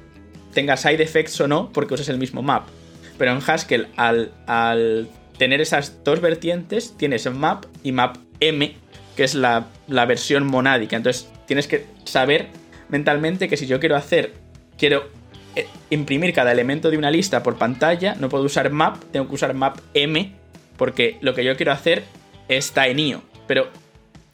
tenga 0.54 0.76
side 0.76 1.02
effects 1.02 1.40
o 1.40 1.48
no, 1.48 1.72
porque 1.72 1.94
usas 1.94 2.08
el 2.10 2.18
mismo 2.18 2.42
map. 2.42 2.68
Pero 3.18 3.32
en 3.32 3.38
Haskell, 3.46 3.88
al, 3.96 4.32
al 4.46 5.08
tener 5.38 5.60
esas 5.60 6.04
dos 6.04 6.20
vertientes, 6.20 6.96
tienes 6.96 7.30
map 7.30 7.64
y 7.82 7.92
map 7.92 8.16
m, 8.40 8.74
que 9.16 9.24
es 9.24 9.34
la, 9.34 9.66
la 9.88 10.04
versión 10.06 10.46
monádica. 10.46 10.96
Entonces, 10.96 11.28
tienes 11.46 11.66
que 11.66 11.86
saber 12.04 12.48
mentalmente 12.88 13.48
que 13.48 13.56
si 13.56 13.66
yo 13.66 13.80
quiero 13.80 13.96
hacer, 13.96 14.34
quiero 14.76 15.08
eh, 15.54 15.66
imprimir 15.90 16.32
cada 16.32 16.52
elemento 16.52 16.90
de 16.90 16.98
una 16.98 17.10
lista 17.10 17.42
por 17.42 17.56
pantalla, 17.56 18.14
no 18.14 18.28
puedo 18.28 18.44
usar 18.44 18.70
map, 18.70 19.02
tengo 19.12 19.28
que 19.28 19.34
usar 19.34 19.54
map 19.54 19.78
m, 19.94 20.34
porque 20.76 21.16
lo 21.20 21.34
que 21.34 21.44
yo 21.44 21.56
quiero 21.56 21.72
hacer 21.72 22.04
está 22.48 22.88
en 22.88 22.98
IO. 22.98 23.22
Pero 23.46 23.68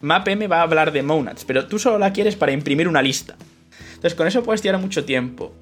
map 0.01 0.27
m 0.27 0.47
va 0.49 0.59
a 0.59 0.63
hablar 0.63 0.93
de 0.93 1.03
monads, 1.03 1.45
pero 1.45 1.67
tú 1.67 1.79
solo 1.79 1.99
la 1.99 2.13
quieres 2.13 2.37
para 2.37 2.53
imprimir 2.53 2.89
una 2.89 3.03
lista. 3.03 3.37
Entonces 3.95 4.15
con 4.15 4.27
eso 4.27 4.43
puedes 4.43 4.63
tirar 4.63 4.81
mucho 4.81 5.05
tiempo. 5.05 5.55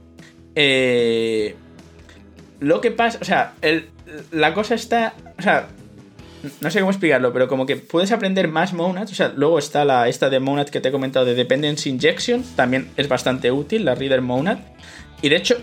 Eh, 0.54 1.54
lo 2.60 2.80
que 2.80 2.90
pasa, 2.90 3.18
o 3.20 3.24
sea, 3.24 3.54
la 4.30 4.54
cosa 4.54 4.74
está, 4.74 5.14
o 5.38 5.42
sea, 5.42 5.68
no 6.60 6.70
sé 6.70 6.80
cómo 6.80 6.90
explicarlo, 6.90 7.32
pero 7.32 7.48
como 7.48 7.66
que 7.66 7.76
puedes 7.76 8.12
aprender 8.12 8.48
más 8.48 8.72
monads. 8.72 9.12
O 9.12 9.14
sea, 9.14 9.32
luego 9.34 9.58
está 9.58 9.84
la 9.84 10.08
esta 10.08 10.30
de 10.30 10.40
monad 10.40 10.68
que 10.68 10.80
te 10.80 10.88
he 10.88 10.92
comentado 10.92 11.26
de 11.26 11.34
dependency 11.34 11.90
injection, 11.90 12.42
también 12.56 12.90
es 12.96 13.08
bastante 13.08 13.50
útil, 13.50 13.84
la 13.84 13.94
reader 13.94 14.22
monad. 14.22 14.58
Y 15.22 15.28
de 15.28 15.36
hecho, 15.36 15.56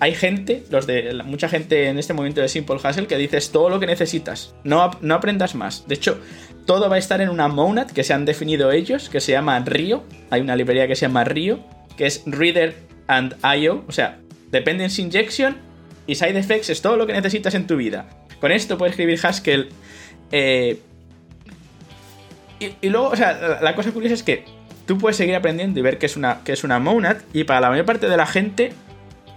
hay 0.00 0.14
gente, 0.14 0.64
los 0.70 0.86
de 0.86 1.20
mucha 1.24 1.48
gente 1.48 1.88
en 1.88 1.98
este 1.98 2.14
momento 2.14 2.40
de 2.40 2.48
Simple 2.48 2.78
Hassle 2.82 3.06
que 3.06 3.16
dices 3.16 3.50
todo 3.50 3.68
lo 3.68 3.78
que 3.78 3.86
necesitas, 3.86 4.54
no, 4.64 4.90
no 5.00 5.14
aprendas 5.14 5.54
más. 5.54 5.86
De 5.86 5.94
hecho, 5.94 6.18
todo 6.66 6.88
va 6.88 6.96
a 6.96 6.98
estar 6.98 7.20
en 7.20 7.28
una 7.28 7.48
monad 7.48 7.90
que 7.90 8.04
se 8.04 8.14
han 8.14 8.24
definido 8.24 8.72
ellos, 8.72 9.08
que 9.08 9.20
se 9.20 9.32
llama 9.32 9.58
Rio. 9.60 10.04
Hay 10.30 10.40
una 10.40 10.56
librería 10.56 10.86
que 10.86 10.96
se 10.96 11.06
llama 11.06 11.24
Rio, 11.24 11.60
que 11.96 12.06
es 12.06 12.22
Reader 12.26 12.74
and 13.06 13.36
IO, 13.56 13.84
o 13.86 13.92
sea, 13.92 14.18
Dependency 14.50 15.02
Injection 15.02 15.71
y 16.06 16.14
Side 16.14 16.38
Effects 16.38 16.70
es 16.70 16.82
todo 16.82 16.96
lo 16.96 17.06
que 17.06 17.12
necesitas 17.12 17.54
en 17.54 17.66
tu 17.66 17.76
vida. 17.76 18.06
Con 18.40 18.52
esto 18.52 18.76
puedes 18.76 18.92
escribir 18.92 19.18
Haskell. 19.22 19.68
Eh, 20.30 20.78
y, 22.80 22.88
luego, 22.90 23.08
o 23.08 23.16
sea, 23.16 23.58
la, 23.60 23.74
cosa 23.74 23.90
curiosa 23.90 24.14
es 24.14 24.22
que 24.22 24.44
tú 24.86 24.98
puedes 24.98 25.16
seguir 25.16 25.34
aprendiendo 25.34 25.80
y 25.80 25.82
ver 25.82 25.98
que 25.98 26.06
es 26.06 26.16
una, 26.16 26.42
que 26.44 26.52
es 26.52 26.62
una 26.62 26.78
monad, 26.78 27.16
y 27.32 27.44
para 27.44 27.60
la 27.60 27.70
mayor 27.70 27.84
parte 27.84 28.08
de 28.08 28.16
la 28.16 28.26
gente 28.26 28.72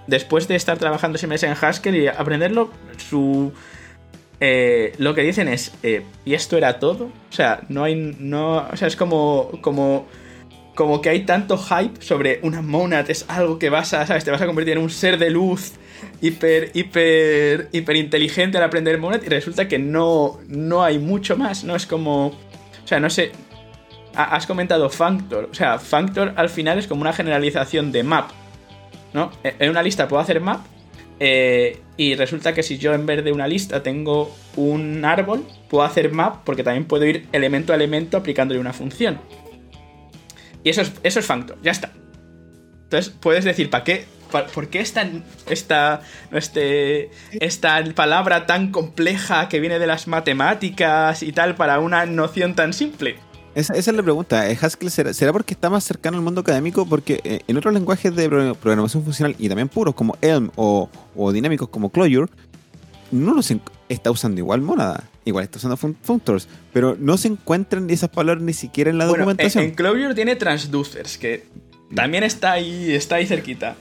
después 0.08 0.48
de 0.48 0.56
estar 0.56 0.78
trabajando 0.78 1.16
ese 1.16 1.28
mes 1.28 1.44
en 1.44 1.56
Haskell 1.60 1.96
y 1.96 2.08
aprenderlo, 2.08 2.72
su... 2.98 3.52
Eh, 4.42 4.94
lo 4.98 5.16
que 5.16 5.22
dicen 5.22 5.48
es, 5.48 5.72
eh, 5.82 6.04
¿y 6.26 6.34
esto 6.34 6.58
era 6.58 6.80
todo? 6.80 7.06
O 7.06 7.34
sea, 7.34 7.62
no 7.70 7.84
hay... 7.84 7.96
No, 8.20 8.68
o 8.72 8.78
sea, 8.78 8.88
es 8.88 8.96
como... 8.96 9.50
como 9.62 10.08
como 10.76 11.02
que 11.02 11.10
hay 11.10 11.26
tanto 11.26 11.58
hype 11.58 12.02
sobre 12.02 12.40
una 12.44 12.62
monad, 12.62 13.10
es 13.10 13.26
algo 13.30 13.58
que 13.58 13.70
vas 13.70 13.94
a, 13.94 14.06
¿sabes? 14.06 14.26
Te 14.26 14.32
vas 14.32 14.42
a 14.42 14.46
convertir 14.46 14.74
en 14.74 14.84
un 14.84 14.90
ser 14.90 15.18
de 15.18 15.30
luz 15.30 15.74
hiper, 16.22 16.72
hiper, 16.74 17.70
hiper 17.72 17.96
inteligente 17.96 18.58
al 18.58 18.64
aprender 18.64 18.98
monad 19.00 19.22
y 19.24 19.30
resulta 19.30 19.68
que 19.68 19.80
no, 19.80 20.40
no 20.48 20.84
hay 20.84 21.00
mucho 21.00 21.38
más, 21.38 21.64
¿no? 21.64 21.76
Es 21.76 21.86
como, 21.86 22.28
o 22.28 22.88
sea, 22.88 23.00
no 23.00 23.10
sé, 23.10 23.32
has 24.14 24.46
comentado 24.46 24.90
Functor, 24.90 25.50
o 25.52 25.54
sea, 25.54 25.80
Functor 25.80 26.34
al 26.36 26.50
final 26.50 26.78
es 26.78 26.88
como 26.88 27.02
una 27.02 27.14
generalización 27.14 27.92
de 27.92 28.04
map, 28.04 28.30
¿no? 29.14 29.32
E, 29.44 29.56
en 29.60 29.70
una 29.70 29.82
lista 29.82 30.08
puedo 30.08 30.22
hacer 30.22 30.42
map 30.42 30.66
eh, 31.20 31.80
y 31.98 32.16
resulta 32.16 32.54
que 32.54 32.64
si 32.64 32.78
yo 32.78 32.94
en 32.94 33.06
vez 33.06 33.24
de 33.24 33.32
una 33.32 33.48
lista 33.48 33.82
tengo 33.84 34.36
un 34.56 35.06
árbol, 35.06 35.46
puedo 35.70 35.84
hacer 35.84 36.12
map 36.12 36.44
porque 36.44 36.64
también 36.64 36.86
puedo 36.86 37.06
ir 37.06 37.28
elemento 37.32 37.72
a 37.72 37.76
elemento 37.76 38.18
aplicándole 38.18 38.60
una 38.60 38.74
función. 38.74 39.20
Y 40.66 40.70
eso 40.72 40.82
es, 40.82 40.92
eso 41.04 41.20
es 41.20 41.28
ya 41.62 41.72
está. 41.72 41.92
Entonces 42.84 43.14
puedes 43.22 43.46
decir, 43.46 43.70
¿para 43.70 43.84
qué? 43.84 44.06
¿Por 44.54 44.68
qué 44.68 44.80
esta, 44.80 45.08
esta, 45.48 46.02
este, 46.32 47.12
esta 47.34 47.84
palabra 47.94 48.48
tan 48.48 48.72
compleja 48.72 49.48
que 49.48 49.60
viene 49.60 49.78
de 49.78 49.86
las 49.86 50.08
matemáticas 50.08 51.22
y 51.22 51.32
tal 51.32 51.56
para 51.56 51.80
una 51.80 52.08
noción 52.08 52.56
tan 52.56 52.74
simple? 52.74 53.18
Esa, 53.54 53.76
es 53.76 53.88
la 53.88 54.02
pregunta. 54.02 54.50
Eh, 54.50 54.58
¿Haskell 54.60 54.90
será, 54.90 55.32
porque 55.32 55.54
está 55.54 55.70
más 55.70 55.84
cercano 55.84 56.18
al 56.18 56.24
mundo 56.24 56.42
académico? 56.42 56.88
Porque 56.88 57.22
eh, 57.24 57.42
en 57.48 57.58
otros 57.58 57.72
lenguajes 57.72 58.16
de 58.16 58.56
programación 58.56 59.04
funcional 59.04 59.36
y 59.38 59.48
también 59.48 59.70
puros 59.70 59.94
como 59.94 60.18
Elm 60.22 60.50
o, 60.56 60.90
dinámicos 61.32 61.70
como 61.70 61.92
Clojure, 61.92 62.30
no 63.12 63.36
los 63.36 63.54
está 63.88 64.10
usando 64.10 64.40
igual 64.40 64.62
Monada. 64.62 65.04
Igual 65.26 65.44
está 65.44 65.58
usando 65.58 65.76
functors, 65.76 66.48
pero 66.72 66.96
no 67.00 67.18
se 67.18 67.30
encuentran 67.30 67.90
esas 67.90 68.10
palabras 68.10 68.44
ni 68.44 68.54
siquiera 68.54 68.92
en 68.92 69.00
la 69.00 69.06
documentación. 69.06 69.64
En, 69.64 69.70
en 69.72 69.76
Clojure 69.76 70.14
tiene 70.14 70.36
transducers, 70.36 71.18
que 71.18 71.46
también 71.94 72.24
está 72.24 72.52
ahí, 72.52 72.94
está 72.94 73.16
ahí 73.16 73.26
cerquita. 73.26 73.76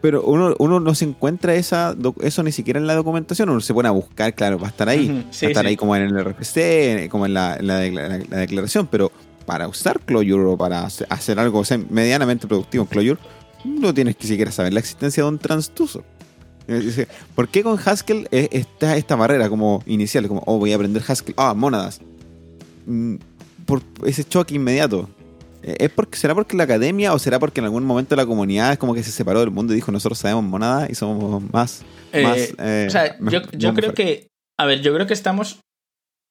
Pero, 0.00 0.22
uno, 0.22 0.54
uno, 0.60 0.78
no 0.78 0.94
se 0.94 1.04
encuentra 1.04 1.56
esa, 1.56 1.96
eso 2.20 2.42
ni 2.44 2.52
siquiera 2.52 2.78
en 2.78 2.86
la 2.86 2.94
documentación, 2.94 3.48
uno 3.48 3.60
se 3.60 3.74
pone 3.74 3.88
a 3.88 3.90
buscar, 3.90 4.32
claro, 4.32 4.56
va 4.56 4.68
a 4.68 4.70
estar 4.70 4.88
ahí. 4.88 5.08
va 5.08 5.24
a 5.28 5.46
estar 5.48 5.66
ahí 5.66 5.76
como 5.76 5.96
en 5.96 6.02
el 6.02 6.24
RPC, 6.24 7.08
como 7.08 7.26
en 7.26 7.34
la, 7.34 7.56
declaración, 7.56 8.86
pero 8.86 9.10
para 9.44 9.66
usar 9.66 9.98
Clojure 10.00 10.44
o 10.44 10.56
para 10.56 10.84
hacer 10.84 11.40
algo 11.40 11.62
medianamente 11.90 12.46
productivo 12.46 12.84
en 12.84 12.88
Clojure, 12.88 13.18
no 13.64 13.92
tienes 13.92 14.14
que 14.14 14.28
siquiera 14.28 14.52
saber 14.52 14.72
la 14.72 14.78
existencia 14.78 15.24
de 15.24 15.28
un 15.28 15.38
transducer. 15.38 16.04
¿Por 17.34 17.48
qué 17.48 17.62
con 17.62 17.78
Haskell 17.78 18.28
está 18.30 18.96
esta 18.96 19.16
barrera 19.16 19.48
como 19.48 19.82
inicial? 19.86 20.28
Como, 20.28 20.42
oh, 20.46 20.58
voy 20.58 20.72
a 20.72 20.76
aprender 20.76 21.02
Haskell. 21.06 21.34
Ah, 21.36 21.54
mónadas. 21.54 22.00
Mm, 22.86 23.16
por 23.66 23.82
ese 24.04 24.24
choque 24.24 24.54
inmediato. 24.54 25.08
Eh, 25.62 25.76
¿Es 25.80 25.90
porque, 25.90 26.18
¿Será 26.18 26.34
porque 26.34 26.56
la 26.56 26.64
academia 26.64 27.12
o 27.12 27.18
será 27.18 27.38
porque 27.38 27.60
en 27.60 27.66
algún 27.66 27.84
momento 27.84 28.16
la 28.16 28.26
comunidad 28.26 28.72
es 28.72 28.78
como 28.78 28.94
que 28.94 29.02
se 29.02 29.12
separó 29.12 29.40
del 29.40 29.50
mundo 29.50 29.72
y 29.72 29.76
dijo 29.76 29.92
nosotros 29.92 30.18
sabemos 30.18 30.44
monada 30.44 30.88
y 30.90 30.94
somos 30.94 31.42
más... 31.52 31.82
Eh, 32.12 32.52
eh, 32.58 32.84
o 32.88 32.90
sea, 32.90 33.16
yo, 33.52 33.74
creo 33.74 33.94
que... 33.94 34.28
A 34.58 34.66
ver, 34.66 34.80
yo 34.82 34.92
creo 34.92 35.06
que 35.06 35.14
estamos... 35.14 35.60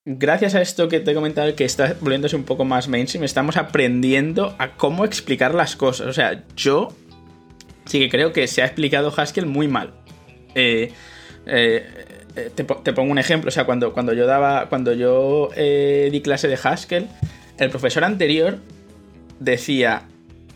Gracias 0.06 0.56
a 0.56 0.62
esto 0.62 0.88
que 0.90 1.00
te 1.00 1.12
he 1.12 1.14
comentado, 1.14 1.56
que 1.56 1.64
está 1.64 1.96
volviéndose 2.02 2.36
un 2.36 2.44
poco 2.44 2.66
más 2.66 2.88
mainstream, 2.88 3.24
estamos 3.24 3.56
aprendiendo 3.56 4.56
a 4.58 4.76
cómo 4.76 5.06
explicar 5.06 5.54
las 5.54 5.76
cosas. 5.76 6.08
O 6.08 6.14
sea, 6.14 6.44
yo 6.56 6.90
sí 7.86 8.00
que 8.00 8.10
creo 8.10 8.34
que 8.34 8.48
se 8.48 8.64
ha 8.64 8.66
explicado 8.66 9.14
Haskell 9.16 9.46
muy 9.46 9.68
mal. 9.68 9.94
Te, 10.54 10.94
pongo 12.94 13.12
un 13.12 13.20
ejemplo. 13.20 13.50
O 13.50 13.52
sea, 13.52 13.66
cuando, 13.66 13.94
cuando 13.94 14.14
yo 14.14 14.26
daba. 14.26 14.70
Cuando 14.70 14.94
yo 14.94 15.50
di 15.56 16.22
clase 16.22 16.48
de 16.48 16.60
Haskell, 16.62 17.08
el 17.58 17.70
profesor 17.70 18.04
anterior 18.04 18.58
decía, 19.40 20.04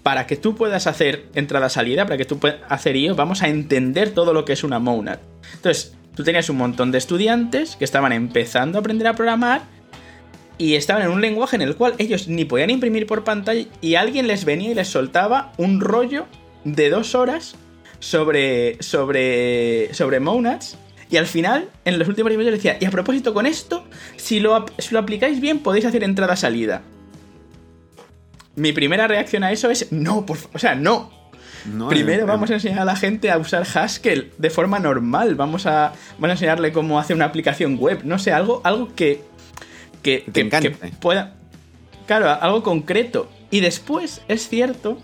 para 0.05 0.27
que 0.27 0.35
tú 0.37 0.55
puedas 0.55 0.85
hacer 0.85 1.25
entrada-salida, 1.33 2.05
para 2.05 2.17
que 2.17 2.25
tú 2.25 2.37
puedas 2.37 2.59
hacer 2.69 2.95
IO, 2.95 3.15
vamos 3.15 3.41
a 3.41 3.47
entender 3.47 4.11
todo 4.11 4.33
lo 4.33 4.45
que 4.45 4.53
es 4.53 4.63
una 4.63 4.77
monad. 4.77 5.17
Entonces, 5.55 5.95
tú 6.15 6.23
tenías 6.23 6.47
un 6.51 6.57
montón 6.57 6.91
de 6.91 6.99
estudiantes 6.99 7.75
que 7.75 7.85
estaban 7.85 8.11
empezando 8.11 8.77
a 8.77 8.81
aprender 8.81 9.07
a 9.07 9.15
programar 9.15 9.63
y 10.59 10.75
estaban 10.75 11.01
en 11.01 11.09
un 11.09 11.21
lenguaje 11.21 11.55
en 11.55 11.63
el 11.63 11.75
cual 11.75 11.95
ellos 11.97 12.27
ni 12.27 12.45
podían 12.45 12.69
imprimir 12.69 13.07
por 13.07 13.23
pantalla 13.23 13.65
y 13.81 13.95
alguien 13.95 14.27
les 14.27 14.45
venía 14.45 14.69
y 14.69 14.75
les 14.75 14.87
soltaba 14.87 15.53
un 15.57 15.81
rollo 15.81 16.27
de 16.63 16.91
dos 16.91 17.15
horas 17.15 17.55
sobre, 17.99 18.81
sobre, 18.81 19.93
sobre 19.93 20.19
monads. 20.19 20.77
Y 21.09 21.17
al 21.17 21.27
final, 21.27 21.69
en 21.85 21.99
los 21.99 22.07
últimos 22.07 22.31
niveles 22.31 22.53
decía, 22.53 22.77
y 22.79 22.85
a 22.85 22.91
propósito 22.91 23.33
con 23.33 23.45
esto, 23.45 23.85
si 24.17 24.39
lo, 24.39 24.65
si 24.79 24.93
lo 24.93 24.99
aplicáis 24.99 25.39
bien 25.39 25.59
podéis 25.59 25.85
hacer 25.85 26.03
entrada-salida 26.03 26.81
mi 28.55 28.71
primera 28.71 29.07
reacción 29.07 29.43
a 29.43 29.51
eso 29.51 29.69
es 29.69 29.91
no, 29.91 30.25
por 30.25 30.37
o 30.53 30.59
sea, 30.59 30.75
no. 30.75 31.13
Primero 31.89 32.27
vamos 32.27 32.51
a 32.51 32.53
enseñar 32.53 32.81
a 32.81 32.85
la 32.85 32.95
gente 32.95 33.31
a 33.31 33.39
usar 33.39 33.65
Haskell 33.73 34.31
de 34.37 34.49
forma 34.51 34.77
normal. 34.77 35.33
Vamos 35.33 35.65
a, 35.65 35.93
vamos 36.19 36.29
a 36.29 36.31
enseñarle 36.33 36.71
cómo 36.71 36.99
hacer 36.99 37.15
una 37.15 37.25
aplicación 37.25 37.77
web. 37.79 38.01
No 38.03 38.19
sé, 38.19 38.31
algo, 38.31 38.61
algo 38.63 38.93
que, 38.93 39.23
que, 40.03 40.23
pueda. 40.99 41.33
Claro, 42.05 42.29
algo 42.29 42.61
concreto. 42.61 43.31
Y 43.49 43.61
después 43.61 44.21
es 44.27 44.47
cierto 44.47 44.99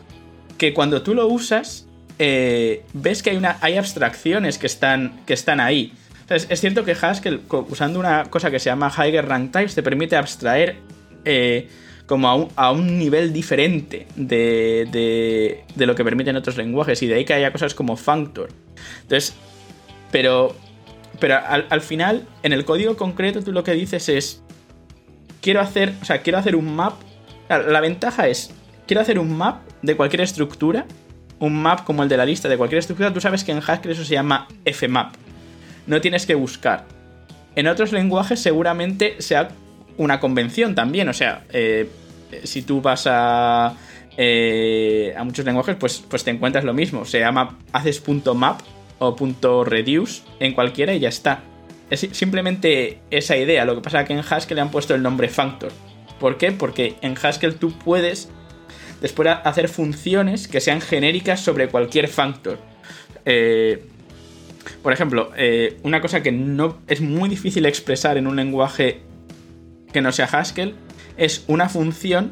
que 0.60 0.76
cuando 0.76 1.02
tú 1.02 1.16
lo 1.16 1.26
usas, 1.26 1.88
eh, 2.24 2.84
ves 2.94 3.24
que 3.24 3.32
hay, 3.32 3.38
una, 3.38 3.58
hay 3.62 3.78
abstracciones 3.78 4.60
que 4.60 4.68
están, 4.68 5.22
que 5.26 5.34
están 5.34 5.60
ahí. 5.60 5.92
Es 6.30 6.62
cierto 6.62 6.86
que 6.86 6.92
Haskell, 6.92 7.42
usando 7.50 8.00
una 8.00 8.26
cosa 8.26 8.52
que 8.52 8.60
se 8.60 8.70
llama 8.70 8.94
Higher 8.96 9.28
Rank 9.28 9.52
Types, 9.52 9.74
te 9.74 9.82
permite 9.82 10.16
abstraer 10.16 10.76
eh, 11.26 11.68
como 12.06 12.50
a 12.56 12.72
un, 12.72 13.00
nivel 13.00 13.34
diferente 13.34 14.06
de, 14.16 15.66
de, 15.76 15.86
lo 15.88 15.96
que 15.96 16.04
permiten 16.04 16.36
otros 16.36 16.58
lenguajes 16.58 17.02
y 17.02 17.08
de 17.08 17.16
ahí 17.16 17.26
que 17.26 17.34
haya 17.34 17.52
cosas 17.52 17.74
como 17.74 17.98
Functor. 17.98 18.50
Entonces, 19.02 19.34
pero, 20.12 20.56
pero 21.20 21.40
al, 21.44 21.82
final, 21.82 22.28
en 22.44 22.54
el 22.54 22.66
código 22.66 22.98
concreto 22.98 23.42
tú 23.42 23.52
lo 23.52 23.64
que 23.64 23.74
dices 23.74 24.10
es, 24.10 24.44
quiero 25.42 25.60
hacer, 25.60 25.96
o 26.04 26.06
sea, 26.06 26.22
quiero 26.22 26.38
hacer 26.38 26.56
un 26.56 26.76
map. 26.76 26.94
La, 27.50 27.82
ventaja 27.82 28.28
es, 28.28 28.52
quiero 28.86 29.02
hacer 29.02 29.18
un 29.18 29.36
map 29.36 29.64
de 29.82 29.98
cualquier 29.98 30.22
estructura, 30.22 30.86
un 31.42 31.62
map 31.62 31.84
como 31.84 32.04
el 32.04 32.10
de 32.10 32.16
la 32.16 32.26
lista 32.26 32.48
de 32.48 32.56
cualquier 32.56 32.80
estructura, 32.80 33.12
tú 33.12 33.20
sabes 33.20 33.44
que 33.44 33.52
en 33.52 33.62
Haskell 33.66 33.92
eso 33.92 34.06
se 34.06 34.14
llama 34.14 34.48
fmap. 34.66 35.16
No 35.88 36.00
tienes 36.00 36.26
que 36.26 36.36
buscar. 36.36 36.86
En 37.56 37.68
otros 37.68 37.92
lenguajes 37.92 38.40
seguramente 38.40 39.16
sea 39.20 39.50
una 39.98 40.20
convención 40.20 40.76
también, 40.76 41.10
o 41.10 41.14
sea, 41.14 41.44
eh, 41.52 41.90
si 42.44 42.62
tú 42.62 42.82
vas 42.82 43.08
a, 43.08 43.76
eh, 44.18 45.14
a 45.18 45.24
muchos 45.24 45.44
lenguajes, 45.44 45.76
pues, 45.76 46.04
pues 46.08 46.24
te 46.24 46.32
encuentras 46.32 46.64
lo 46.64 46.74
mismo. 46.74 47.06
Se 47.06 47.20
llama, 47.20 47.58
haces 47.74 48.02
.map 48.36 48.62
o 49.00 49.16
.reduce 49.66 50.22
en 50.40 50.54
cualquiera 50.54 50.94
y 50.94 51.00
ya 51.00 51.10
está. 51.10 51.42
Es 51.90 52.08
simplemente 52.12 53.00
esa 53.10 53.36
idea. 53.36 53.66
Lo 53.66 53.76
que 53.76 53.82
pasa 53.82 54.02
es 54.02 54.08
que 54.08 54.14
en 54.14 54.20
Haskell 54.20 54.56
le 54.56 54.62
han 54.62 54.72
puesto 54.72 54.96
el 54.96 55.02
nombre 55.02 55.28
functor. 55.28 55.72
¿Por 56.20 56.38
qué? 56.38 56.52
Porque 56.52 56.96
en 57.02 57.18
Haskell 57.22 57.56
tú 57.56 57.74
puedes 57.80 58.30
después 59.02 59.30
hacer 59.44 59.68
funciones 59.68 60.48
que 60.48 60.62
sean 60.62 60.80
genéricas 60.80 61.42
sobre 61.42 61.68
cualquier 61.68 62.08
functor. 62.08 62.60
Eh, 63.26 63.84
por 64.82 64.94
ejemplo, 64.94 65.32
eh, 65.36 65.78
una 65.84 66.02
cosa 66.02 66.24
que 66.24 66.32
no 66.32 66.82
es 66.88 67.02
muy 67.02 67.28
difícil 67.28 67.66
expresar 67.66 68.18
en 68.18 68.28
un 68.28 68.36
lenguaje 68.36 69.02
que 69.92 70.02
no 70.02 70.12
sea 70.12 70.26
Haskell 70.26 70.76
es 71.18 71.44
una 71.48 71.68
función 71.68 72.32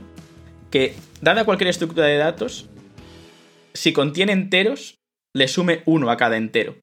que, 0.72 0.95
dada 1.22 1.43
cualquier 1.43 1.70
estructura 1.70 2.07
de 2.07 2.17
datos, 2.17 2.70
si 3.74 3.91
contiene 3.93 4.32
enteros, 4.32 4.99
le 5.34 5.47
sume 5.47 5.82
1 5.86 6.09
a 6.09 6.17
cada 6.17 6.38
entero. 6.38 6.78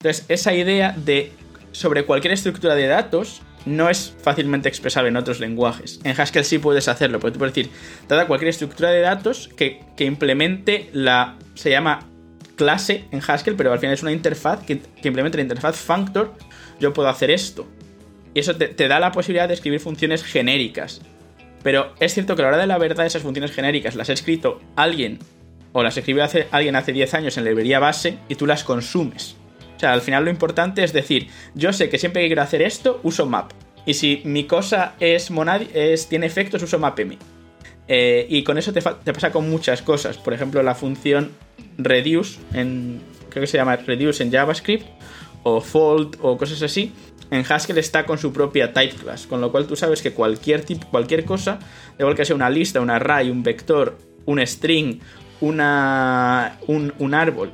Entonces, 0.00 0.26
esa 0.28 0.54
idea 0.54 0.94
de 0.96 1.32
sobre 1.72 2.04
cualquier 2.04 2.34
estructura 2.34 2.74
de 2.74 2.86
datos 2.86 3.42
no 3.66 3.90
es 3.90 4.14
fácilmente 4.22 4.68
expresable 4.68 5.08
en 5.08 5.16
otros 5.16 5.40
lenguajes. 5.40 6.00
En 6.04 6.18
Haskell 6.18 6.44
sí 6.44 6.58
puedes 6.58 6.88
hacerlo, 6.88 7.20
porque 7.20 7.32
tú 7.32 7.38
puedes 7.38 7.54
decir, 7.54 7.70
dada 8.08 8.26
cualquier 8.26 8.48
estructura 8.48 8.90
de 8.90 9.00
datos 9.00 9.48
que, 9.56 9.80
que 9.96 10.04
implemente 10.04 10.90
la. 10.92 11.36
se 11.54 11.70
llama 11.70 12.06
clase 12.56 13.04
en 13.10 13.20
Haskell, 13.26 13.56
pero 13.56 13.72
al 13.72 13.78
final 13.78 13.94
es 13.94 14.02
una 14.02 14.12
interfaz 14.12 14.64
que, 14.64 14.80
implementa 15.02 15.36
la 15.36 15.42
interfaz 15.42 15.76
functor. 15.76 16.34
Yo 16.80 16.92
puedo 16.92 17.08
hacer 17.08 17.30
esto. 17.30 17.66
Y 18.34 18.40
eso 18.40 18.56
te, 18.56 18.68
te 18.68 18.88
da 18.88 18.98
la 18.98 19.12
posibilidad 19.12 19.48
de 19.48 19.54
escribir 19.54 19.80
funciones 19.80 20.24
genéricas. 20.24 21.00
Pero 21.62 21.94
es 22.00 22.14
cierto 22.14 22.34
que 22.34 22.42
a 22.42 22.44
la 22.44 22.48
hora 22.48 22.58
de 22.58 22.66
la 22.66 22.78
verdad 22.78 23.06
esas 23.06 23.22
funciones 23.22 23.52
genéricas 23.52 23.94
las 23.94 24.10
ha 24.10 24.12
escrito 24.12 24.60
alguien 24.74 25.18
o 25.72 25.82
las 25.82 25.96
escribió 25.96 26.24
hace, 26.24 26.48
alguien 26.50 26.76
hace 26.76 26.92
10 26.92 27.14
años 27.14 27.36
en 27.36 27.44
la 27.44 27.50
librería 27.50 27.78
base 27.78 28.18
y 28.28 28.34
tú 28.34 28.46
las 28.46 28.64
consumes. 28.64 29.36
Sea, 29.82 29.92
al 29.92 30.00
final 30.00 30.24
lo 30.24 30.30
importante 30.30 30.84
es 30.84 30.92
decir, 30.92 31.26
yo 31.56 31.72
sé 31.72 31.88
que 31.88 31.98
siempre 31.98 32.22
que 32.22 32.28
quiero 32.28 32.42
hacer 32.42 32.62
esto, 32.62 33.00
uso 33.02 33.26
map. 33.26 33.50
Y 33.84 33.94
si 33.94 34.22
mi 34.24 34.44
cosa 34.44 34.94
es, 35.00 35.32
monad 35.32 35.62
es 35.74 36.08
tiene 36.08 36.26
efectos, 36.26 36.62
uso 36.62 36.78
mapm. 36.78 37.16
Eh, 37.88 38.24
y 38.30 38.44
con 38.44 38.58
eso 38.58 38.72
te, 38.72 38.80
pasa 38.80 39.32
con 39.32 39.50
muchas 39.50 39.82
cosas. 39.82 40.18
Por 40.18 40.34
ejemplo, 40.34 40.62
la 40.62 40.76
función 40.76 41.32
reduce, 41.78 42.38
en, 42.54 43.02
creo 43.28 43.40
que 43.40 43.48
se 43.48 43.56
llama 43.56 43.74
reduce 43.74 44.22
en 44.22 44.30
JavaScript, 44.30 44.86
o 45.42 45.60
fold, 45.60 46.16
o 46.20 46.38
cosas 46.38 46.62
así. 46.62 46.92
En 47.32 47.44
Haskell 47.44 47.78
está 47.78 48.06
con 48.06 48.18
su 48.18 48.32
propia 48.32 48.72
type 48.72 48.94
class, 48.94 49.26
con 49.26 49.40
lo 49.40 49.50
cual 49.50 49.66
tú 49.66 49.74
sabes 49.74 50.00
que 50.00 50.12
cualquier 50.12 50.64
tipo, 50.64 50.86
cualquier 50.90 51.24
cosa, 51.24 51.58
igual 51.98 52.14
que 52.14 52.24
sea 52.24 52.36
una 52.36 52.50
lista, 52.50 52.80
un 52.80 52.90
array, 52.90 53.30
un 53.30 53.42
vector, 53.42 53.98
un 54.26 54.46
string, 54.46 55.00
una, 55.40 56.60
un, 56.68 57.14
árbol, 57.14 57.50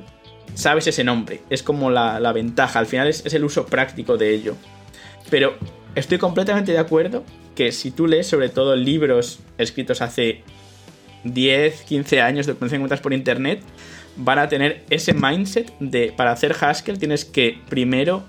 sabes 0.59 0.87
ese 0.87 1.03
nombre. 1.03 1.41
Es 1.49 1.63
como 1.63 1.89
la, 1.89 2.31
ventaja. 2.33 2.79
Al 2.79 2.85
final 2.85 3.07
es, 3.07 3.25
el 3.33 3.43
uso 3.43 3.65
práctico 3.65 4.17
de 4.17 4.33
ello. 4.33 4.55
Pero 5.29 5.55
estoy 5.95 6.17
completamente 6.17 6.71
de 6.71 6.79
acuerdo 6.79 7.23
que 7.55 7.71
si 7.71 7.91
tú 7.91 8.07
lees 8.07 8.27
sobre 8.27 8.49
todo 8.49 8.75
libros 8.75 9.39
escritos 9.57 10.01
hace 10.01 10.43
10, 11.23 11.81
15 11.83 12.21
años 12.21 12.45
de 12.45 12.55
que 12.55 12.65
encuentras 12.65 13.01
por 13.01 13.13
internet, 13.13 13.61
van 14.15 14.39
a 14.39 14.49
tener 14.49 14.83
ese 14.89 15.13
mindset 15.13 15.73
de 15.79 16.13
para 16.15 16.31
hacer 16.31 16.55
Haskell 16.59 16.99
tienes 16.99 17.25
que 17.25 17.59
primero 17.69 18.23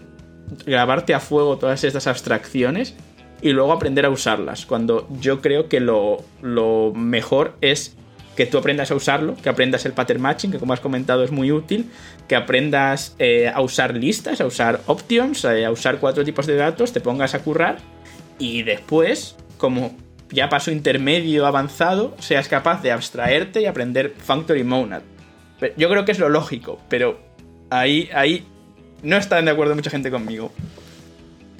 grabarte 0.67 1.15
a 1.15 1.21
fuego 1.21 1.59
todas 1.59 1.85
estas 1.85 2.07
abstracciones 2.07 2.95
y 3.41 3.51
luego 3.51 3.73
aprender 3.73 4.05
a 4.05 4.11
usarlas. 4.11 4.67
Cuando 4.67 5.09
yo 5.21 5.41
creo 5.41 5.69
que 5.69 5.81
lo 5.81 6.93
mejor 6.95 7.57
es 7.61 7.97
que 8.37 8.47
tú 8.47 8.59
aprendas 8.59 8.91
a 8.91 8.95
usarlo, 8.95 9.37
que 9.37 9.49
aprendas 9.49 9.85
el 9.87 9.93
pattern 9.93 10.21
matching, 10.21 10.51
que 10.51 10.59
como 10.59 10.73
has 10.73 10.81
comentado 10.81 11.25
es 11.25 11.31
muy 11.31 11.53
útil, 11.53 11.91
que 12.29 12.37
aprendas 12.37 13.15
eh, 13.19 13.51
a 13.53 13.61
usar 13.61 13.95
listas, 13.95 14.41
a 14.41 14.47
usar 14.47 14.81
options, 14.87 15.45
eh, 15.45 15.65
a 15.65 15.71
usar 15.71 15.99
cuatro 15.99 16.25
tipos 16.25 16.47
de 16.47 16.57
datos, 16.57 16.93
te 16.93 17.01
pongas 17.01 17.35
a 17.35 17.43
currar 17.43 17.79
y 18.39 18.63
después, 18.63 19.37
como 19.59 19.97
ya 20.31 20.49
paso 20.49 20.71
intermedio 20.71 21.47
avanzado, 21.47 22.17
seas 22.19 22.49
capaz 22.49 22.83
de 22.83 22.93
abstraerte 22.93 23.61
y 23.61 23.67
aprender 23.67 24.15
Factory 24.17 24.65
Monad. 24.65 25.03
Yo 25.77 25.91
creo 25.91 26.05
que 26.05 26.13
es 26.13 26.19
lo 26.19 26.29
lógico, 26.29 26.81
pero 26.89 27.21
ahí, 27.69 28.09
ahí 28.15 28.47
no 29.03 29.17
están 29.17 29.45
de 29.45 29.51
acuerdo 29.51 29.75
mucha 29.75 29.91
gente 29.91 30.11
conmigo. 30.11 30.53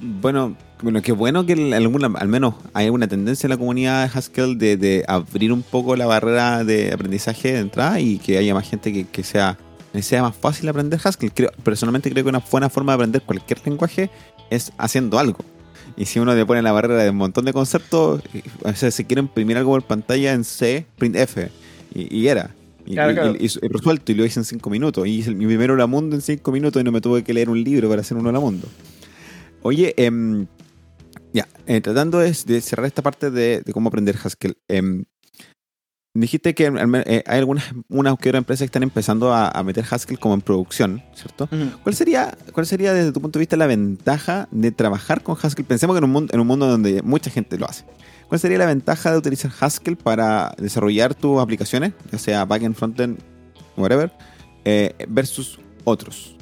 Bueno, 0.03 0.57
bueno, 0.81 1.01
qué 1.03 1.11
bueno 1.11 1.45
que 1.45 1.53
al 1.53 2.27
menos 2.27 2.55
hay 2.73 2.85
alguna 2.85 3.07
tendencia 3.07 3.45
en 3.45 3.51
la 3.51 3.57
comunidad 3.57 4.03
de 4.03 4.17
Haskell 4.17 4.57
de, 4.57 5.05
abrir 5.07 5.53
un 5.53 5.61
poco 5.61 5.95
la 5.95 6.07
barrera 6.07 6.63
de 6.63 6.91
aprendizaje 6.91 7.53
de 7.53 7.59
entrada 7.59 7.99
y 7.99 8.17
que 8.17 8.39
haya 8.39 8.55
más 8.55 8.67
gente 8.67 9.05
que, 9.05 9.23
sea, 9.23 9.59
sea 10.01 10.23
más 10.23 10.35
fácil 10.35 10.67
aprender 10.69 10.99
Haskell. 11.03 11.31
Creo, 11.31 11.51
personalmente 11.63 12.09
creo 12.09 12.23
que 12.23 12.29
una 12.29 12.43
buena 12.51 12.69
forma 12.69 12.93
de 12.93 12.95
aprender 12.95 13.21
cualquier 13.21 13.61
lenguaje 13.63 14.09
es 14.49 14.73
haciendo 14.79 15.19
algo. 15.19 15.39
Y 15.95 16.05
si 16.05 16.19
uno 16.19 16.33
le 16.33 16.45
pone 16.47 16.63
la 16.63 16.71
barrera 16.71 17.03
de 17.03 17.11
un 17.11 17.17
montón 17.17 17.45
de 17.45 17.53
conceptos, 17.53 18.23
o 18.63 18.73
sea, 18.73 18.89
si 18.89 19.05
quiero 19.05 19.21
imprimir 19.21 19.57
algo 19.57 19.71
por 19.71 19.83
pantalla 19.83 20.33
en 20.33 20.43
C, 20.43 20.87
printf, 20.97 21.37
y, 21.93 22.17
y 22.17 22.27
era. 22.27 22.49
Y, 22.87 22.95
resuelto, 22.95 24.11
y 24.11 24.15
lo 24.15 24.25
hice 24.25 24.39
en 24.39 24.45
5 24.45 24.69
minutos. 24.71 25.05
Y 25.05 25.17
hice 25.17 25.31
mi 25.31 25.45
primero 25.45 25.75
Hola 25.75 25.85
Mundo 25.85 26.15
en 26.15 26.21
5 26.21 26.51
minutos 26.51 26.81
y 26.81 26.85
no 26.85 26.91
me 26.91 27.01
tuve 27.01 27.23
que 27.23 27.33
leer 27.33 27.49
un 27.49 27.63
libro 27.63 27.87
para 27.87 28.01
hacer 28.01 28.17
un 28.17 28.25
Hola 28.25 28.39
Mundo. 28.39 28.67
Oye, 29.63 29.93
eh, 29.97 30.11
ya, 31.33 31.47
eh, 31.67 31.81
tratando 31.81 32.19
de, 32.19 32.33
cerrar 32.33 32.85
esta 32.85 33.01
parte 33.01 33.31
de, 33.31 33.63
cómo 33.73 33.89
aprender 33.89 34.15
Haskell. 34.21 34.57
Em, 34.67 35.05
dijiste 36.13 36.53
que 36.53 36.65
eh, 36.65 37.23
hay 37.25 37.39
algunas 37.39 37.65
una 37.87 38.15
que 38.17 38.29
otra 38.29 38.39
empresa 38.39 38.61
que 38.61 38.65
están 38.65 38.83
empezando 38.83 39.33
a, 39.33 39.63
meter 39.63 39.85
Haskell 39.89 40.19
como 40.19 40.33
en 40.33 40.41
producción, 40.41 41.03
¿cierto? 41.13 41.47
¿Cuál 41.83 41.95
sería, 41.95 42.37
¿Cuál 42.53 42.65
sería 42.65 42.93
desde 42.93 43.11
tu 43.11 43.21
punto 43.21 43.39
de 43.39 43.43
vista 43.43 43.55
la 43.55 43.67
ventaja 43.67 44.47
de 44.51 44.71
trabajar 44.71 45.23
con 45.23 45.37
Haskell? 45.41 45.65
Pensemos 45.65 45.95
que 45.95 45.99
en 45.99 46.03
un 46.05 46.11
mundo, 46.11 46.33
en 46.33 46.39
un 46.39 46.47
mundo 46.47 46.67
donde 46.67 47.01
mucha 47.01 47.29
gente 47.29 47.57
lo 47.57 47.65
hace. 47.65 47.85
¿Cuál 48.27 48.39
sería 48.39 48.57
la 48.57 48.65
ventaja 48.65 49.11
de 49.11 49.17
utilizar 49.17 49.51
Haskell 49.59 49.97
para 49.97 50.53
desarrollar 50.57 51.15
tus 51.15 51.39
aplicaciones, 51.39 51.93
ya 52.11 52.17
sea 52.17 52.45
backend, 52.45 52.75
frontend, 52.75 53.19
whatever, 53.77 54.11
eh, 54.65 54.93
versus 55.07 55.59
otros 55.83 56.35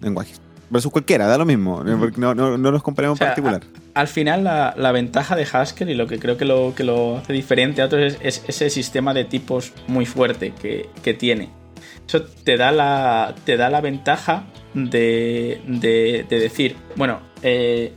lenguajes? 0.00 0.47
Versus 0.70 0.92
cualquiera, 0.92 1.26
da 1.26 1.38
lo 1.38 1.44
mismo. 1.44 1.82
No, 1.84 2.34
no, 2.34 2.58
no 2.58 2.72
nos 2.72 2.82
comparemos 2.82 3.20
en 3.20 3.26
particular. 3.28 3.62
al 3.94 4.08
final, 4.08 4.44
la, 4.44 4.92
ventaja 4.92 5.36
de 5.36 5.46
Haskell 5.50 5.90
y 5.90 5.94
lo 5.94 6.06
que 6.06 6.18
creo 6.18 6.36
que 6.36 6.44
lo, 6.44 6.74
que 6.74 6.84
lo 6.84 7.18
hace 7.18 7.32
diferente 7.32 7.82
a 7.82 7.86
otros 7.86 8.16
es, 8.20 8.44
ese 8.46 8.70
sistema 8.70 9.14
de 9.14 9.24
tipos 9.24 9.72
muy 9.86 10.06
fuerte 10.06 10.52
que, 10.52 11.14
tiene. 11.14 11.50
Eso 12.06 12.22
te 12.22 12.56
da 12.56 12.72
la, 12.72 13.34
te 13.44 13.56
da 13.56 13.70
la 13.70 13.80
ventaja 13.80 14.44
de, 14.74 15.60
de, 15.66 16.26
de 16.28 16.38
decir, 16.40 16.76
bueno, 16.96 17.20
eh, 17.42 17.94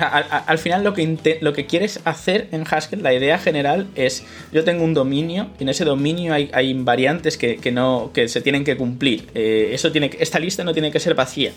al, 0.00 0.58
final 0.58 0.84
lo 0.84 0.94
que, 0.94 1.38
lo 1.40 1.52
que 1.52 1.66
quieres 1.66 2.00
hacer 2.04 2.48
en 2.52 2.64
Haskell, 2.68 3.02
la 3.02 3.12
idea 3.12 3.38
general 3.38 3.88
es, 3.94 4.24
yo 4.52 4.64
tengo 4.64 4.84
un 4.84 4.94
dominio 4.94 5.50
y 5.58 5.64
en 5.64 5.68
ese 5.68 5.84
dominio 5.84 6.34
hay, 6.34 6.50
hay 6.52 6.74
variantes 6.74 7.36
que, 7.36 7.72
no, 7.72 8.10
que 8.12 8.28
se 8.28 8.40
tienen 8.40 8.64
que 8.64 8.76
cumplir. 8.76 9.28
Eh, 9.34 9.70
eso 9.72 9.92
tiene, 9.92 10.10
esta 10.18 10.38
lista 10.38 10.64
no 10.64 10.72
tiene 10.72 10.90
que 10.90 11.00
ser 11.00 11.14
vacía. 11.14 11.52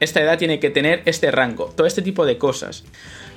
Esta 0.00 0.20
edad 0.20 0.38
tiene 0.38 0.60
que 0.60 0.70
tener 0.70 1.02
este 1.06 1.30
rango, 1.30 1.72
todo 1.76 1.86
este 1.86 2.02
tipo 2.02 2.24
de 2.24 2.38
cosas. 2.38 2.84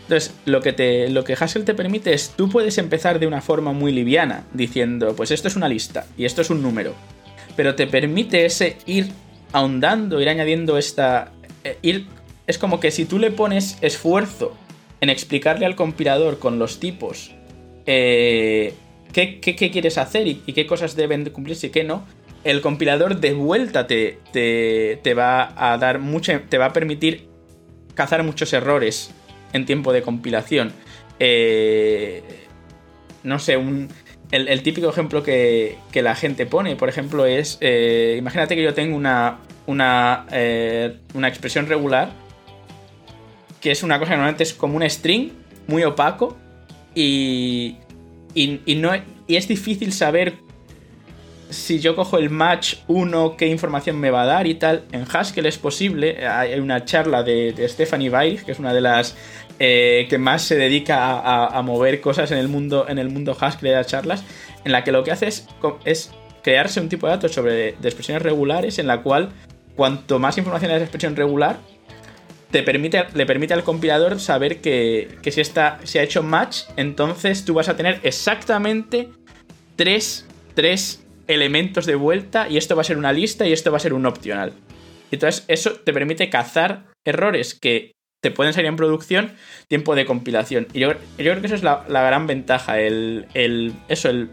Entonces, 0.04 0.34
lo 0.46 0.62
que, 0.62 0.74
te, 0.74 1.10
lo 1.10 1.24
que 1.24 1.34
Haskell 1.40 1.64
te 1.64 1.74
permite 1.74 2.14
es, 2.14 2.34
tú 2.36 2.50
puedes 2.50 2.78
empezar 2.78 3.20
de 3.20 3.28
una 3.28 3.42
forma 3.42 3.72
muy 3.72 3.92
liviana, 3.92 4.46
diciendo, 4.54 5.16
pues 5.16 5.32
esto 5.32 5.48
es 5.48 5.56
una 5.56 5.68
lista 5.68 6.06
y 6.18 6.26
esto 6.26 6.42
es 6.42 6.50
un 6.50 6.62
número. 6.62 6.94
Pero 7.56 7.76
te 7.76 7.88
permite 7.88 8.46
ese 8.46 8.78
ir 8.86 9.10
ahondando, 9.52 10.22
ir 10.22 10.30
añadiendo 10.30 10.78
esta... 10.78 11.32
Eh, 11.64 11.78
ir 11.82 12.08
es 12.52 12.58
como 12.58 12.80
que 12.80 12.92
si 12.92 13.06
tú 13.06 13.18
le 13.18 13.32
pones 13.32 13.78
esfuerzo 13.82 14.56
en 15.00 15.10
explicarle 15.10 15.66
al 15.66 15.76
compilador 15.76 16.38
con 16.38 16.60
los 16.60 16.80
tipos 16.80 17.32
eh, 17.86 18.74
qué, 19.14 19.40
quieres 19.40 19.98
hacer 19.98 20.28
y, 20.28 20.36
qué 20.36 20.68
cosas 20.68 20.96
deben 20.96 21.30
cumplirse 21.30 21.68
y 21.68 21.70
qué 21.70 21.84
no, 21.84 22.06
el 22.44 22.62
compilador 22.62 23.20
de 23.20 23.34
vuelta 23.34 23.88
te, 23.88 24.20
te, 24.32 25.14
va 25.14 25.54
a 25.56 25.78
dar 25.78 26.00
mucha, 26.00 26.42
te 26.42 26.58
va 26.58 26.66
a 26.68 26.74
permitir 26.74 27.30
cazar 27.96 28.24
muchos 28.24 28.52
errores 28.54 29.12
en 29.54 29.66
tiempo 29.66 29.94
de 29.94 30.02
compilación. 30.02 30.74
Eh, 31.20 32.24
no 33.24 33.40
sé, 33.40 33.58
un, 33.58 33.90
el, 34.32 34.62
típico 34.62 34.90
ejemplo 34.90 35.24
que, 35.24 35.78
la 35.94 36.16
gente 36.16 36.46
pone, 36.46 36.76
por 36.76 36.90
ejemplo, 36.90 37.26
es, 37.26 37.58
eh, 37.62 38.16
imagínate 38.18 38.56
que 38.56 38.64
yo 38.64 38.74
tengo 38.74 38.96
una, 38.98 39.40
una, 39.68 40.26
una 41.14 41.28
expresión 41.28 41.68
regular 41.68 42.12
que 43.62 43.72
es 43.72 43.84
una 43.84 44.00
cosa 44.00 44.12
que 44.12 44.18
normalmente 44.18 44.44
es 44.44 44.54
como 44.54 44.76
un 44.76 44.90
string, 44.90 45.30
muy 45.68 45.84
opaco, 45.84 46.38
y, 46.94 47.78
y, 48.34 48.76
no, 48.76 48.92
y 49.28 49.36
es 49.36 49.48
difícil 49.48 49.94
saber 49.94 50.36
si 51.50 51.80
yo 51.80 51.96
cojo 51.96 52.18
el 52.18 52.30
match 52.30 52.78
1, 52.88 53.38
qué 53.38 53.48
información 53.48 54.00
me 54.00 54.10
va 54.10 54.24
a 54.24 54.26
dar 54.26 54.48
y 54.48 54.56
tal. 54.56 54.86
En 54.92 55.06
Haskell 55.10 55.46
es 55.46 55.58
posible. 55.58 56.26
Hay 56.26 56.58
una 56.60 56.86
charla 56.86 57.24
de, 57.24 57.54
Stephanie 57.68 58.10
Weich, 58.10 58.44
que 58.44 58.54
es 58.54 58.60
una 58.60 58.74
de 58.74 58.82
las 58.82 59.18
eh, 59.60 60.08
que 60.10 60.18
más 60.18 60.44
se 60.44 60.56
dedica 60.56 61.20
a, 61.48 61.62
mover 61.62 62.00
cosas 62.02 62.32
en 62.32 62.38
el 62.38 62.48
mundo, 62.48 62.86
en 62.88 63.00
el 63.00 63.10
mundo 63.10 63.36
Haskell 63.40 63.70
de 63.70 63.76
las 63.76 63.88
charlas, 63.88 64.24
en 64.64 64.72
la 64.72 64.84
que 64.84 64.92
lo 64.92 65.04
que 65.04 65.12
hace 65.12 65.28
es, 65.28 65.48
es 65.84 66.12
crearse 66.42 66.80
un 66.80 66.90
tipo 66.90 67.08
de 67.08 67.14
datos 67.14 67.34
sobre 67.34 67.74
de 67.74 67.88
expresiones 67.88 68.24
regulares 68.24 68.80
en 68.80 68.88
la 68.88 69.02
cual 69.02 69.32
cuanto 69.76 70.20
más 70.20 70.38
información 70.38 70.72
hay 70.72 70.78
de 70.78 70.84
expresión 70.86 71.16
regular, 71.16 71.58
te 72.52 72.64
permite, 72.64 73.06
le 73.14 73.26
permite 73.26 73.54
al 73.54 73.64
compilador 73.64 74.20
saber 74.20 74.60
que, 74.62 75.18
si 75.24 75.42
está, 75.42 75.80
se 75.84 76.00
ha 76.00 76.04
hecho 76.04 76.22
match, 76.22 76.64
entonces 76.76 77.46
tú 77.46 77.54
vas 77.54 77.70
a 77.70 77.76
tener 77.76 78.00
exactamente 78.04 79.10
tres, 79.76 80.28
tres 80.54 81.04
elementos 81.28 81.86
de 81.86 81.96
vuelta 81.96 82.50
y 82.50 82.58
esto 82.58 82.76
va 82.76 82.82
a 82.82 82.86
ser 82.86 82.98
una 82.98 83.14
lista 83.14 83.48
y 83.48 83.54
esto 83.54 83.72
va 83.72 83.78
a 83.78 83.82
ser 83.82 83.94
un 83.94 84.06
optional. 84.06 84.54
Entonces 85.12 85.46
eso 85.48 85.72
te 85.74 85.94
permite 85.94 86.30
cazar 86.30 86.86
errores 87.06 87.58
que 87.60 87.94
te 88.22 88.32
pueden 88.32 88.54
salir 88.54 88.68
en 88.68 88.76
producción, 88.76 89.34
tiempo 89.68 89.96
de 89.96 90.06
compilación. 90.06 90.68
Y 90.74 90.80
yo, 90.80 90.94
creo 91.18 91.40
que 91.40 91.48
eso 91.48 91.56
es 91.56 91.64
la, 91.64 91.86
gran 91.88 92.28
ventaja, 92.28 92.80
el, 92.80 93.26
eso, 93.88 94.10
el, 94.10 94.30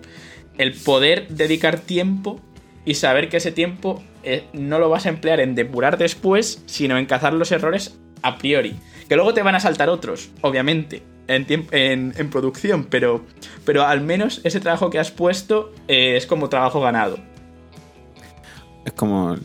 el 0.58 0.74
poder 0.74 1.28
dedicar 1.28 1.78
tiempo 1.80 2.40
y 2.84 2.94
saber 2.94 3.28
que 3.28 3.38
ese 3.38 3.52
tiempo 3.52 4.02
eh, 4.24 4.44
no 4.52 4.78
lo 4.78 4.90
vas 4.90 5.06
a 5.06 5.08
emplear 5.08 5.40
en 5.40 5.54
depurar 5.54 5.96
después, 5.96 6.62
sino 6.66 6.98
en 6.98 7.06
cazar 7.06 7.32
los 7.32 7.52
errores 7.52 7.98
a 8.22 8.38
priori. 8.38 8.76
Que 9.08 9.16
luego 9.16 9.32
te 9.34 9.42
van 9.42 9.54
a 9.54 9.60
saltar 9.60 9.88
otros, 9.88 10.30
obviamente, 10.42 11.02
en, 11.28 12.14
en, 12.16 12.30
producción, 12.30 12.84
pero, 12.84 13.24
pero 13.64 13.84
al 13.84 14.00
menos 14.00 14.40
ese 14.44 14.60
trabajo 14.60 14.90
que 14.90 14.98
has 14.98 15.10
puesto 15.10 15.72
eh, 15.86 16.16
es 16.16 16.26
como 16.26 16.48
trabajo 16.48 16.80
ganado. 16.80 17.18
es 18.84 18.92
como, 18.92 19.36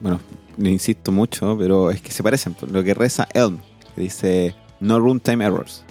bueno, 0.00 0.20
le 0.56 0.70
insisto 0.70 1.12
mucho, 1.12 1.56
pero 1.58 1.90
es 1.90 2.00
que 2.00 2.12
se 2.12 2.22
parecen. 2.22 2.56
Lo 2.70 2.84
que 2.84 2.94
reza 2.94 3.26
Elm, 3.32 3.58
que 3.94 4.02
dice 4.02 4.54
no 4.80 4.98
runtime 4.98 5.44
errors. 5.44 5.84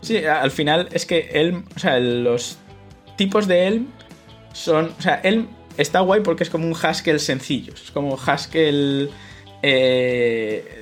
Sí, 0.00 0.24
al 0.24 0.50
final 0.50 0.88
es 0.92 1.06
que 1.06 1.30
Elm, 1.32 1.64
o 1.76 1.78
sea, 1.78 1.98
los 2.00 2.58
tipos 3.16 3.46
de 3.46 3.68
Elm 3.68 3.86
son, 4.52 4.92
o 4.98 5.02
sea, 5.02 5.20
Elm 5.22 5.46
está 5.76 6.00
guay 6.00 6.22
porque 6.22 6.42
es 6.42 6.50
como 6.50 6.66
un 6.66 6.74
Haskell 6.80 7.20
sencillo, 7.20 7.74
es 7.74 7.90
como 7.90 8.18
Haskell... 8.18 9.10
Eh, 9.64 10.81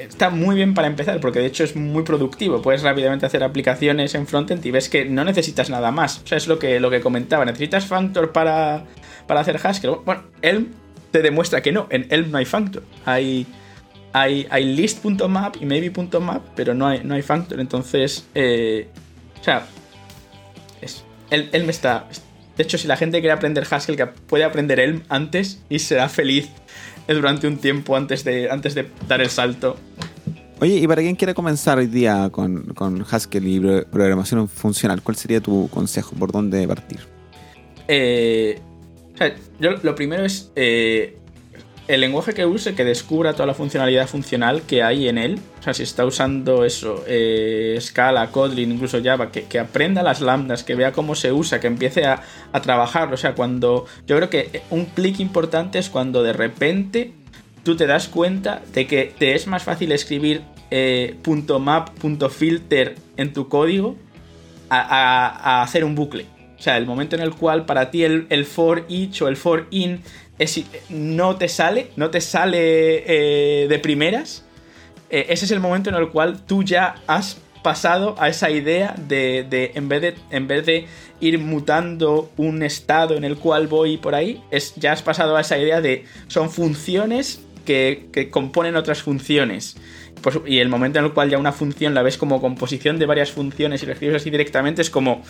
está 0.00 0.30
muy 0.30 0.56
bien 0.56 0.74
para 0.74 0.88
empezar, 0.88 1.20
porque 1.20 1.40
de 1.40 1.46
hecho 1.46 1.64
es 1.64 1.76
muy 1.76 2.02
productivo. 2.02 2.62
Puedes 2.62 2.82
rápidamente 2.82 3.26
hacer 3.26 3.42
aplicaciones 3.42 4.14
en 4.14 4.26
frontend 4.26 4.64
y 4.64 4.70
ves 4.70 4.88
que 4.88 5.04
no 5.04 5.24
necesitas 5.24 5.70
nada 5.70 5.90
más. 5.90 6.22
O 6.24 6.26
sea, 6.26 6.38
es 6.38 6.48
lo 6.48 6.58
que, 6.58 6.80
lo 6.80 6.90
que 6.90 7.00
comentaba. 7.00 7.44
¿Necesitas 7.44 7.86
Functor 7.86 8.32
para, 8.32 8.84
para 9.26 9.40
hacer 9.40 9.60
Haskell? 9.62 9.96
Bueno, 10.04 10.22
Elm 10.42 10.68
te 11.10 11.22
demuestra 11.22 11.62
que 11.62 11.72
no. 11.72 11.86
En 11.90 12.06
Elm 12.10 12.30
no 12.30 12.38
hay 12.38 12.44
Functor. 12.44 12.82
Hay, 13.04 13.46
hay, 14.12 14.46
hay 14.50 14.64
list.map 14.64 15.56
y 15.60 15.66
maybe.map, 15.66 16.42
pero 16.54 16.74
no 16.74 16.86
hay, 16.86 17.02
no 17.04 17.14
hay 17.14 17.22
Functor. 17.22 17.60
Entonces, 17.60 18.26
eh, 18.34 18.88
o 19.40 19.44
sea, 19.44 19.66
es, 20.80 21.04
Elm 21.30 21.70
está... 21.70 22.08
De 22.56 22.64
hecho, 22.64 22.76
si 22.76 22.88
la 22.88 22.96
gente 22.96 23.20
quiere 23.20 23.32
aprender 23.32 23.64
Haskell, 23.70 23.96
que 23.96 24.06
puede 24.06 24.42
aprender 24.42 24.80
Elm 24.80 25.02
antes 25.08 25.62
y 25.68 25.78
será 25.78 26.08
feliz 26.08 26.50
durante 27.14 27.46
un 27.46 27.56
tiempo 27.56 27.96
antes 27.96 28.24
de, 28.24 28.50
antes 28.50 28.74
de 28.74 28.86
dar 29.06 29.20
el 29.20 29.30
salto. 29.30 29.76
Oye, 30.60 30.76
y 30.76 30.86
para 30.88 31.02
quien 31.02 31.14
quiera 31.14 31.34
comenzar 31.34 31.78
hoy 31.78 31.86
día 31.86 32.30
con, 32.30 32.64
con 32.74 33.04
Haskell 33.08 33.46
y 33.46 33.60
programación 33.60 34.48
funcional, 34.48 35.02
¿cuál 35.02 35.16
sería 35.16 35.40
tu 35.40 35.68
consejo? 35.68 36.16
¿Por 36.16 36.32
dónde 36.32 36.66
partir? 36.66 36.98
Eh, 37.86 38.60
yo 39.60 39.70
lo 39.82 39.94
primero 39.94 40.24
es 40.24 40.50
eh, 40.56 41.16
el 41.88 42.00
lenguaje 42.00 42.34
que 42.34 42.46
use 42.46 42.74
que 42.74 42.84
descubra 42.84 43.32
toda 43.32 43.46
la 43.46 43.54
funcionalidad 43.54 44.06
funcional 44.06 44.62
que 44.62 44.82
hay 44.82 45.08
en 45.08 45.18
él. 45.18 45.40
O 45.58 45.62
sea, 45.62 45.74
si 45.74 45.82
está 45.82 46.04
usando 46.04 46.64
eso, 46.64 47.02
eh, 47.06 47.78
Scala, 47.80 48.30
Kotlin, 48.30 48.72
incluso 48.72 49.02
Java, 49.02 49.30
que, 49.30 49.58
aprenda 49.58 50.02
las 50.02 50.20
lambdas, 50.20 50.64
que 50.64 50.74
vea 50.74 50.92
cómo 50.92 51.14
se 51.14 51.32
usa, 51.32 51.60
que 51.60 51.66
empiece 51.66 52.04
a, 52.04 52.22
a 52.52 52.62
trabajar. 52.62 53.12
O 53.12 53.16
sea, 53.16 53.34
cuando. 53.34 53.86
Yo 54.06 54.16
creo 54.16 54.30
que 54.30 54.62
un 54.70 54.84
clic 54.84 55.18
importante 55.20 55.78
es 55.78 55.88
cuando 55.90 56.22
de 56.22 56.32
repente 56.32 57.12
tú 57.62 57.76
te 57.76 57.86
das 57.86 58.08
cuenta 58.08 58.62
de 58.72 58.86
que 58.86 59.12
te 59.18 59.34
es 59.34 59.46
más 59.46 59.62
fácil 59.62 59.92
escribir 59.92 60.42
eh, 60.70 61.16
.map, 61.60 61.90
.filter 62.30 62.96
en 63.16 63.32
tu 63.32 63.48
código 63.48 63.96
a, 64.70 65.62
hacer 65.62 65.84
un 65.84 65.94
bucle. 65.94 66.26
O 66.58 66.62
sea, 66.62 66.76
el 66.76 66.86
momento 66.86 67.14
en 67.14 67.22
el 67.22 67.34
cual 67.34 67.66
para 67.66 67.90
ti 67.90 68.04
el, 68.04 68.26
el 68.30 68.44
for 68.44 68.84
each 68.88 69.22
o 69.22 69.28
el 69.28 69.36
for 69.36 69.66
in 69.70 70.02
no 70.88 71.36
te 71.36 71.48
sale, 71.48 71.90
no 71.96 72.10
te 72.10 72.20
sale 72.20 73.62
eh, 73.62 73.68
de 73.68 73.78
primeras, 73.78 74.44
eh, 75.10 75.26
ese 75.30 75.46
es 75.46 75.50
el 75.50 75.60
momento 75.60 75.90
en 75.90 75.96
el 75.96 76.08
cual 76.08 76.44
tú 76.46 76.62
ya 76.62 76.96
has 77.06 77.38
pasado 77.62 78.14
a 78.18 78.28
esa 78.28 78.50
idea 78.50 78.94
de, 78.96 79.72
en, 79.74 79.88
vez 79.88 80.02
de 80.02 80.14
en 80.30 80.46
vez 80.46 80.64
de 80.64 80.86
ir 81.20 81.38
mutando 81.38 82.30
un 82.36 82.62
estado 82.62 83.16
en 83.16 83.24
el 83.24 83.36
cual 83.36 83.66
voy 83.66 83.96
por 83.96 84.14
ahí, 84.14 84.42
es, 84.50 84.74
ya 84.76 84.92
has 84.92 85.02
pasado 85.02 85.36
a 85.36 85.40
esa 85.40 85.58
idea 85.58 85.80
de 85.80 86.04
son 86.28 86.50
funciones 86.50 87.40
que, 87.64 88.28
componen 88.30 88.76
otras 88.76 89.02
funciones. 89.02 89.76
Pues, 90.22 90.38
y 90.46 90.58
el 90.58 90.68
momento 90.68 90.98
en 90.98 91.04
el 91.04 91.12
cual 91.12 91.30
ya 91.30 91.38
una 91.38 91.52
función 91.52 91.94
la 91.94 92.02
ves 92.02 92.16
como 92.16 92.40
composición 92.40 92.98
de 92.98 93.06
varias 93.06 93.30
funciones 93.30 93.82
y 93.82 93.86
la 93.86 93.92
escribes 93.92 94.16
así 94.16 94.30
directamente 94.30 94.82
es 94.82 94.90
como 94.90 95.22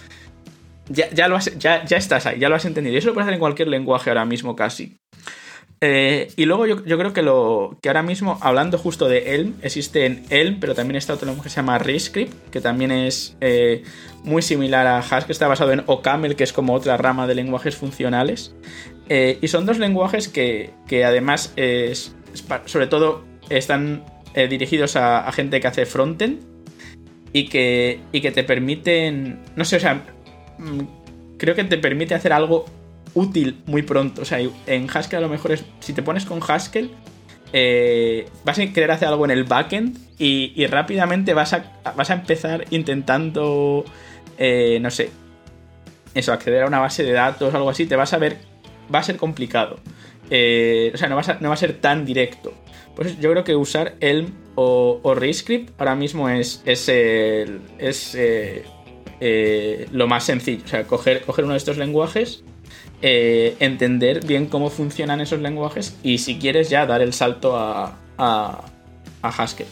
ya, 0.89 1.29
lo 1.29 1.39
ya, 1.39 1.83
estás 1.91 2.27
ahí, 2.27 2.39
ya 2.39 2.49
lo 2.49 2.57
has 2.57 2.65
entendido. 2.65 2.95
Y 2.95 2.99
eso 2.99 3.09
lo 3.09 3.15
puedes 3.15 3.27
hacer 3.27 3.35
en 3.35 3.41
cualquier 3.41 3.69
lenguaje 3.69 4.11
ahora 4.11 4.25
mismo 4.25 4.57
casi. 4.57 4.99
Eh, 5.81 6.33
y 6.35 6.45
luego 6.45 6.67
yo, 6.67 6.83
creo 6.83 7.13
que 7.13 7.23
lo 7.23 7.79
que 7.81 7.89
ahora 7.89 8.03
mismo, 8.03 8.39
hablando 8.41 8.79
justo 8.79 9.09
de 9.09 9.35
Elm, 9.37 9.55
existe 9.63 10.07
en 10.07 10.25
Elm, 10.29 10.59
pero 10.59 10.75
también 10.75 10.97
está 10.97 11.15
otro 11.15 11.27
lenguaje 11.27 11.49
que 11.49 11.51
se 11.51 11.57
llama 11.57 11.79
Rescript, 11.79 12.51
que 12.51 12.61
también 12.61 12.91
es 12.91 13.37
eh, 13.41 13.85
muy 14.25 14.43
similar 14.43 14.87
a 14.87 14.99
Haskell, 14.99 15.27
que 15.27 15.33
está 15.33 15.47
basado 15.47 15.73
en 15.73 15.85
OCaml, 15.87 16.35
que 16.35 16.45
es 16.45 16.53
como 16.53 16.75
otra 16.75 16.97
rama 16.97 17.27
de 17.27 17.37
lenguajes 17.37 17.77
funcionales. 17.77 18.55
Eh, 19.09 19.39
y 19.41 19.49
son 19.49 19.67
dos 19.67 19.79
lenguajes 19.79 20.29
que, 20.29 20.73
además, 21.05 21.55
sobre 22.67 22.87
todo, 22.89 23.25
están 23.49 24.05
dirigidos 24.35 24.97
a, 24.97 25.31
gente 25.33 25.61
que 25.61 25.67
hace 25.67 25.87
frontend 25.87 26.41
y 27.33 27.49
que, 27.49 28.01
y 28.13 28.21
que 28.21 28.31
te 28.31 28.45
permiten, 28.45 29.41
no 29.57 29.65
sé, 29.65 29.77
o 29.77 29.81
sea, 29.81 30.05
creo 31.39 31.55
que 31.55 31.65
te 31.65 31.79
permite 31.79 32.15
hacer 32.15 32.33
algo 32.33 32.67
útil 33.15 33.63
muy 33.67 33.83
pronto. 33.83 34.23
O 34.23 34.25
sea, 34.25 34.39
en 34.67 34.89
Haskell 34.93 35.19
a 35.19 35.23
lo 35.23 35.29
mejor 35.29 35.53
es. 35.53 35.65
Si 35.81 35.93
te 35.93 36.03
pones 36.03 36.25
con 36.25 36.41
Haskell, 36.47 36.91
eh, 37.53 38.29
vas 38.45 38.59
a 38.59 38.67
querer 38.67 38.91
hacer 38.91 39.09
algo 39.09 39.25
en 39.25 39.31
el 39.31 39.45
backend 39.45 39.99
y, 40.19 40.67
rápidamente 40.67 41.35
vas 41.35 41.53
a, 41.53 41.81
vas 41.97 42.11
a 42.11 42.15
empezar 42.15 42.65
intentando. 42.71 43.85
Eh, 44.39 44.79
no 44.81 44.91
sé. 44.91 45.11
Eso, 46.15 46.33
acceder 46.33 46.63
a 46.63 46.67
una 46.67 46.81
base 46.81 47.05
de 47.05 47.13
datos 47.13 47.53
o 47.53 47.57
algo 47.57 47.71
así. 47.71 47.87
Te 47.87 47.97
vas 47.97 48.13
a 48.13 48.19
ver. 48.19 48.39
Va 48.93 49.01
a 49.01 49.03
ser 49.03 49.17
complicado. 49.17 49.79
Eh, 50.31 50.91
o 50.95 50.97
sea, 50.97 51.09
no, 51.09 51.17
va 51.17 51.53
a 51.53 51.57
ser 51.57 51.81
tan 51.81 52.05
directo. 52.05 52.55
Pues 52.95 53.19
yo 53.21 53.31
creo 53.31 53.45
que 53.45 53.55
usar 53.55 53.95
Elm 54.01 54.33
o, 54.57 54.99
o 55.03 55.15
Rescript 55.15 55.73
ahora 55.79 55.95
mismo 55.95 56.29
es, 56.29 56.63
es, 56.65 56.89
es 56.89 58.17
eh, 59.21 59.89
lo 59.93 60.07
más 60.07 60.25
sencillo. 60.25 60.63
O 60.65 60.69
sea, 60.69 60.85
coger, 60.85 61.23
coger 61.23 61.45
uno 61.45 61.55
de 61.55 61.59
estos 61.59 61.77
lenguajes, 61.77 62.43
eh, 63.03 63.57
entender 63.61 64.25
bien 64.25 64.47
cómo 64.47 64.71
funcionan 64.71 65.21
esos 65.21 65.41
lenguajes 65.41 65.97
y 66.03 66.19
si 66.19 66.39
quieres 66.39 66.69
ya 66.69 66.87
dar 66.87 67.01
el 67.01 67.13
salto 67.13 67.57
a, 67.57 67.97
a, 68.17 68.65
Haskell. 69.23 69.67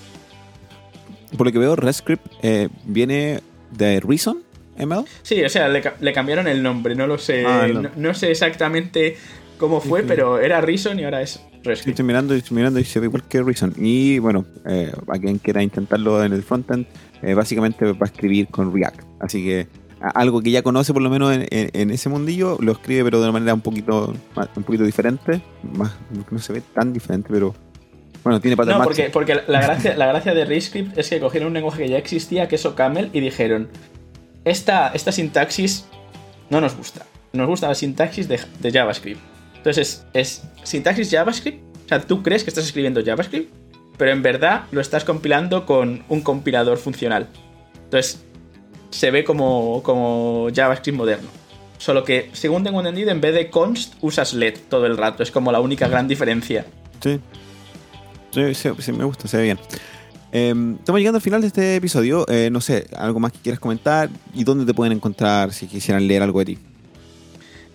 Por 1.36 1.46
lo 1.46 1.52
que 1.52 1.58
veo, 1.58 1.76
RESTscript 1.76 2.26
eh, 2.42 2.68
viene 2.84 3.40
de 3.72 4.00
Reason. 4.00 4.42
ML? 4.78 5.04
Sí, 5.22 5.42
o 5.42 5.48
sea, 5.48 5.68
le, 5.68 6.12
cambiaron 6.12 6.46
el 6.48 6.62
nombre, 6.62 6.94
no 6.94 7.06
lo 7.06 7.16
sé. 7.16 7.44
Ah, 7.46 7.66
no. 7.96 8.14
sé 8.14 8.30
exactamente 8.30 9.16
cómo 9.58 9.80
fue, 9.80 10.02
pero 10.02 10.38
era 10.38 10.60
Reason 10.60 10.98
y 11.00 11.04
ahora 11.04 11.22
es 11.22 11.40
Estoy 11.72 12.04
mirando, 12.04 12.34
estoy 12.34 12.56
mirando 12.56 12.80
y 12.80 12.84
se 12.84 13.00
ve 13.00 13.06
igual 13.06 13.24
que 13.24 13.42
Reason. 13.42 13.74
Y 13.76 14.18
bueno, 14.18 14.44
a 15.08 15.18
quien 15.18 15.38
quiera 15.38 15.62
intentarlo 15.62 16.22
en 16.24 16.32
el 16.32 16.42
frontend, 16.42 16.86
eh, 17.22 17.34
básicamente 17.34 17.84
va 17.92 17.98
a 18.00 18.04
escribir 18.04 18.48
con 18.48 18.72
React. 18.72 19.02
Así 19.20 19.44
que 19.44 19.66
algo 20.00 20.42
que 20.42 20.50
ya 20.50 20.62
conoce 20.62 20.92
por 20.92 21.02
lo 21.02 21.10
menos 21.10 21.34
en, 21.34 21.90
ese 21.90 22.08
mundillo, 22.08 22.58
lo 22.60 22.72
escribe 22.72 23.04
pero 23.04 23.18
de 23.18 23.24
una 23.24 23.32
manera 23.32 23.54
un 23.54 23.62
poquito, 23.62 24.14
un 24.56 24.62
poquito 24.62 24.84
diferente. 24.84 25.40
Más, 25.62 25.96
no 26.30 26.38
se 26.38 26.52
ve 26.52 26.62
tan 26.74 26.92
diferente, 26.92 27.28
pero 27.30 27.54
bueno, 28.22 28.40
tiene 28.40 28.56
patrones. 28.56 28.80
No, 28.80 28.84
porque, 28.84 29.10
porque 29.10 29.34
la, 29.46 29.60
gracia, 29.60 29.96
la 29.96 30.06
gracia 30.06 30.34
de 30.34 30.44
ReScript 30.44 30.98
es 30.98 31.08
que 31.08 31.20
cogieron 31.20 31.48
un 31.48 31.54
lenguaje 31.54 31.84
que 31.84 31.90
ya 31.90 31.98
existía, 31.98 32.48
que 32.48 32.56
es 32.56 32.66
OCaml, 32.66 33.10
y 33.12 33.20
dijeron, 33.20 33.68
esta, 34.44 34.88
esta 34.88 35.12
sintaxis 35.12 35.86
no 36.50 36.60
nos 36.60 36.76
gusta. 36.76 37.06
Nos 37.32 37.46
gusta 37.46 37.68
la 37.68 37.74
sintaxis 37.74 38.28
de, 38.28 38.38
JavaScript. 38.72 39.20
Entonces 39.66 40.06
es, 40.12 40.44
sintaxis 40.62 41.10
JavaScript. 41.10 41.60
O 41.86 41.88
sea, 41.88 42.00
tú 42.00 42.22
crees 42.22 42.44
que 42.44 42.50
estás 42.50 42.66
escribiendo 42.66 43.04
JavaScript, 43.04 43.52
pero 43.96 44.12
en 44.12 44.22
verdad 44.22 44.66
lo 44.70 44.80
estás 44.80 45.02
compilando 45.04 45.66
con 45.66 46.04
un 46.08 46.20
compilador 46.20 46.78
funcional. 46.78 47.26
Entonces, 47.82 48.24
se 48.90 49.10
ve 49.10 49.24
como, 49.24 49.82
como 49.82 50.50
JavaScript 50.54 50.96
moderno. 50.96 51.28
Solo 51.78 52.04
que, 52.04 52.30
según 52.32 52.62
tengo 52.62 52.78
entendido, 52.78 53.10
en 53.10 53.20
vez 53.20 53.34
de 53.34 53.50
const 53.50 53.94
usas 54.02 54.34
let 54.34 54.54
todo 54.68 54.86
el 54.86 54.96
rato. 54.96 55.24
Es 55.24 55.32
como 55.32 55.50
la 55.50 55.58
única 55.58 55.88
gran 55.88 56.06
diferencia. 56.06 56.64
Sí. 57.02 57.18
Sí, 58.30 58.54
sí, 58.54 58.92
me 58.92 59.02
gusta, 59.02 59.26
se 59.26 59.36
ve 59.36 59.42
bien. 59.42 59.58
Em, 60.30 60.76
estamos 60.76 61.00
llegando 61.00 61.16
al 61.16 61.22
final 61.22 61.40
de 61.40 61.48
este 61.48 61.74
episodio. 61.74 62.24
Eh, 62.28 62.50
no 62.52 62.60
sé, 62.60 62.86
algo 62.96 63.18
más 63.18 63.32
que 63.32 63.40
quieras 63.40 63.58
comentar 63.58 64.10
y 64.32 64.44
dónde 64.44 64.64
te 64.64 64.74
pueden 64.74 64.92
encontrar 64.92 65.52
si 65.52 65.66
quisieran 65.66 66.06
leer 66.06 66.22
algo 66.22 66.38
de 66.38 66.44
ti. 66.44 66.58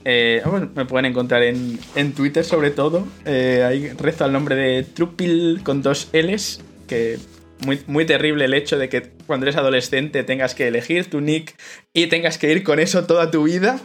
Eh, 0.03 0.41
me 0.75 0.85
pueden 0.85 1.05
encontrar 1.05 1.43
en, 1.43 1.79
Twitter 2.13 2.43
sobre 2.43 2.71
todo. 2.71 3.07
Eh, 3.25 3.63
ahí 3.67 3.89
rezo 3.89 4.25
al 4.25 4.33
nombre 4.33 4.55
de 4.55 4.83
Trupil 4.83 5.61
con 5.63 5.81
dos 5.81 6.09
L's, 6.13 6.61
que 6.87 7.19
muy, 7.65 7.79
muy 7.87 8.05
terrible 8.05 8.45
el 8.45 8.53
hecho 8.53 8.77
de 8.77 8.89
que 8.89 9.11
cuando 9.27 9.45
eres 9.45 9.55
adolescente 9.57 10.23
tengas 10.23 10.55
que 10.55 10.67
elegir 10.67 11.09
tu 11.09 11.21
nick 11.21 11.55
y 11.93 12.07
tengas 12.07 12.37
que 12.37 12.51
ir 12.51 12.63
con 12.63 12.79
eso 12.79 13.05
toda 13.05 13.29
tu 13.29 13.43
vida. 13.43 13.79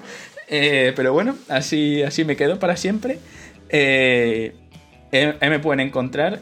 Eh, 0.48 0.92
pero 0.96 1.12
bueno, 1.12 1.36
así, 1.48 2.02
así 2.02 2.24
me 2.24 2.36
quedo 2.36 2.58
para 2.58 2.76
siempre. 2.76 3.18
ahí 3.72 4.52
me 5.50 5.58
pueden 5.58 5.80
encontrar. 5.80 6.40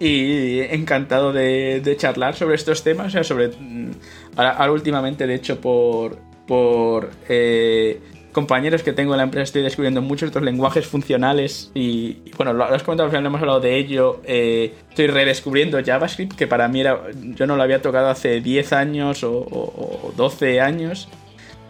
y 0.00 0.60
encantado 0.60 1.32
de, 1.32 1.96
charlar 1.98 2.36
sobre 2.36 2.54
estos 2.54 2.84
temas. 2.84 3.08
O 3.08 3.10
sea, 3.10 3.24
sobre. 3.24 3.48
Mm, 3.48 3.90
ahora 4.36 4.70
últimamente, 4.70 5.26
de 5.26 5.34
hecho, 5.34 5.60
por, 5.60 6.18
por 6.46 7.10
eh, 7.28 8.00
compañeros 8.32 8.82
que 8.82 8.92
tengo 8.92 9.14
en 9.14 9.18
la 9.18 9.22
empresa, 9.24 9.44
estoy 9.44 9.62
descubriendo 9.62 10.02
muchos 10.02 10.28
otros 10.28 10.44
lenguajes 10.44 10.86
funcionales 10.86 11.70
y, 11.74 12.18
bueno, 12.36 12.52
lo, 12.52 12.64
has 12.64 12.82
comentado, 12.82 13.10
hemos 13.16 13.40
hablado 13.40 13.60
de 13.60 13.76
ello, 13.76 14.20
eh, 14.24 14.74
estoy 14.90 15.06
redescubriendo 15.06 15.82
JavaScript, 15.82 16.34
que 16.34 16.46
para 16.46 16.68
mí 16.68 16.80
era, 16.80 17.00
yo 17.14 17.46
no 17.46 17.56
lo 17.56 17.62
había 17.62 17.80
tocado 17.80 18.08
hace 18.08 18.40
10 18.40 18.72
años 18.74 19.24
o, 19.24 20.12
12 20.16 20.60
años, 20.60 21.08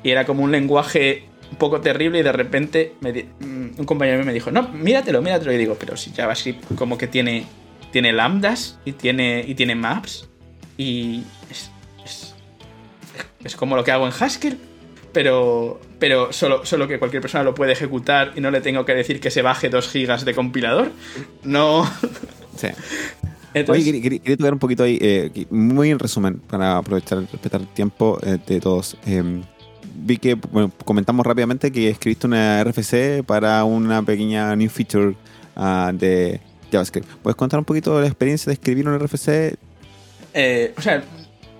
y 0.03 0.11
era 0.11 0.25
como 0.25 0.43
un 0.43 0.51
lenguaje 0.51 1.25
un 1.51 1.59
poco 1.59 1.81
terrible 1.81 2.18
y 2.18 2.22
de 2.22 2.33
repente 2.33 2.95
mm, 3.01 3.79
un 3.79 3.85
compañero 3.85 4.25
me 4.25 4.33
dijo, 4.33 4.51
no, 4.51 4.68
míratelo, 4.68 5.22
míratelo. 5.22 5.53
Y 5.53 5.57
digo, 5.57 5.77
pero 5.79 5.97
si 5.97 6.11
JavaScript 6.11 6.75
como 6.75 6.99
que 6.99 7.07
tiene, 7.07 7.45
tiene 7.93 8.12
lambdas 8.12 8.81
y 8.85 8.93
tiene, 8.93 9.45
y 9.47 9.55
tiene 9.55 9.75
maps 9.75 10.29
y 10.77 11.22
como 13.57 13.77
lo 13.77 13.85
que 13.85 13.93
hago 13.93 14.07
en 14.07 14.12
Haskell, 14.12 14.59
pero, 15.12 15.81
pero 15.99 16.33
solo, 16.33 16.65
solo 16.67 16.89
que 16.89 16.99
cualquier 16.99 17.23
persona 17.23 17.45
lo 17.45 17.55
puede 17.55 17.73
ejecutar 17.73 18.33
y 18.35 18.41
no 18.41 18.51
le 18.51 18.61
tengo 18.61 18.85
que 18.85 18.95
decir 18.95 19.21
que 19.21 19.31
se 19.31 19.43
baje 19.43 19.69
2 19.69 19.89
gigas 19.89 20.25
de 20.25 20.35
compilador. 20.35 20.91
No. 21.43 21.91
Sí. 22.57 22.69
Oye, 23.67 24.01
quería, 24.01 24.37
tocar 24.37 24.53
un 24.53 24.61
poquito 24.61 24.85
ahí, 24.85 24.97
eh, 25.01 25.47
muy 25.51 25.91
en 25.91 25.99
resumen, 25.99 26.39
para 26.39 26.77
aprovechar, 26.77 27.19
respetar 27.19 27.61
el 27.61 27.67
tiempo 27.67 28.17
eh, 28.23 28.39
de 28.47 28.61
todos. 28.61 28.97
Em, 29.07 29.43
vi 29.95 30.19
que 30.19 30.35
bueno, 30.35 30.73
comentamos 30.85 31.25
rápidamente 31.25 31.71
que 31.71 31.91
escribiste 31.91 32.27
una 32.27 32.62
RFC 32.62 33.25
para 33.25 33.65
una 33.65 34.03
pequeña 34.03 34.55
new 34.57 34.69
feature 34.69 35.15
uh, 35.57 35.93
de 35.93 36.41
JavaScript. 36.71 37.09
¿Puedes 37.23 37.37
contar 37.37 37.59
un 37.59 37.65
poquito 37.65 37.95
de 37.97 38.03
la 38.03 38.09
experiencia 38.09 38.51
de 38.51 38.55
escribir 38.55 38.89
una 38.89 38.99
RFC? 38.99 39.57
Eh, 40.35 40.75
o 40.77 40.81
sea, 40.81 41.05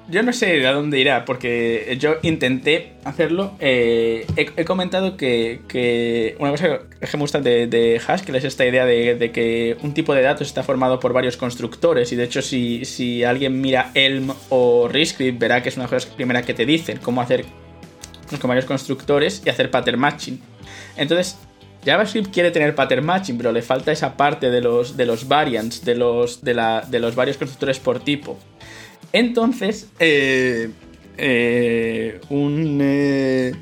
yo 0.09 0.23
no 0.23 0.33
sé 0.33 0.67
a 0.67 0.73
dónde 0.73 0.99
irá, 0.99 1.25
porque 1.25 1.97
yo 1.99 2.17
intenté 2.23 2.93
hacerlo. 3.05 3.53
Eh, 3.59 4.27
he, 4.37 4.65
comentado 4.65 5.17
que, 5.17 6.37
una 6.39 6.51
cosa 6.51 6.81
que 7.01 7.17
me 7.17 7.23
gusta 7.23 7.41
de, 7.41 7.67
de 7.67 8.01
Haskell 8.07 8.37
es 8.37 8.45
esta 8.45 8.67
idea 8.67 8.85
de, 8.85 9.31
que 9.33 9.77
un 9.83 9.95
tipo 9.95 10.15
de 10.15 10.23
datos 10.23 10.47
está 10.47 10.63
formado 10.63 11.01
por 11.01 11.13
varios 11.13 11.37
constructores. 11.37 12.13
Y 12.13 12.17
de 12.17 12.25
hecho, 12.25 12.43
si, 12.43 13.25
alguien 13.25 13.61
mira 13.61 13.91
Elm 13.95 14.33
o 14.51 14.89
Rescript, 14.89 15.39
verá 15.39 15.63
que 15.63 15.71
es 15.71 15.77
una 15.77 15.89
cosa 15.89 16.09
primera 16.15 16.43
que 16.43 16.53
te 16.53 16.67
dicen 16.67 16.99
cómo 17.03 17.21
hacer 17.21 17.45
con 18.41 18.49
varios 18.49 18.67
constructores 18.67 19.43
y 19.45 19.49
hacer 19.49 19.71
pattern 19.71 19.99
matching. 19.99 20.41
Entonces, 20.97 21.39
JavaScript 21.85 22.33
quiere 22.33 22.51
tener 22.51 22.75
pattern 22.75 23.05
matching, 23.05 23.37
pero 23.37 23.53
le 23.53 23.63
falta 23.63 23.93
esa 23.93 24.17
parte 24.17 24.51
de 24.51 24.61
los, 24.61 24.97
de 24.97 25.07
los 25.07 25.29
variants, 25.29 25.85
de 25.85 25.95
los, 25.95 26.43
de, 26.43 26.55
la, 26.55 26.81
de 26.83 26.99
los 26.99 27.15
varios 27.15 27.37
constructores 27.37 27.79
por 27.79 28.01
tipo. 28.01 28.39
Entonces, 29.15 29.89
eh, 29.99 30.71
eh, 31.17 32.21
un, 32.29 32.81
eh, 32.83 33.53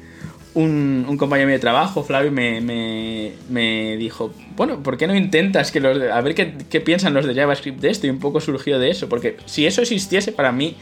un, 0.55 1.07
un, 1.09 1.17
compañero 1.17 1.51
de 1.51 1.59
trabajo, 1.61 2.03
Flavio, 2.03 2.33
me, 2.33 2.61
me, 2.61 3.97
dijo, 3.97 4.35
bueno, 4.57 4.83
¿por 4.83 4.97
qué 4.97 5.07
no 5.07 5.15
intentas 5.15 5.71
que 5.71 5.79
los, 5.79 6.01
a 6.11 6.21
ver 6.23 6.35
qué, 6.35 6.55
qué, 6.69 6.81
piensan 6.81 7.15
los 7.15 7.27
de 7.27 7.35
JavaScript 7.35 7.81
de 7.81 7.91
esto? 7.91 8.07
Y 8.07 8.11
un 8.11 8.19
poco 8.19 8.41
surgió 8.41 8.79
de 8.79 8.91
eso, 8.91 9.09
porque 9.09 9.37
si 9.45 9.67
eso 9.67 9.83
existiese, 9.83 10.33
para 10.33 10.53
mí, 10.53 10.77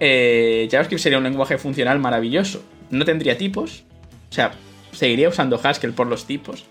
JavaScript 0.00 1.02
sería 1.02 1.18
un 1.18 1.24
lenguaje 1.24 1.58
funcional 1.58 1.98
maravilloso 2.00 2.62
no 2.90 3.04
tendría 3.04 3.36
tipos. 3.36 3.84
O 4.30 4.34
sea, 4.34 4.52
seguiría 4.92 5.28
usando 5.28 5.60
Haskell 5.62 5.92
por 5.92 6.06
los 6.06 6.26
tipos. 6.26 6.64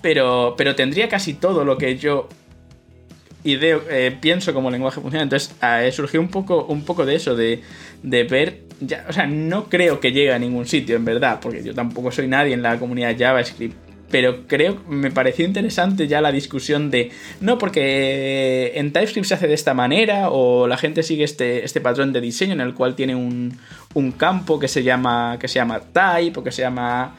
Pero, 0.00 0.54
pero 0.56 0.74
tendría 0.74 1.08
casi 1.08 1.34
todo 1.34 1.64
lo 1.64 1.78
que 1.78 1.96
yo 1.96 2.28
ideo, 3.44 3.82
eh, 3.90 4.16
pienso 4.20 4.52
como 4.52 4.70
lenguaje 4.70 5.00
funcional. 5.00 5.24
Entonces 5.24 5.54
surgió 5.94 6.20
un 6.20 6.28
poco, 6.28 6.64
un 6.66 6.84
poco 6.84 7.04
de 7.06 7.16
eso, 7.16 7.34
de, 7.34 7.62
de 8.02 8.24
ver. 8.24 8.62
Ya, 8.80 9.04
o 9.08 9.12
sea, 9.12 9.26
no 9.26 9.68
creo 9.68 10.00
que 10.00 10.12
llegue 10.12 10.32
a 10.32 10.38
ningún 10.38 10.66
sitio, 10.66 10.96
en 10.96 11.04
verdad, 11.04 11.38
porque 11.40 11.62
yo 11.62 11.74
tampoco 11.74 12.10
soy 12.10 12.26
nadie 12.26 12.52
en 12.54 12.62
la 12.62 12.78
comunidad 12.78 13.16
JavaScript 13.16 13.76
pero 14.12 14.46
creo, 14.46 14.78
me 14.88 15.10
pareció 15.10 15.44
interesante 15.46 16.06
ya 16.06 16.20
la 16.20 16.30
discusión 16.30 16.90
de, 16.90 17.10
no, 17.40 17.56
porque 17.56 18.72
en 18.74 18.92
TypeScript 18.92 19.26
se 19.26 19.34
hace 19.34 19.48
de 19.48 19.54
esta 19.54 19.72
manera, 19.72 20.28
o 20.28 20.68
la 20.68 20.76
gente 20.76 21.02
sigue 21.02 21.24
este, 21.24 21.64
este 21.64 21.80
patrón 21.80 22.12
de 22.12 22.20
diseño 22.20 22.52
en 22.52 22.60
el 22.60 22.74
cual 22.74 22.94
tiene 22.94 23.16
un, 23.16 23.58
campo 24.18 24.58
que 24.58 24.68
se 24.68 24.82
llama, 24.82 25.38
que 25.40 25.48
se 25.48 25.54
llama 25.54 25.80
type, 25.80 26.38
o 26.38 26.44
que 26.44 26.52
se 26.52 26.60
llama 26.60 27.16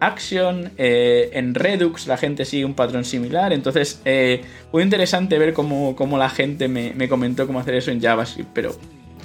action, 0.00 0.72
eh, 0.76 1.30
en 1.32 1.54
Redux 1.54 2.06
la 2.06 2.16
gente 2.16 2.44
sigue 2.44 2.64
un 2.64 2.74
patrón 2.74 3.04
similar, 3.04 3.52
entonces 3.52 4.00
eh, 4.04 4.42
muy 4.72 4.82
interesante 4.82 5.38
ver 5.38 5.54
cómo, 5.54 6.18
la 6.18 6.28
gente 6.28 6.68
me, 6.68 6.92
me, 6.94 7.08
comentó 7.08 7.46
cómo 7.46 7.60
hacer 7.60 7.74
eso 7.74 7.90
en 7.90 8.00
JavaScript, 8.00 8.50
pero 8.52 8.76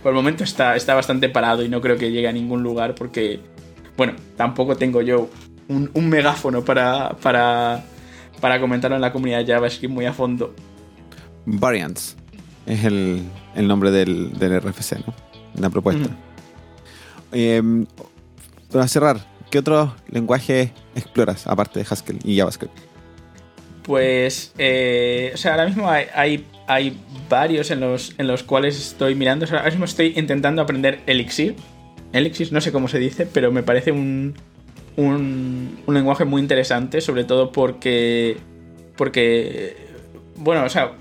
por 0.02 0.12
el 0.12 0.16
momento 0.16 0.44
está, 0.44 0.76
está 0.76 0.96
bastante 0.96 1.30
parado 1.30 1.64
y 1.64 1.70
no 1.70 1.82
creo 1.82 1.98
que 1.98 2.12
llegue 2.12 2.28
a 2.28 2.32
ningún 2.32 2.64
lugar 2.64 2.96
porque, 2.96 3.40
bueno, 3.98 4.14
tampoco 4.38 4.76
tengo 4.76 5.02
yo 5.02 5.30
un, 5.68 6.10
megáfono 6.10 6.64
para, 6.64 7.10
para, 7.22 7.84
para 8.40 8.60
comentarlo 8.60 8.96
en 8.96 9.02
la 9.02 9.12
comunidad 9.12 9.46
JavaScript 9.46 9.94
muy 9.94 10.06
a 10.06 10.14
fondo. 10.14 10.54
Variants 11.46 12.16
es 12.66 12.86
el, 12.86 13.28
nombre 13.56 13.92
del, 13.92 14.32
RFC, 14.40 15.06
¿no? 15.06 15.14
La 15.56 15.70
propuesta. 15.70 16.10
Em, 17.32 17.86
para 18.72 18.88
cerrar, 18.88 19.26
¿qué 19.50 19.60
otros 19.60 19.92
lenguajes 20.10 20.72
exploras 20.96 21.48
aparte 21.48 21.80
de 21.80 21.86
Haskell 21.90 22.20
y 22.24 22.38
JavaScript? 22.38 22.74
Pues, 23.84 24.54
eh, 24.58 25.32
o 25.34 25.38
sea, 25.38 25.54
ahora 25.54 25.66
mismo 25.66 25.90
hay, 25.90 26.46
hay, 26.68 26.98
varios 27.28 27.72
en 27.72 27.80
los, 27.80 28.14
en 28.18 28.28
los 28.28 28.44
cuales 28.44 28.78
estoy 28.78 29.16
mirando. 29.16 29.46
ahora 29.48 29.66
mismo 29.66 29.86
estoy 29.86 30.14
intentando 30.16 30.62
aprender 30.62 31.00
Elixir. 31.08 31.56
Elixir, 32.14 32.54
no 32.54 32.62
sé 32.62 32.72
cómo 32.72 32.88
se 32.88 33.00
dice, 33.00 33.26
pero 33.26 33.52
me 33.52 33.64
parece 33.64 33.92
un, 33.92 34.36
un, 34.96 35.78
lenguaje 35.88 36.26
muy 36.26 36.42
interesante, 36.42 37.02
sobre 37.02 37.24
todo 37.24 37.52
porque, 37.52 38.38
porque, 38.96 39.76
bueno, 40.36 40.64
o 40.66 40.70
sea, 40.70 40.94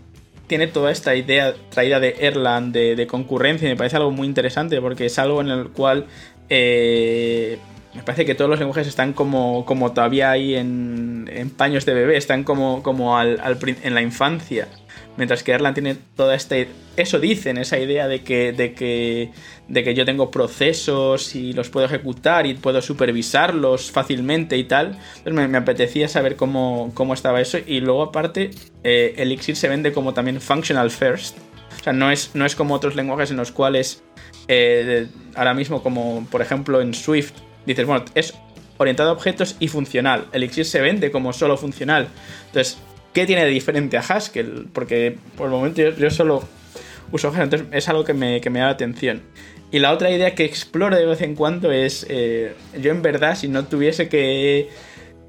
tiene 0.47 0.67
toda 0.67 0.91
esta 0.91 1.15
idea 1.15 1.55
traída 1.71 2.01
de 2.01 2.17
Erlang 2.21 2.73
de, 2.73 3.07
concurrencia 3.07 3.67
y 3.67 3.73
me 3.73 3.77
parece 3.77 3.97
algo 3.97 4.11
muy 4.11 4.27
interesante 4.27 4.81
porque 4.81 5.07
es 5.07 5.19
algo 5.19 5.41
en 5.41 5.49
el 5.49 5.69
cual 5.69 6.07
eh, 6.49 7.59
me 7.95 8.03
parece 8.03 8.27
que 8.27 8.35
todos 8.35 8.51
los 8.51 8.59
lenguajes 8.59 8.87
están 8.87 9.13
como, 9.13 9.65
como 9.65 9.93
todavía 9.93 10.31
ahí 10.31 10.55
en, 10.55 11.53
paños 11.57 11.87
de 11.87 11.95
bebé, 11.95 12.17
están 12.17 12.45
como, 12.45 12.83
como 12.83 13.17
al, 13.17 13.41
en 13.83 13.95
la 13.95 14.03
infancia. 14.03 14.69
Mientras 15.17 15.43
que 15.43 15.53
Erlang 15.53 15.75
tiene 15.75 15.97
toda 16.15 16.35
esta... 16.35 16.57
Eso 16.97 17.19
dicen, 17.19 17.57
esa 17.59 17.79
idea 17.79 18.07
de 18.07 18.23
que, 18.23 18.53
de 18.53 18.73
que, 18.73 19.33
de 19.67 19.85
que 19.85 19.95
yo 19.95 20.05
tengo 20.05 20.31
procesos 20.31 21.35
y 21.35 21.53
los 21.53 21.71
puedo 21.71 21.87
ejecutar 21.87 22.47
y 22.47 22.55
puedo 22.55 22.81
supervisarlos 22.83 23.91
fácilmente 23.91 24.57
y 24.57 24.65
tal. 24.65 24.99
Entonces 25.19 25.49
me, 25.49 25.59
apetecía 25.59 26.09
saber 26.09 26.37
cómo, 26.37 26.93
cómo, 26.95 27.15
estaba 27.15 27.41
eso. 27.41 27.59
Y 27.67 27.81
luego 27.81 28.03
aparte, 28.03 28.51
eh, 28.85 29.15
Elixir 29.17 29.57
se 29.57 29.69
vende 29.69 29.93
como 29.93 30.15
también 30.15 30.41
functional 30.41 30.91
first. 30.91 31.39
O 31.81 31.83
sea, 31.83 31.93
no 31.93 32.11
es, 32.11 32.35
no 32.35 32.45
es 32.45 32.55
como 32.55 32.75
otros 32.75 32.95
lenguajes 32.95 33.31
en 33.31 33.39
los 33.39 33.51
cuales 33.51 34.05
eh, 34.47 35.09
ahora 35.35 35.55
mismo 35.55 35.83
como 35.83 36.27
por 36.31 36.41
ejemplo 36.43 36.81
en 36.81 36.95
Swift 36.95 37.35
dices, 37.67 37.87
bueno, 37.87 38.05
es 38.15 38.35
orientado 38.77 39.11
a 39.11 39.13
objetos 39.13 39.57
y 39.59 39.69
funcional. 39.69 40.27
Elixir 40.33 40.65
se 40.65 40.81
vende 40.81 41.11
como 41.11 41.33
solo 41.33 41.57
funcional. 41.57 42.09
Entonces, 42.47 42.79
¿Qué 43.19 43.27
tiene 43.27 43.45
de 43.45 43.51
diferente 43.51 43.97
a 43.97 44.01
Haskell? 44.01 44.69
Porque 44.73 45.17
por 45.37 45.47
el 45.47 45.53
momento 45.53 45.83
yo, 45.83 46.11
solo 46.11 46.43
uso 47.11 47.29
Haskell, 47.29 47.45
entonces 47.45 47.69
es 47.73 47.89
algo 47.89 48.05
que 48.05 48.15
me, 48.15 48.41
que 48.41 48.51
me, 48.51 48.61
da 48.61 48.67
la 48.67 48.73
atención. 48.73 49.23
Y 49.71 49.81
la 49.81 49.93
otra 49.93 50.11
idea 50.11 50.35
que 50.35 50.45
exploro 50.45 50.97
de 50.97 51.05
vez 51.05 51.21
en 51.23 51.35
cuando 51.35 51.73
es, 51.73 52.07
eh, 52.09 52.55
yo 52.81 52.91
en 52.91 53.03
verdad, 53.03 53.37
si 53.37 53.49
no 53.49 53.67
tuviese 53.67 54.09
que, 54.09 54.69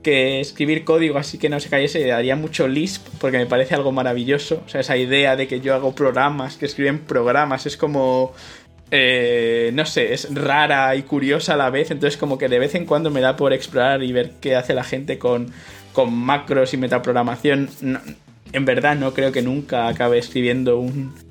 que, 0.04 0.40
escribir 0.40 0.84
código 0.84 1.18
así 1.18 1.38
que 1.38 1.50
no 1.50 1.60
se 1.60 1.70
cayese, 1.70 2.12
haría 2.12 2.36
mucho 2.36 2.68
Lisp, 2.68 3.08
porque 3.20 3.38
me 3.38 3.48
parece 3.48 3.76
algo 3.76 3.92
maravilloso. 3.92 4.62
O 4.66 4.70
sea, 4.70 4.82
esa 4.82 4.96
idea 4.96 5.36
de 5.36 5.48
que 5.48 5.60
yo 5.60 5.74
hago 5.74 5.96
programas, 5.96 6.58
que 6.58 6.66
escriben 6.66 7.00
programas, 7.00 7.66
es 7.66 7.76
como... 7.76 8.34
Eh, 8.92 9.72
no 9.74 9.86
sé, 9.86 10.14
es 10.14 10.34
rara 10.34 10.96
y 10.96 11.04
curiosa 11.04 11.54
a 11.54 11.58
la 11.58 11.70
vez, 11.70 11.92
entonces 11.92 12.18
como 12.18 12.38
que 12.38 12.50
de 12.50 12.60
vez 12.60 12.74
en 12.76 12.86
cuando 12.86 13.12
me 13.12 13.22
da 13.22 13.36
por 13.36 13.54
explorar 13.54 14.02
y 14.02 14.12
ver 14.12 14.32
qué 14.42 14.56
hace 14.56 14.74
la 14.74 14.84
gente 14.84 15.20
con 15.20 15.52
con 15.94 16.14
macros 16.14 16.74
y 16.74 16.78
metaprogramación, 16.78 17.70
en 18.54 18.66
verdad 18.66 18.96
no 18.96 19.14
creo 19.14 19.32
que 19.32 19.42
nunca 19.42 19.88
acabe 19.88 20.18
escribiendo 20.18 20.80
un, 20.80 21.30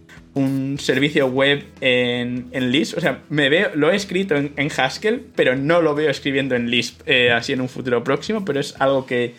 servicio 0.79 1.27
web 1.27 1.65
en, 1.81 2.71
Lisp. 2.71 2.97
O 2.99 3.01
sea, 3.01 3.23
me 3.29 3.49
veo, 3.49 3.71
lo 3.75 3.91
he 3.91 3.97
escrito 3.97 4.37
en, 4.37 4.71
Haskell, 4.77 5.21
pero 5.35 5.57
no 5.57 5.83
lo 5.83 5.97
veo 5.97 6.11
escribiendo 6.11 6.55
en 6.55 6.71
Lisp 6.71 7.01
eh, 7.07 7.33
así 7.33 7.53
en 7.55 7.61
un 7.61 7.69
futuro 7.69 8.05
próximo, 8.05 8.45
pero 8.45 8.61
es 8.61 8.81
algo 8.81 9.05
que, 9.05 9.35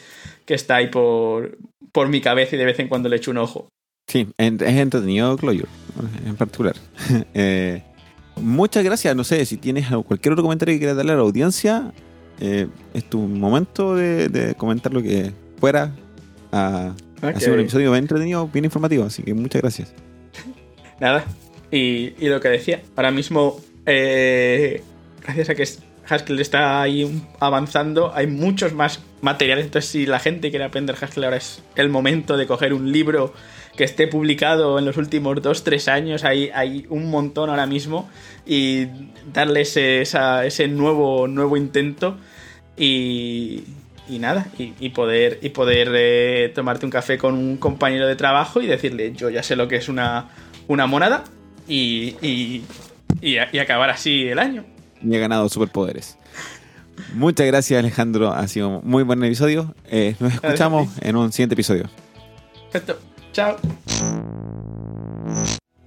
está 0.47 0.77
ahí 0.77 0.87
por, 0.87 1.57
por 1.91 2.09
mi 2.09 2.21
cabeza 2.21 2.55
y 2.55 2.59
de 2.59 2.65
vez 2.65 2.79
en 2.79 2.87
cuando 2.87 3.07
le 3.07 3.17
echo 3.17 3.31
un 3.31 3.37
ojo. 3.37 3.69
Sí, 4.07 4.27
es 4.37 4.61
entretenido 4.61 5.37
Clojure 5.37 5.69
en 6.25 6.35
particular. 6.35 6.75
Eh, 7.33 7.83
muchas 8.41 8.83
gracias. 8.83 9.15
No 9.15 9.23
sé 9.23 9.45
si 9.45 9.57
tienes 9.57 9.87
cualquier 10.07 10.33
otro 10.33 10.43
comentario 10.43 10.75
que 10.75 10.79
quieras 10.79 10.97
darle 10.97 11.13
a 11.13 11.15
la 11.15 11.21
audiencia. 11.21 11.93
Eh, 12.39 12.67
es 12.93 13.03
tu 13.03 13.19
momento 13.19 13.95
de, 13.95 14.55
comentar 14.57 14.93
lo 14.93 15.01
que 15.01 15.31
fuera. 15.59 15.91
ha 16.51 16.93
sido 17.37 17.53
un 17.53 17.59
episodio 17.59 17.91
bien 17.91 18.03
entretenido, 18.03 18.47
bien 18.47 18.65
informativo, 18.65 19.03
así 19.05 19.23
que 19.23 19.33
muchas 19.33 19.61
gracias. 19.61 19.93
Nada, 20.99 21.25
y, 21.71 22.11
lo 22.27 22.39
que 22.39 22.49
decía, 22.49 22.81
ahora 22.95 23.11
mismo, 23.11 23.59
eh, 23.85 24.81
gracias 25.23 25.49
a 25.49 25.55
que 25.55 25.67
Haskell 26.07 26.39
está 26.39 26.81
ahí 26.81 27.21
avanzando, 27.39 28.11
hay 28.13 28.27
muchos 28.27 28.73
más 28.73 28.99
materiales, 29.21 29.65
entonces 29.65 29.91
si 29.91 30.05
la 30.05 30.19
gente 30.19 30.49
quiere 30.49 30.65
aprender 30.65 30.95
Haskell 30.99 31.23
ahora 31.25 31.37
es 31.37 31.61
el 31.75 31.89
momento 31.89 32.37
de 32.37 32.47
coger 32.47 32.73
un 32.73 32.91
libro 32.91 33.33
que 33.79 33.85
esté 33.85 34.07
publicado 34.07 34.77
en 34.77 34.83
los 34.83 34.97
últimos 34.97 35.37
2-3 35.37 35.87
años, 35.87 36.25
hay, 36.25 36.51
hay 36.53 36.85
un 36.89 37.09
montón 37.09 37.49
ahora 37.49 37.65
mismo, 37.65 38.09
y 38.45 38.87
darle 39.31 39.61
ese, 39.61 40.01
ese 40.01 40.67
nuevo, 40.67 41.29
nuevo 41.29 41.55
intento 41.55 42.17
y, 42.75 43.63
y 44.09 44.19
nada, 44.19 44.47
y, 44.57 44.89
poder, 44.89 45.39
y 45.41 45.51
poder 45.51 45.93
eh, 45.95 46.51
tomarte 46.53 46.85
un 46.87 46.91
café 46.91 47.17
con 47.17 47.35
un 47.35 47.55
compañero 47.55 48.05
de 48.05 48.17
trabajo 48.17 48.61
y 48.61 48.67
decirle, 48.67 49.13
yo 49.15 49.29
ya 49.29 49.43
sé 49.43 49.55
lo 49.55 49.69
que 49.69 49.77
es 49.77 49.87
una, 49.87 50.27
una 50.67 50.85
monada 50.85 51.23
y, 51.65 52.17
y, 52.21 52.65
y, 53.21 53.37
acabar 53.37 53.91
así 53.91 54.27
el 54.27 54.39
año. 54.39 54.65
Y 55.01 55.15
he 55.15 55.19
ganado 55.19 55.47
superpoderes. 55.47 56.17
Muchas 57.13 57.47
gracias 57.47 57.79
Alejandro, 57.79 58.33
ha 58.33 58.45
sido 58.49 58.79
un 58.79 58.81
muy 58.83 59.03
buen 59.03 59.23
episodio. 59.23 59.73
Eh, 59.89 60.17
nos 60.19 60.33
escuchamos 60.33 60.89
en 60.99 61.15
un 61.15 61.31
siguiente 61.31 61.53
episodio. 61.53 61.89
Perfecto, 62.73 62.99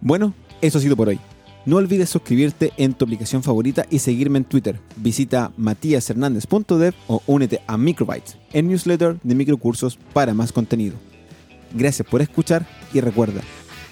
Bueno, 0.01 0.35
eso 0.61 0.79
ha 0.79 0.81
sido 0.81 0.97
por 0.97 1.09
hoy. 1.09 1.19
No 1.65 1.77
olvides 1.77 2.11
suscribirte 2.11 2.73
en 2.77 2.93
tu 2.93 3.05
aplicación 3.05 3.43
favorita 3.43 3.87
y 3.89 4.01
seguirme 4.01 4.39
en 4.39 4.45
Twitter. 4.45 4.81
Visita 4.97 5.53
matíashernandez.dev 5.57 6.95
o 7.07 7.23
únete 7.27 7.61
a 7.69 7.77
Microbytes, 7.77 8.37
el 8.53 8.67
newsletter 8.67 9.19
de 9.23 9.35
microcursos 9.35 9.97
para 10.13 10.35
más 10.35 10.51
contenido. 10.51 10.97
Gracias 11.73 12.07
por 12.09 12.21
escuchar 12.21 12.67
y 12.93 13.01
recuerda, 13.01 13.43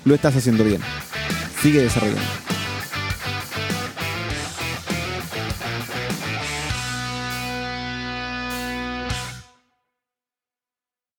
lo 0.05 0.15
estás 0.15 0.37
haciendo 0.37 0.65
bien. 0.65 0.81
Sigue 1.63 1.81
desarrollando. 1.81 2.60